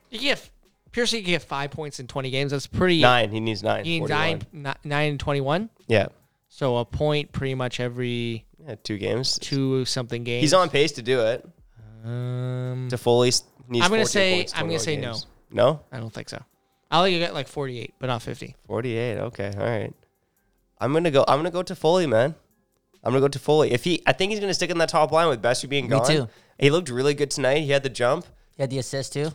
You 0.09 0.19
get 0.19 0.49
Pearson 0.93 1.19
can 1.19 1.25
get 1.31 1.41
five 1.41 1.71
points 1.71 1.99
in 1.99 2.07
twenty 2.07 2.29
games. 2.29 2.51
That's 2.51 2.67
pretty. 2.67 3.01
Nine. 3.01 3.29
He 3.31 3.39
needs 3.41 3.61
nine. 3.63 3.83
He 3.83 3.99
needs 3.99 4.09
41. 4.09 4.41
nine, 4.53 4.75
nine 4.85 5.09
and 5.11 5.19
twenty-one. 5.19 5.69
Yeah. 5.87 6.07
So 6.47 6.77
a 6.77 6.85
point 6.85 7.31
pretty 7.33 7.55
much 7.55 7.79
every 7.81 8.45
Yeah, 8.65 8.75
two 8.83 8.97
games. 8.97 9.37
two 9.39 9.83
something 9.85 10.23
games. 10.23 10.41
He's 10.43 10.53
on 10.53 10.69
pace 10.69 10.93
to 10.93 11.01
do 11.01 11.19
it. 11.21 11.45
Um, 12.05 12.87
Toffoli 12.91 13.29
s- 13.29 13.43
needs 13.67 13.83
I'm 13.85 13.91
gonna 13.91 14.05
say- 14.05 14.35
points, 14.37 14.53
I'm 14.55 14.67
gonna 14.67 14.79
say 14.79 14.95
no. 14.97 15.09
games. 15.11 15.27
No? 15.51 15.81
I 15.91 15.97
don't 15.99 16.13
think 16.13 16.29
so. 16.29 16.41
I'll 16.91 17.01
let 17.03 17.11
you 17.11 17.19
get 17.19 17.33
like 17.33 17.47
forty-eight, 17.47 17.95
but 17.99 18.07
not 18.07 18.21
fifty. 18.21 18.55
48. 18.67 19.17
Okay. 19.17 19.51
All 19.57 19.63
right. 19.65 19.93
I'm 20.79 20.91
going 20.91 21.05
to 21.05 21.11
go 21.11 21.23
I'm 21.27 21.35
going 21.35 21.45
to 21.45 21.51
go 21.51 21.63
to 21.63 21.75
Foley, 21.75 22.05
man. 22.07 22.35
I'm 23.03 23.11
going 23.13 23.21
to 23.21 23.27
go 23.27 23.27
to 23.29 23.39
Foley. 23.39 23.71
If 23.71 23.83
he 23.83 24.01
I 24.05 24.11
think 24.13 24.31
he's 24.31 24.39
going 24.39 24.49
to 24.49 24.53
stick 24.53 24.69
in 24.69 24.77
that 24.79 24.89
top 24.89 25.11
line 25.11 25.27
with 25.29 25.41
Bessie 25.41 25.65
being 25.67 25.85
Me 25.85 25.91
gone. 25.91 26.05
too. 26.05 26.27
He 26.59 26.69
looked 26.69 26.89
really 26.89 27.13
good 27.13 27.31
tonight. 27.31 27.61
He 27.61 27.71
had 27.71 27.83
the 27.83 27.89
jump. 27.89 28.25
He 28.55 28.61
had 28.63 28.69
the 28.69 28.77
assist 28.79 29.13
too. 29.13 29.31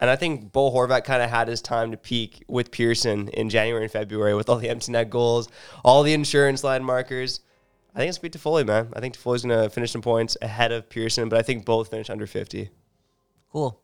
And 0.00 0.08
I 0.08 0.16
think 0.16 0.50
Bo 0.52 0.70
Horvat 0.72 1.04
kind 1.04 1.22
of 1.22 1.28
had 1.28 1.46
his 1.46 1.60
time 1.60 1.90
to 1.90 1.96
peak 1.96 2.42
with 2.48 2.70
Pearson 2.70 3.28
in 3.28 3.50
January 3.50 3.84
and 3.84 3.92
February 3.92 4.34
with 4.34 4.48
all 4.48 4.56
the 4.56 4.68
empty 4.70 4.92
net 4.92 5.10
goals, 5.10 5.48
all 5.84 6.02
the 6.02 6.14
insurance 6.14 6.64
line 6.64 6.82
markers. 6.82 7.40
I 7.94 7.98
think 7.98 8.08
it's 8.08 8.18
beat 8.18 8.34
Foley, 8.36 8.64
man. 8.64 8.88
I 8.94 9.00
think 9.00 9.16
Foley's 9.16 9.42
going 9.44 9.62
to 9.62 9.68
finish 9.68 9.92
some 9.92 10.00
points 10.00 10.36
ahead 10.40 10.72
of 10.72 10.88
Pearson, 10.88 11.28
but 11.28 11.38
I 11.38 11.42
think 11.42 11.66
both 11.66 11.90
finish 11.90 12.08
under 12.08 12.26
50. 12.26 12.70
Cool. 13.52 13.78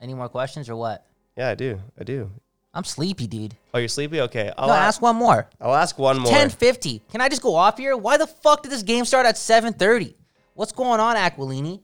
Any 0.00 0.14
more 0.14 0.28
questions 0.28 0.68
or 0.68 0.76
what? 0.76 1.06
Yeah, 1.36 1.48
I 1.48 1.54
do. 1.54 1.80
I 1.98 2.04
do. 2.04 2.30
I'm 2.74 2.84
sleepy, 2.84 3.26
dude. 3.26 3.54
Oh, 3.72 3.78
you're 3.78 3.88
sleepy? 3.88 4.20
Okay. 4.22 4.50
I'll, 4.58 4.68
No, 4.68 4.74
ask 4.74 5.00
one 5.00 5.16
more. 5.16 5.48
I'll 5.60 5.74
ask 5.74 5.98
one 5.98 6.18
more. 6.18 6.32
10:50. 6.32 7.02
Can 7.10 7.20
I 7.20 7.28
just 7.28 7.42
go 7.42 7.54
off 7.54 7.78
here? 7.78 7.96
Why 7.96 8.16
the 8.16 8.26
fuck 8.26 8.62
did 8.62 8.72
this 8.72 8.82
game 8.82 9.04
start 9.04 9.26
at 9.26 9.36
7:30? 9.36 10.14
What's 10.54 10.72
going 10.72 10.98
on, 10.98 11.16
Aquilini? 11.16 11.80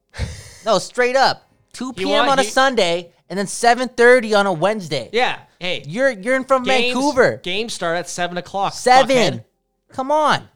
no, 0.66 0.78
straight 0.78 1.16
up. 1.16 1.50
2 1.74 1.92
p.m. 1.92 2.08
want- 2.10 2.30
on 2.30 2.38
a 2.38 2.42
you- 2.42 2.48
Sunday 2.48 3.12
and 3.32 3.38
then 3.38 3.46
7:30 3.46 4.38
on 4.38 4.46
a 4.46 4.52
Wednesday. 4.52 5.08
Yeah. 5.10 5.38
Hey. 5.58 5.82
You're 5.86 6.10
you're 6.10 6.36
in 6.36 6.44
from 6.44 6.64
games, 6.64 6.92
Vancouver. 6.92 7.38
Games 7.38 7.72
start 7.72 7.96
at 7.96 8.06
seven 8.06 8.36
o'clock. 8.36 8.74
Seven. 8.74 9.08
fuckhead. 9.16 9.44
Come 9.88 10.12
on. 10.12 10.46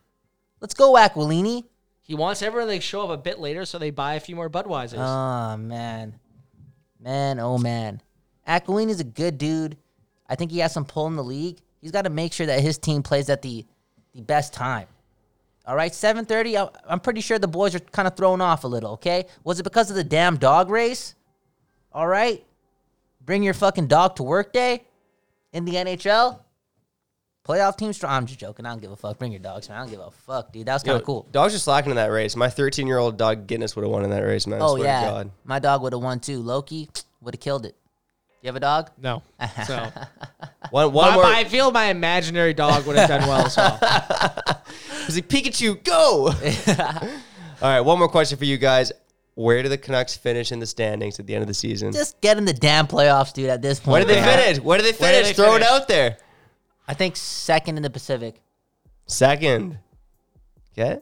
Let's 0.60 0.74
go, 0.74 0.92
Aquilini. 0.92 1.64
He 2.02 2.14
wants 2.14 2.42
everyone 2.42 2.68
to 2.68 2.80
show 2.82 3.04
up 3.04 3.10
a 3.10 3.16
bit 3.16 3.38
later 3.38 3.64
so 3.64 3.78
they 3.78 3.88
buy 3.88 4.16
a 4.16 4.20
few 4.20 4.36
more 4.36 4.50
Budweisers. 4.50 4.98
Oh 4.98 5.56
man, 5.56 6.16
man, 7.00 7.40
oh 7.40 7.56
man. 7.56 8.02
Aquilini's 8.46 9.00
a 9.00 9.04
good 9.04 9.38
dude. 9.38 9.78
I 10.28 10.34
think 10.34 10.50
he 10.50 10.58
has 10.58 10.74
some 10.74 10.84
pull 10.84 11.06
in 11.06 11.16
the 11.16 11.24
league. 11.24 11.56
He's 11.80 11.92
got 11.92 12.02
to 12.02 12.10
make 12.10 12.34
sure 12.34 12.44
that 12.44 12.60
his 12.60 12.76
team 12.76 13.02
plays 13.02 13.30
at 13.30 13.40
the 13.40 13.64
the 14.14 14.20
best 14.20 14.52
time. 14.52 14.86
All 15.66 15.76
right, 15.76 15.94
seven 15.94 16.26
thirty. 16.26 16.58
I'm 16.58 17.00
pretty 17.00 17.22
sure 17.22 17.38
the 17.38 17.48
boys 17.48 17.74
are 17.74 17.80
kind 17.80 18.06
of 18.06 18.18
thrown 18.18 18.42
off 18.42 18.64
a 18.64 18.68
little. 18.68 18.92
Okay, 18.92 19.24
was 19.44 19.60
it 19.60 19.62
because 19.62 19.88
of 19.88 19.96
the 19.96 20.04
damn 20.04 20.36
dog 20.36 20.68
race? 20.68 21.14
All 21.90 22.06
right, 22.06 22.44
bring 23.26 23.42
your 23.42 23.54
fucking 23.54 23.88
dog 23.88 24.16
to 24.16 24.22
work 24.22 24.52
day 24.52 24.84
in 25.52 25.64
the 25.66 25.72
NHL. 25.74 26.38
Playoff 27.46 27.76
team 27.76 27.92
strong. 27.92 28.12
I'm 28.12 28.26
just 28.26 28.40
joking. 28.40 28.66
I 28.66 28.70
don't 28.70 28.80
give 28.80 28.90
a 28.90 28.96
fuck. 28.96 29.18
Bring 29.18 29.30
your 29.30 29.38
dogs, 29.40 29.68
man. 29.68 29.78
I 29.78 29.82
don't 29.82 29.90
give 29.90 30.00
a 30.00 30.10
fuck, 30.10 30.52
dude. 30.52 30.66
That 30.66 30.72
was 30.74 30.82
kind 30.82 30.96
of 30.96 31.04
cool. 31.04 31.28
Dogs 31.30 31.54
are 31.54 31.58
slacking 31.60 31.90
in 31.90 31.96
that 31.96 32.10
race. 32.10 32.34
My 32.34 32.48
13 32.48 32.88
year 32.88 32.98
old 32.98 33.16
dog 33.18 33.46
Guinness 33.46 33.76
would 33.76 33.82
have 33.82 33.90
won 33.92 34.02
in 34.02 34.10
that 34.10 34.22
race, 34.22 34.48
man. 34.48 34.60
I 34.60 34.64
Oh 34.64 34.74
swear 34.74 34.86
yeah, 34.86 35.00
To 35.04 35.10
God. 35.10 35.30
my 35.44 35.58
dog 35.60 35.82
would 35.82 35.92
have 35.92 36.02
won 36.02 36.18
too. 36.18 36.40
Loki 36.40 36.88
would 37.20 37.34
have 37.34 37.40
killed 37.40 37.64
it. 37.66 37.76
You 38.42 38.48
have 38.48 38.56
a 38.56 38.60
dog? 38.60 38.90
no. 39.00 39.22
So 39.66 39.88
One, 40.70 40.92
one 40.92 41.08
my, 41.10 41.14
more. 41.14 41.22
my- 41.24 41.38
I 41.38 41.44
feel 41.44 41.70
my 41.70 41.86
imaginary 41.86 42.52
dog 42.54 42.84
would 42.86 42.96
have 42.96 43.08
done 43.08 43.28
well 43.28 43.46
as 43.46 43.56
well. 43.56 43.78
He's 45.06 45.14
like, 45.16 45.28
Pikachu, 45.28 45.82
go! 45.84 46.32
All 47.62 47.68
right, 47.68 47.80
one 47.80 47.98
more 47.98 48.08
question 48.08 48.38
for 48.38 48.44
you 48.44 48.58
guys. 48.58 48.90
Where 49.36 49.62
do 49.62 49.68
the 49.68 49.76
Canucks 49.76 50.16
finish 50.16 50.50
in 50.50 50.60
the 50.60 50.66
standings 50.66 51.20
at 51.20 51.26
the 51.26 51.34
end 51.34 51.42
of 51.42 51.46
the 51.48 51.52
season? 51.54 51.92
Just 51.92 52.20
get 52.22 52.38
in 52.38 52.46
the 52.46 52.54
damn 52.54 52.86
playoffs, 52.86 53.34
dude. 53.34 53.50
At 53.50 53.60
this 53.60 53.78
point, 53.78 53.92
Where 53.92 54.00
did 54.00 54.08
they 54.08 54.20
man. 54.20 54.38
finish? 54.38 54.60
Where 54.64 54.78
did 54.78 54.84
they 54.94 54.98
Where 54.98 55.12
did 55.12 55.18
finish? 55.24 55.36
they 55.36 55.42
Throw 55.42 55.56
it 55.56 55.62
out 55.62 55.88
there. 55.88 56.16
I 56.88 56.94
think 56.94 57.16
second 57.16 57.76
in 57.76 57.82
the 57.82 57.90
Pacific. 57.90 58.40
Second. 59.06 59.78
Okay. 60.72 61.00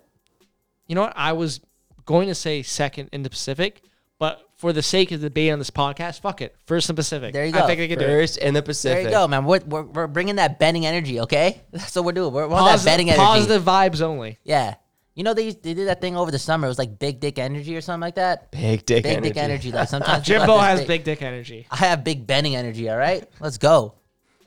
You 0.89 0.97
know 0.97 1.03
what? 1.03 1.13
I 1.17 1.33
was 1.33 1.61
going 2.07 2.27
to 2.27 2.35
say 2.35 2.63
second 2.63 3.09
in 3.13 3.23
the 3.23 3.31
Pacific, 3.31 3.83
but 4.19 4.41
for 4.57 4.73
the 4.73 4.83
sake 4.83 5.13
of 5.13 5.21
the 5.21 5.29
debate 5.29 5.53
on 5.53 5.61
this 5.61 5.71
podcast, 5.71 6.21
fuck 6.21 6.43
it. 6.43 6.57
First 6.67 6.89
in 6.91 6.97
the 6.97 7.01
Pacific. 7.01 7.33
There 7.33 7.47
you 7.47 7.53
go. 7.53 7.59
I 7.59 7.63
go. 7.63 7.67
think 7.69 7.79
they 7.79 7.89
can 7.89 7.99
do 8.01 8.05
it. 8.05 8.09
First 8.09 8.39
in 8.39 8.53
the 8.55 8.63
Pacific. 8.63 9.05
There 9.05 9.13
you 9.13 9.17
go, 9.17 9.29
man. 9.29 9.45
We're, 9.45 9.61
we're, 9.61 9.83
we're 9.83 10.07
bringing 10.09 10.37
that 10.37 10.59
betting 10.59 10.87
energy, 10.87 11.21
okay? 11.21 11.63
That's 11.71 11.95
what 11.95 12.05
we're 12.05 12.13
doing. 12.13 12.33
We're, 12.33 12.49
we're 12.49 12.57
on 12.57 12.65
that 12.65 12.73
Positive, 12.73 12.93
betting 12.93 13.11
energy. 13.11 13.25
positive 13.25 13.63
vibes 13.63 14.01
only. 14.03 14.39
Yeah. 14.43 14.75
You 15.15 15.23
know 15.23 15.33
they 15.33 15.45
used- 15.45 15.63
they 15.63 15.75
did 15.75 15.87
that 15.89 16.01
thing 16.01 16.17
over 16.17 16.31
the 16.31 16.39
summer. 16.39 16.67
It 16.67 16.71
was 16.71 16.79
like 16.79 16.99
big 16.99 17.21
dick 17.21 17.39
energy 17.39 17.77
or 17.77 17.81
something 17.81 18.01
like 18.01 18.17
that. 18.17 18.51
Big 18.51 18.85
dick 18.85 19.05
Big 19.05 19.13
energy. 19.13 19.29
dick 19.29 19.37
energy. 19.37 19.73
Like 19.73 19.89
sometimes 19.89 20.25
people 20.27 20.41
Jimbo 20.41 20.59
have 20.59 20.71
has 20.71 20.79
this 20.81 20.89
big 20.89 21.05
dick 21.05 21.23
energy. 21.23 21.67
I 21.71 21.77
have 21.77 22.03
big 22.03 22.27
betting 22.27 22.57
energy. 22.57 22.91
All 22.91 22.97
right, 22.97 23.25
let's 23.41 23.59
go. 23.59 23.95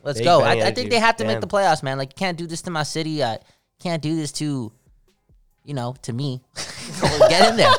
Let's 0.03 0.19
Big 0.19 0.25
go. 0.25 0.41
I, 0.41 0.67
I 0.67 0.71
think 0.71 0.89
they 0.89 0.99
have 0.99 1.17
to 1.17 1.25
make 1.25 1.41
the 1.41 1.47
playoffs, 1.47 1.83
man. 1.83 1.97
Like 1.97 2.09
you 2.11 2.17
can't 2.17 2.37
do 2.37 2.47
this 2.47 2.61
to 2.63 2.71
my 2.71 2.83
city. 2.83 3.23
I 3.23 3.39
can't 3.79 4.01
do 4.01 4.15
this 4.15 4.31
to, 4.33 4.71
you 5.63 5.73
know, 5.73 5.95
to 6.03 6.13
me. 6.13 6.41
Get 7.29 7.49
in 7.49 7.57
there. 7.57 7.73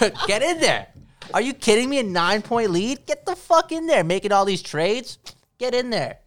Get 0.26 0.42
in 0.42 0.60
there. 0.60 0.86
Are 1.34 1.40
you 1.40 1.52
kidding 1.54 1.88
me? 1.88 1.98
A 1.98 2.02
nine 2.04 2.42
point 2.42 2.70
lead? 2.70 3.04
Get 3.06 3.26
the 3.26 3.34
fuck 3.34 3.72
in 3.72 3.86
there. 3.86 4.04
Making 4.04 4.32
all 4.32 4.44
these 4.44 4.62
trades. 4.62 5.18
Get 5.58 5.74
in 5.74 5.90
there. 5.90 6.18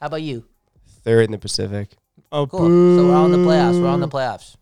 How 0.00 0.06
about 0.08 0.22
you? 0.22 0.44
Third 1.04 1.26
in 1.26 1.32
the 1.32 1.38
Pacific. 1.38 1.90
Oh, 2.32 2.46
Cool. 2.46 2.60
So 2.96 3.06
we're 3.08 3.14
on 3.14 3.30
the 3.30 3.38
playoffs. 3.38 3.80
We're 3.80 3.88
on 3.88 4.00
the 4.00 4.08
playoffs. 4.08 4.56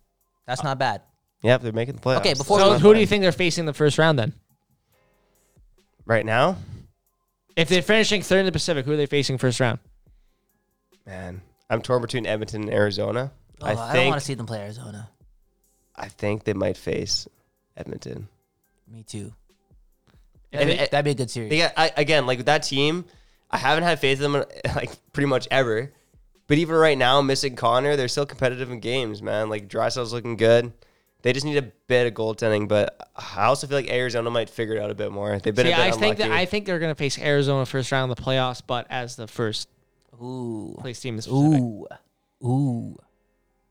That's 0.50 0.64
not 0.64 0.80
bad. 0.80 1.02
Yep, 1.42 1.62
they're 1.62 1.72
making 1.72 1.94
the 1.94 2.00
playoffs. 2.00 2.18
Okay, 2.18 2.34
before 2.34 2.58
So 2.58 2.70
not 2.72 2.80
who 2.80 2.92
do 2.92 2.98
you 2.98 3.06
think 3.06 3.22
they're 3.22 3.30
facing 3.30 3.62
in 3.62 3.66
the 3.66 3.72
first 3.72 3.98
round 3.98 4.18
then? 4.18 4.32
Right 6.04 6.26
now? 6.26 6.56
If 7.54 7.68
they're 7.68 7.82
finishing 7.82 8.20
third 8.20 8.40
in 8.40 8.46
the 8.46 8.52
Pacific, 8.52 8.84
who 8.84 8.92
are 8.92 8.96
they 8.96 9.06
facing 9.06 9.38
first 9.38 9.60
round? 9.60 9.78
Man, 11.06 11.40
I'm 11.70 11.82
torn 11.82 12.02
between 12.02 12.26
Edmonton 12.26 12.62
and 12.62 12.72
Arizona. 12.72 13.30
Oh, 13.60 13.66
I 13.66 13.70
I, 13.70 13.74
don't 13.74 13.92
think 13.92 14.10
want 14.10 14.20
to 14.20 14.26
see 14.26 14.34
them 14.34 14.46
play 14.46 14.60
Arizona. 14.60 15.08
I 15.94 16.08
think 16.08 16.42
they 16.42 16.52
might 16.52 16.76
face 16.76 17.28
Edmonton. 17.76 18.26
Me 18.90 19.04
too. 19.04 19.32
And 20.52 20.62
That'd, 20.62 20.66
be, 20.66 20.82
it- 20.82 20.90
that'd 20.90 21.04
be 21.04 21.10
a 21.12 21.14
good 21.14 21.30
series. 21.30 21.50
They 21.50 21.58
got, 21.58 21.74
I, 21.76 21.92
again, 21.96 22.26
like 22.26 22.38
with 22.38 22.46
that 22.46 22.64
team, 22.64 23.04
I 23.52 23.56
haven't 23.58 23.84
had 23.84 24.00
faith 24.00 24.20
in 24.20 24.32
them 24.32 24.44
like 24.74 24.90
pretty 25.12 25.28
much 25.28 25.46
ever. 25.52 25.92
But 26.50 26.58
even 26.58 26.74
right 26.74 26.98
now, 26.98 27.22
missing 27.22 27.54
Connor, 27.54 27.94
they're 27.94 28.08
still 28.08 28.26
competitive 28.26 28.72
in 28.72 28.80
games, 28.80 29.22
man. 29.22 29.48
Like 29.48 29.68
Draisaitl's 29.68 30.12
looking 30.12 30.34
good. 30.34 30.72
They 31.22 31.32
just 31.32 31.46
need 31.46 31.56
a 31.56 31.70
bit 31.86 32.08
of 32.08 32.14
goaltending, 32.14 32.66
but 32.66 33.08
I 33.14 33.44
also 33.44 33.68
feel 33.68 33.78
like 33.78 33.88
Arizona 33.88 34.30
might 34.30 34.50
figure 34.50 34.74
it 34.74 34.82
out 34.82 34.90
a 34.90 34.96
bit 34.96 35.12
more. 35.12 35.38
They've 35.38 35.54
been 35.54 35.66
See, 35.66 35.72
a 35.72 35.76
bit 35.76 35.80
I 35.80 35.84
unlucky. 35.84 36.00
think 36.00 36.18
that 36.18 36.32
I 36.32 36.46
think 36.46 36.66
they're 36.66 36.80
going 36.80 36.90
to 36.90 36.96
face 36.96 37.20
Arizona 37.20 37.64
first 37.66 37.92
round 37.92 38.10
in 38.10 38.16
the 38.16 38.20
playoffs, 38.20 38.62
but 38.66 38.88
as 38.90 39.14
the 39.14 39.28
first 39.28 39.68
Ooh. 40.20 40.74
place 40.80 40.98
team 40.98 41.20
in. 41.20 41.22
Ooh. 41.32 41.86
Ooh. 42.44 42.98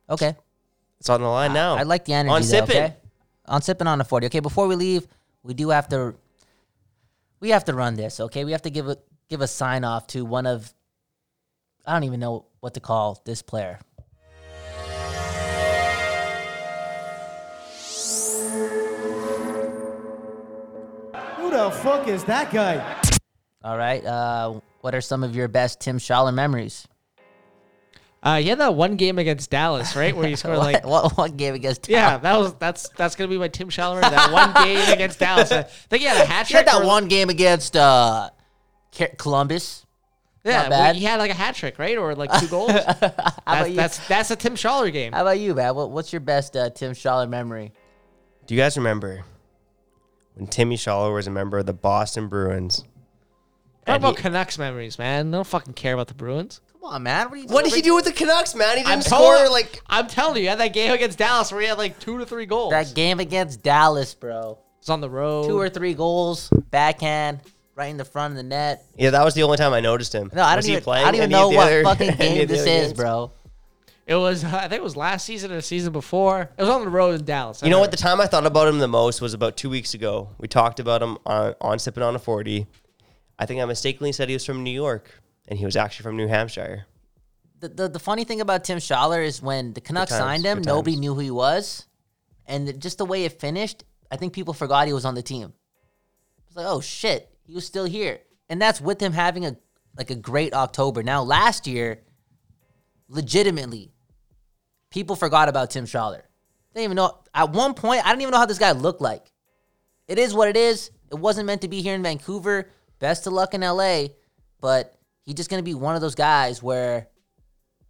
Okay. 0.10 0.38
it's 1.02 1.10
on 1.10 1.20
the 1.20 1.28
line 1.28 1.52
now. 1.52 1.76
I 1.76 1.84
like 1.84 2.06
the 2.06 2.14
energy. 2.14 2.34
On 2.34 2.42
though, 2.42 2.48
sipping. 2.48 2.78
okay? 2.78 2.96
On 3.48 3.62
sipping 3.62 3.88
on 3.88 3.98
the 3.98 4.06
forty. 4.06 4.28
Okay, 4.28 4.40
before 4.40 4.70
we 4.70 4.76
leave, 4.76 5.06
we 5.44 5.54
do 5.54 5.72
have 5.72 5.90
to. 5.90 6.16
We 7.42 7.50
have 7.50 7.66
to 7.66 7.74
run 7.74 7.96
this. 7.96 8.22
Okay, 8.22 8.46
we 8.46 8.54
have 8.54 8.62
to 8.62 8.70
give 8.70 8.88
a 8.88 8.96
give 9.28 9.42
a 9.42 9.48
sign 9.48 9.84
off 9.84 10.08
to 10.08 10.24
one 10.24 10.46
of. 10.46 10.74
I 11.86 11.92
don't 11.92 12.06
even 12.06 12.22
know 12.22 12.46
what 12.60 12.74
to 12.76 12.80
call 12.80 13.22
this 13.26 13.42
player. 13.42 13.80
Who 21.38 21.50
the 21.52 21.72
fuck 21.72 22.08
is 22.08 22.24
that 22.26 22.52
guy? 22.52 23.02
All 23.64 23.78
right. 23.78 24.04
Uh, 24.06 24.60
what 24.82 24.94
are 24.96 25.02
some 25.02 25.24
of 25.24 25.36
your 25.36 25.48
best 25.48 25.80
Tim 25.80 25.98
Schaller 25.98 26.34
memories? 26.34 26.88
Uh, 28.22 28.38
he 28.40 28.50
had 28.50 28.60
that 28.60 28.76
one 28.76 28.98
game 28.98 29.18
against 29.18 29.50
Dallas, 29.50 29.96
right, 29.96 30.16
where 30.16 30.28
he 30.28 30.36
scored 30.36 30.58
what, 30.58 30.74
like 30.74 30.86
what, 30.86 31.18
what 31.18 31.38
game 31.38 31.54
against? 31.56 31.88
yeah, 31.88 32.18
that 32.18 32.38
was 32.38 32.54
that's 32.56 32.90
that's 32.90 33.16
gonna 33.16 33.30
be 33.30 33.38
my 33.38 33.48
Tim 33.48 33.70
Schaller. 33.70 34.02
That 34.02 34.32
one 34.32 34.52
game 34.66 34.90
against 34.94 35.20
Dallas. 35.20 35.52
I 35.54 35.64
think 35.64 36.02
he 36.02 36.08
had 36.08 36.18
a 36.18 36.26
hat 36.26 36.48
He 36.48 36.54
had 36.54 36.66
trick. 36.66 36.74
that 36.74 36.84
or- 36.84 36.88
one 36.88 37.08
game 37.08 37.30
against 37.30 37.78
uh, 37.78 38.30
Columbus. 39.18 39.86
Yeah, 40.44 40.54
not 40.64 40.70
well, 40.70 40.80
bad. 40.80 40.96
he 40.96 41.04
had 41.04 41.18
like 41.20 41.32
a 41.32 41.36
hat 41.36 41.56
trick, 41.56 41.78
right, 41.80 41.98
or 41.98 42.16
like 42.16 42.32
two 42.40 42.48
goals. 42.48 42.72
How 42.72 42.94
that's, 42.94 43.38
about 43.46 43.70
you? 43.70 43.76
that's 43.76 44.08
that's 44.08 44.32
a 44.32 44.36
Tim 44.36 44.56
Schaller 44.56 44.92
game. 44.92 45.12
How 45.14 45.22
about 45.22 45.40
you, 45.40 45.54
man? 45.54 45.76
What, 45.76 45.92
what's 45.92 46.14
your 46.14 46.22
best 46.22 46.56
uh, 46.56 46.70
Tim 46.70 46.94
Schaller 46.94 47.28
memory? 47.30 47.74
Do 48.48 48.56
you 48.56 48.62
guys 48.62 48.78
remember 48.78 49.24
when 50.36 50.48
Timmy 50.48 50.78
Schaller 50.78 51.14
was 51.14 51.28
a 51.28 51.32
member 51.32 51.58
of 51.58 51.66
the 51.66 51.74
Boston 51.74 52.28
Bruins? 52.28 52.84
What 53.86 53.98
about 53.98 54.16
he- 54.18 54.22
Canucks 54.24 54.58
memories, 54.58 54.98
man. 54.98 55.32
They 55.32 55.38
don't 55.38 55.48
fucking 55.48 55.74
care 55.74 55.94
about 55.94 56.08
the 56.08 56.14
Bruins. 56.14 56.62
Come 56.74 56.94
on, 56.94 57.04
man. 57.04 57.30
What, 57.30 57.34
are 57.34 57.38
you 57.38 57.46
What 57.48 57.66
did 57.66 57.74
he 57.74 57.82
do 57.82 57.96
with 57.96 58.06
the 58.06 58.14
Canucks, 58.14 58.56
man? 58.56 58.78
He 58.78 58.84
I'm 58.84 59.00
didn't 59.00 59.06
score 59.06 59.36
telling- 59.36 59.52
like 59.52 59.82
I'm 59.88 60.08
telling 60.08 60.36
you, 60.38 60.42
he 60.44 60.48
had 60.48 60.60
that 60.60 60.74
game 60.74 60.92
against 60.92 61.18
Dallas 61.18 61.52
where 61.52 61.62
he 61.62 61.68
had 61.68 61.78
like 61.78 62.00
two 62.00 62.18
to 62.20 62.26
three 62.26 62.46
goals. 62.46 62.72
That 62.72 62.94
game 62.96 63.20
against 63.20 63.62
Dallas, 63.64 64.14
bro. 64.14 64.58
It's 64.80 64.90
on 64.90 65.02
the 65.02 65.10
road. 65.10 65.48
Two 65.48 65.60
or 65.60 65.68
three 65.70 65.94
goals, 65.94 66.50
backhand, 66.72 67.42
right 67.80 67.88
in 67.90 67.98
the 67.98 68.06
front 68.06 68.34
of 68.34 68.38
the 68.38 68.44
net. 68.44 68.84
Yeah, 68.98 69.12
that 69.12 69.24
was 69.24 69.34
the 69.34 69.44
only 69.44 69.58
time 69.58 69.72
I 69.74 69.80
noticed 69.80 70.14
him. 70.14 70.30
No, 70.34 70.44
I 70.44 70.56
don't 70.56 70.66
he 70.66 70.74
even. 70.74 70.84
playing 70.84 71.06
I 71.06 71.12
don't 71.12 71.16
even 71.16 71.30
know 71.32 71.46
of 71.46 71.52
the 71.52 71.56
what 71.58 71.66
other- 71.68 71.84
fucking 71.84 72.10
any 72.20 72.36
game 72.40 72.48
this 72.48 72.60
is, 72.60 72.66
games? 72.66 72.94
bro. 72.94 73.32
It 74.06 74.16
was, 74.16 74.44
I 74.44 74.62
think 74.62 74.74
it 74.74 74.84
was 74.84 74.98
last 74.98 75.26
season 75.26 75.52
or 75.52 75.56
the 75.56 75.62
season 75.62 75.94
before. 75.94 76.42
It 76.58 76.62
was 76.62 76.70
on 76.70 76.84
the 76.84 76.90
road 76.90 77.20
in 77.20 77.26
Dallas. 77.26 77.62
I 77.64 77.68
You 77.68 77.72
know 77.72 77.80
what? 77.80 77.92
The 77.92 77.98
time 77.98 78.20
I 78.20 78.26
thought 78.26 78.46
about 78.46 78.68
him 78.68 78.80
the 78.80 78.88
most 78.88 79.22
was 79.22 79.34
about 79.36 79.56
two 79.56 79.70
weeks 79.70 79.94
ago. 79.94 80.30
We 80.40 80.48
talked 80.48 80.80
about 80.80 81.02
him 81.04 81.18
on, 81.28 81.54
on 81.62 81.78
Sipping 81.80 82.02
on 82.04 82.16
a 82.16 82.20
40. 82.20 82.66
I 83.38 83.46
think 83.46 83.62
I 83.62 83.66
mistakenly 83.66 84.12
said 84.12 84.28
he 84.28 84.34
was 84.36 84.44
from 84.46 84.64
New 84.64 84.72
York, 84.72 85.10
and 85.48 85.58
he 85.60 85.64
was 85.66 85.76
actually 85.78 86.04
from 86.04 86.18
New 86.18 86.28
Hampshire. 86.28 86.86
The, 87.60 87.70
the 87.70 87.88
the 87.88 88.00
funny 88.00 88.24
thing 88.24 88.42
about 88.42 88.64
Tim 88.64 88.80
Schaller 88.80 89.24
is 89.24 89.42
when 89.42 89.74
the 89.74 89.82
Canucks 89.82 90.10
times, 90.12 90.20
signed 90.20 90.46
him, 90.46 90.62
nobody 90.64 90.96
knew 90.96 91.14
who 91.14 91.20
he 91.20 91.32
was, 91.32 91.86
and 92.48 92.68
the- 92.68 92.74
just 92.74 92.98
the 92.98 93.06
way 93.06 93.26
it 93.26 93.40
finished, 93.40 93.84
I 94.12 94.16
think 94.16 94.34
people 94.34 94.54
forgot 94.54 94.88
he 94.88 94.94
was 94.94 95.06
on 95.06 95.14
the 95.14 95.22
team. 95.22 95.54
It's 96.48 96.56
like, 96.56 96.66
oh 96.68 96.82
shit, 96.82 97.30
he 97.50 97.56
was 97.56 97.66
still 97.66 97.86
here, 97.86 98.20
and 98.48 98.62
that's 98.62 98.80
with 98.80 99.02
him 99.02 99.12
having 99.12 99.44
a 99.44 99.58
like 99.98 100.12
a 100.12 100.16
great 100.16 100.54
October. 100.54 101.02
Now, 101.02 101.24
last 101.24 101.66
year, 101.66 102.02
legitimately, 103.08 103.92
people 104.92 105.16
forgot 105.16 105.50
about 105.50 105.72
Tim 105.72 105.86
Schaller. 105.86 106.22
They 106.74 106.82
didn't 106.82 106.84
even 106.84 106.98
know. 106.98 107.18
At 107.34 107.52
one 107.52 107.74
point, 107.74 108.06
I 108.06 108.10
didn't 108.10 108.22
even 108.22 108.34
know 108.34 108.38
how 108.38 108.46
this 108.46 108.60
guy 108.60 108.74
looked 108.74 109.02
like. 109.02 109.32
It 110.08 110.20
is 110.20 110.32
what 110.32 110.48
it 110.48 110.58
is. 110.58 110.92
It 111.12 111.16
wasn't 111.16 111.48
meant 111.48 111.62
to 111.62 111.68
be 111.68 111.82
here 111.82 111.96
in 111.96 112.04
Vancouver. 112.04 112.70
Best 113.00 113.26
of 113.26 113.34
luck 113.34 113.56
in 113.56 113.62
LA, 113.62 114.10
but 114.62 114.96
he's 115.24 115.34
just 115.34 115.50
gonna 115.50 115.64
be 115.64 115.74
one 115.74 115.96
of 115.96 116.02
those 116.02 116.14
guys 116.14 116.62
where 116.62 117.08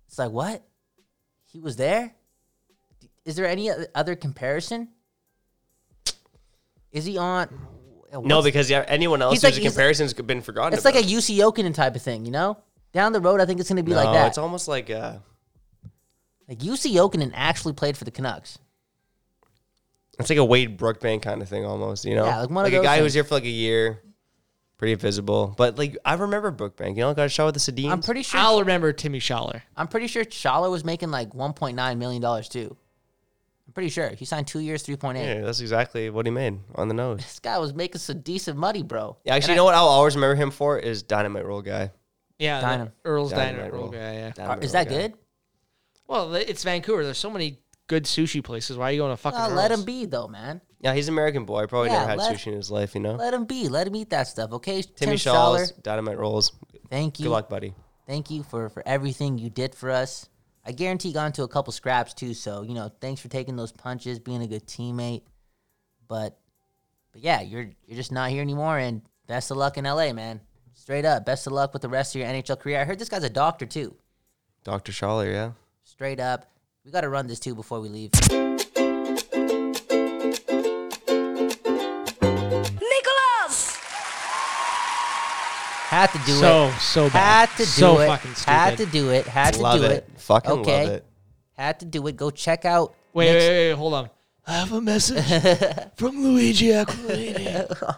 it's 0.08 0.18
like, 0.18 0.32
what? 0.32 0.64
He 1.52 1.60
was 1.60 1.76
there? 1.76 2.16
Is 3.26 3.36
there 3.36 3.46
any 3.46 3.70
other 3.94 4.16
comparison? 4.16 4.88
Is 6.94 7.04
he 7.04 7.18
on? 7.18 7.50
No, 8.14 8.42
because 8.42 8.70
yeah, 8.70 8.84
anyone 8.88 9.22
else 9.22 9.34
He's 9.34 9.42
who's 9.42 9.52
like- 9.52 9.58
a 9.58 9.62
he's- 9.62 9.74
comparison's 9.74 10.14
been 10.14 10.42
forgotten. 10.42 10.74
it's 10.74 10.86
like 10.86 10.96
a 10.96 11.00
about. 11.00 11.10
Jussi 11.12 11.38
Jokinen 11.38 11.74
type 11.74 11.96
of 11.96 12.02
thing, 12.02 12.26
you 12.26 12.32
know? 12.32 12.58
Down 12.92 13.12
the 13.14 13.22
road, 13.22 13.40
I 13.40 13.46
think 13.46 13.60
it's 13.60 13.70
gonna 13.70 13.84
be 13.84 13.92
no, 13.92 13.98
like 13.98 14.14
that. 14.14 14.28
It's 14.30 14.38
almost 14.40 14.68
like 14.68 14.90
uh, 14.90 15.18
like 16.48 16.58
Jussi 16.60 16.92
Jokinen 16.94 17.32
actually 17.36 17.74
played 17.74 17.96
for 17.98 18.04
the 18.06 18.12
Canucks. 18.12 18.58
it's 20.18 20.30
like 20.30 20.40
a 20.40 20.46
Wade 20.46 20.78
Brookbank 20.78 21.22
kind 21.22 21.42
of 21.42 21.48
thing 21.50 21.66
almost. 21.66 22.04
You 22.06 22.16
know, 22.16 22.26
Yeah, 22.26 22.40
like 22.42 22.50
one 22.50 22.66
of 22.66 22.72
a 22.74 22.76
those 22.78 22.84
guy 22.86 22.98
who 22.98 23.04
was 23.04 23.14
things. 23.14 23.16
here 23.16 23.24
for 23.26 23.36
like 23.36 23.44
a 23.44 23.50
year, 23.50 24.02
pretty 24.78 24.96
visible. 24.96 25.54
But 25.56 25.78
like 25.78 25.98
I 26.04 26.16
remember 26.16 26.52
Brookbank. 26.52 26.96
You 26.96 27.02
know, 27.04 27.14
got 27.14 27.28
a 27.28 27.30
shot 27.30 27.46
with 27.54 27.64
the 27.64 27.72
Sedins. 27.72 27.92
I'm 27.92 28.02
pretty 28.02 28.24
sure. 28.24 28.40
I'll 28.40 28.60
remember 28.62 28.92
Timmy 28.92 29.20
Schaller. 29.20 29.62
I'm 29.78 29.88
pretty 29.88 30.08
sure 30.08 30.26
Schaller 30.26 30.72
was 30.72 30.84
making 30.84 31.12
like 31.12 31.34
1.9 31.34 31.98
million 32.00 32.22
dollars 32.24 32.50
too. 32.50 32.76
I'm 33.70 33.74
pretty 33.74 33.90
sure 33.90 34.10
he 34.10 34.26
signed 34.26 34.48
two 34.48 34.60
years, 34.62 34.84
3.8. 34.84 35.16
Yeah, 35.24 35.42
that's 35.42 35.60
exactly 35.60 36.10
what 36.10 36.26
he 36.26 36.32
made 36.32 36.58
on 36.74 36.88
the 36.88 36.96
nose. 36.96 37.18
This 37.20 37.38
guy 37.40 37.60
was 37.60 37.72
making 37.72 38.00
some 38.00 38.22
decent 38.22 38.58
money, 38.58 38.82
bro. 38.82 39.18
Yeah, 39.24 39.36
actually, 39.36 39.44
And 39.44 39.50
you 39.52 39.56
know 39.58 39.66
what 39.66 39.76
I'll 39.76 39.86
always 39.88 40.16
remember 40.16 40.34
him 40.34 40.50
for 40.50 40.80
is 40.80 41.04
Dynamite 41.04 41.46
Roll 41.46 41.62
guy. 41.62 41.92
Yeah, 42.40 42.62
the 42.62 42.66
Dynam- 42.66 42.92
Earl's 43.06 43.30
Dynamite 43.30 43.52
Dynamite 43.58 43.74
Roll 43.74 43.82
Roll. 43.84 43.92
guy. 43.92 44.14
Yeah. 44.14 44.28
I- 44.28 44.32
Dynamite 44.32 44.64
is 44.64 44.74
Roll 44.74 44.84
that 44.84 44.90
guy. 44.90 44.96
good? 45.02 45.14
Well, 46.08 46.34
it's 46.34 46.64
Vancouver. 46.64 47.04
There's 47.04 47.20
so 47.20 47.30
many 47.30 47.60
good 47.86 48.06
sushi 48.06 48.44
places. 48.44 48.76
Why 48.76 48.90
are 48.90 48.92
you 48.94 49.00
going 49.02 49.12
to 49.14 49.18
fucking? 49.18 49.40
Uh, 49.40 49.50
let 49.50 49.70
Earl's? 49.70 49.82
him 49.82 49.86
be 49.86 50.06
though, 50.06 50.28
man. 50.28 50.62
Yeah, 50.80 50.96
he's 50.96 51.08
an 51.08 51.14
American 51.14 51.46
boy. 51.46 51.68
Probably 51.68 51.90
Yeah, 51.90 51.98
never 52.00 52.10
had 52.10 52.18
let- 52.18 52.36
sushi 52.36 52.48
in 52.48 52.54
his 52.54 52.72
life. 52.72 52.96
You 52.96 53.02
know, 53.02 53.14
Let 53.16 53.34
him 53.36 53.46
be. 53.46 53.68
Let 53.70 53.86
him 53.86 53.96
eat 53.96 54.10
that 54.10 54.28
stuff, 54.28 54.52
okay? 54.54 54.82
Timmy 54.82 55.12
Tim 55.12 55.18
Shaw's 55.18 55.72
Schaller, 55.74 55.84
Dynamite 55.84 56.18
Rolls. 56.18 56.54
thank 56.90 57.20
you. 57.20 57.26
Good 57.26 57.32
luck, 57.32 57.50
buddy. 57.50 57.76
Thank 58.08 58.32
you 58.32 58.42
for 58.42 58.70
for 58.70 58.82
everything 58.88 59.38
you 59.38 59.52
did 59.52 59.76
for 59.76 59.92
us. 59.92 60.28
I 60.66 60.72
guarantee 60.72 61.14
got 61.14 61.28
into 61.28 61.44
a 61.44 61.48
couple 61.48 61.74
scraps 61.74 62.14
too. 62.14 62.34
So 62.34 62.62
you 62.64 62.74
know, 62.74 62.92
thanks 63.02 63.22
for 63.22 63.28
taking 63.28 63.56
those 63.56 63.72
punches, 63.72 64.20
being 64.20 64.42
a 64.42 64.48
good 64.48 64.66
teammate. 64.68 65.24
But 66.08 66.38
but 67.12 67.22
yeah, 67.22 67.42
you're 67.42 67.70
you're 67.86 67.98
just 67.98 68.12
not 68.12 68.30
here 68.30 68.42
anymore. 68.42 68.78
And 68.78 69.02
best 69.28 69.52
of 69.52 69.58
luck 69.58 69.78
in 69.78 69.86
LA, 69.86 70.14
man. 70.14 70.42
Straight 70.74 71.06
up, 71.06 71.26
best 71.26 71.46
of 71.46 71.54
luck 71.54 71.74
with 71.74 71.82
the 71.82 71.90
rest 71.90 72.16
of 72.16 72.22
your 72.22 72.30
NHL 72.30 72.60
career. 72.60 72.80
I 72.80 72.86
heard 72.86 73.00
this 73.00 73.10
guy's 73.10 73.24
a 73.24 73.30
doctor 73.30 73.66
too. 73.66 73.96
Dr. 74.64 74.92
Schaller, 74.92 75.32
yeah. 75.32 75.52
Straight 75.84 76.20
up, 76.20 76.50
we 76.86 76.92
got 76.92 77.02
to 77.02 77.10
run 77.10 77.28
this 77.28 77.40
too 77.40 77.56
before 77.56 77.80
we 77.80 77.90
leave. 77.90 78.49
Had 85.90 86.12
to 86.12 86.18
do 86.20 86.34
so 86.34 86.68
it. 86.68 86.72
so 86.74 87.08
so 87.08 87.10
bad. 87.10 87.50
Had 87.50 87.58
to 87.58 87.64
do 87.64 87.66
so 87.66 88.00
it. 88.00 88.08
fucking 88.08 88.34
stupid. 88.36 88.52
Had 88.52 88.78
to 88.78 88.86
do 88.86 89.10
it. 89.10 89.26
Had 89.28 89.54
to 89.56 89.62
love 89.62 89.80
do 89.80 89.86
it. 89.86 89.92
it. 89.92 90.10
Fucking 90.18 90.52
okay. 90.52 90.84
love 90.86 90.94
it. 90.94 91.06
Had 91.58 91.80
to 91.80 91.86
do 91.86 92.06
it. 92.08 92.16
Go 92.16 92.30
check 92.30 92.64
out. 92.66 92.94
Wait, 93.14 93.32
Nick's- 93.32 93.44
wait, 93.44 93.50
wait, 93.50 93.70
wait, 93.70 93.76
hold 93.78 93.94
on. 93.96 94.10
I 94.48 94.54
have 94.54 94.72
a 94.72 94.82
message 94.82 95.24
from 95.96 96.24
Luigi 96.24 96.68
Aquilini. 96.68 97.70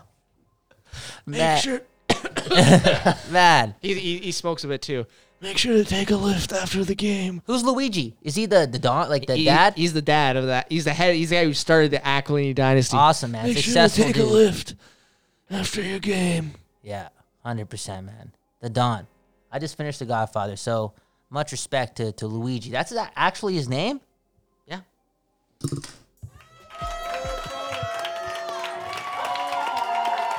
Make 1.25 1.37
Man, 1.37 1.61
sure, 1.61 1.81
man. 3.29 3.75
He, 3.81 3.93
he 3.93 4.17
he 4.19 4.31
smokes 4.31 4.63
a 4.63 4.67
bit 4.67 4.81
too. 4.81 5.05
make 5.39 5.57
sure 5.57 5.73
to 5.73 5.85
take 5.85 6.11
a 6.11 6.15
lift 6.15 6.51
after 6.51 6.83
the 6.83 6.95
game. 6.95 7.41
Who's 7.45 7.63
Luigi? 7.63 8.15
Is 8.21 8.35
he 8.35 8.45
the 8.47 8.67
the 8.69 8.79
don 8.79 9.09
like 9.09 9.27
the 9.27 9.35
He- 9.35 9.45
dad? 9.45 9.73
He's 9.75 9.93
the 9.93 10.01
dad 10.01 10.35
of 10.37 10.47
that. 10.47 10.67
He's 10.69 10.85
the 10.85 10.93
head. 10.93 11.15
He's 11.15 11.29
the 11.29 11.35
guy 11.37 11.43
who 11.45 11.53
started 11.53 11.91
the 11.91 11.99
Aquilini 11.99 12.53
dynasty. 12.55 12.97
awesome, 12.97 13.31
man. 13.31 13.45
Make 13.45 13.57
sure 13.57 13.61
to 13.61 13.67
Successful 13.69 14.05
take 14.05 14.15
dude. 14.15 14.25
a 14.25 14.27
lift 14.27 14.75
after 15.49 15.81
your 15.81 15.99
game. 15.99 16.53
Yeah, 16.83 17.09
hundred 17.43 17.69
percent, 17.69 18.05
man. 18.05 18.31
The 18.61 18.69
Don. 18.69 19.07
I 19.51 19.59
just 19.59 19.75
finished 19.75 19.99
The 19.99 20.05
Godfather, 20.05 20.55
so 20.55 20.93
much 21.29 21.51
respect 21.51 21.97
to, 21.97 22.11
to 22.13 22.27
Luigi. 22.27 22.69
That's 22.69 22.93
actually 23.15 23.55
his 23.55 23.67
name. 23.67 23.99
Yeah. 24.67 24.81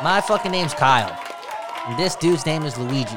My 0.02 0.20
fucking 0.20 0.50
name's 0.50 0.74
Kyle, 0.74 1.16
and 1.86 1.98
this 1.98 2.16
dude's 2.16 2.46
name 2.46 2.64
is 2.64 2.76
Luigi. 2.78 3.16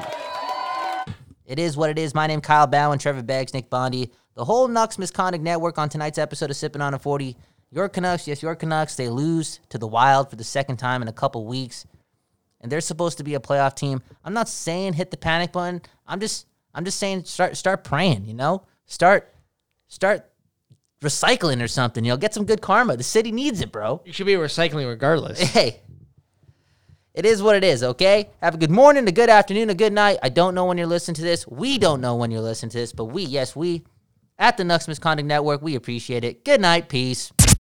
It 1.46 1.60
is 1.60 1.78
what 1.78 1.90
it 1.90 2.00
is. 2.00 2.14
My 2.14 2.28
name 2.28 2.42
Kyle 2.42 2.68
Bowen, 2.68 3.00
Trevor 3.00 3.24
Beggs, 3.24 3.54
Nick 3.54 3.70
Bondi, 3.70 4.12
the 4.34 4.46
whole 4.46 4.68
Nucks 4.68 4.98
Misconduct 4.98 5.44
Network 5.44 5.78
on 5.78 5.90
tonight's 5.90 6.18
episode 6.18 6.50
of 6.50 6.58
Sipping 6.58 6.82
on 6.82 6.94
a 6.94 7.00
40. 7.00 7.38
Your 7.72 7.90
Canucks, 7.90 8.28
yes, 8.28 8.42
your 8.42 8.56
Canucks, 8.56 8.96
they 8.96 9.10
lose 9.10 9.60
to 9.70 9.78
the 9.78 9.88
Wild 9.88 10.30
for 10.30 10.36
the 10.36 10.44
second 10.44 10.78
time 10.78 11.02
in 11.02 11.08
a 11.08 11.14
couple 11.14 11.46
weeks. 11.46 11.86
And 12.66 12.72
they're 12.72 12.82
supposed 12.82 13.20
to 13.20 13.24
be 13.24 13.36
a 13.36 13.40
playoff 13.40 13.76
team. 13.76 14.02
I'm 14.24 14.34
not 14.34 14.50
saying 14.50 14.94
hit 14.94 15.12
the 15.12 15.18
panic 15.18 15.52
button. 15.52 15.84
I'm 16.08 16.20
just 16.20 16.48
I'm 16.74 16.84
just 16.84 16.98
saying 16.98 17.26
start 17.26 17.56
start 17.58 17.84
praying, 17.84 18.26
you 18.26 18.34
know? 18.34 18.64
Start 18.88 19.32
start 19.88 20.28
recycling 21.00 21.64
or 21.64 21.68
something, 21.68 22.04
you 22.04 22.12
know, 22.12 22.18
get 22.18 22.34
some 22.34 22.44
good 22.44 22.64
karma. 22.64 22.98
The 22.98 23.04
city 23.04 23.32
needs 23.32 23.62
it, 23.62 23.72
bro. 23.72 24.02
You 24.04 24.12
should 24.12 24.26
be 24.26 24.34
recycling 24.34 24.90
regardless. 24.90 25.40
Hey. 25.54 25.82
It 27.14 27.28
is 27.28 27.44
what 27.44 27.56
it 27.56 27.64
is, 27.64 27.84
okay? 27.84 28.32
Have 28.42 28.56
a 28.56 28.58
good 28.58 28.72
morning, 28.72 29.08
a 29.08 29.12
good 29.12 29.30
afternoon, 29.30 29.70
a 29.70 29.76
good 29.76 29.94
night. 29.94 30.18
I 30.24 30.30
don't 30.30 30.56
know 30.56 30.66
when 30.66 30.80
you're 30.80 30.88
listening 30.88 31.16
to 31.16 31.22
this. 31.22 31.48
We 31.48 31.78
don't 31.78 32.02
know 32.02 32.16
when 32.16 32.32
you're 32.32 32.42
listening 32.42 32.72
to 32.72 32.80
this, 32.80 32.94
but 32.94 33.06
we, 33.06 33.26
yes, 33.26 33.56
we 33.56 33.84
at 34.40 34.58
the 34.58 34.64
Nucks 34.64 34.88
Misconduct 34.88 35.28
Network, 35.28 35.62
we 35.62 35.76
appreciate 35.76 36.24
it. 36.24 36.44
Good 36.44 36.62
night. 36.62 36.90
Peace. 36.90 37.32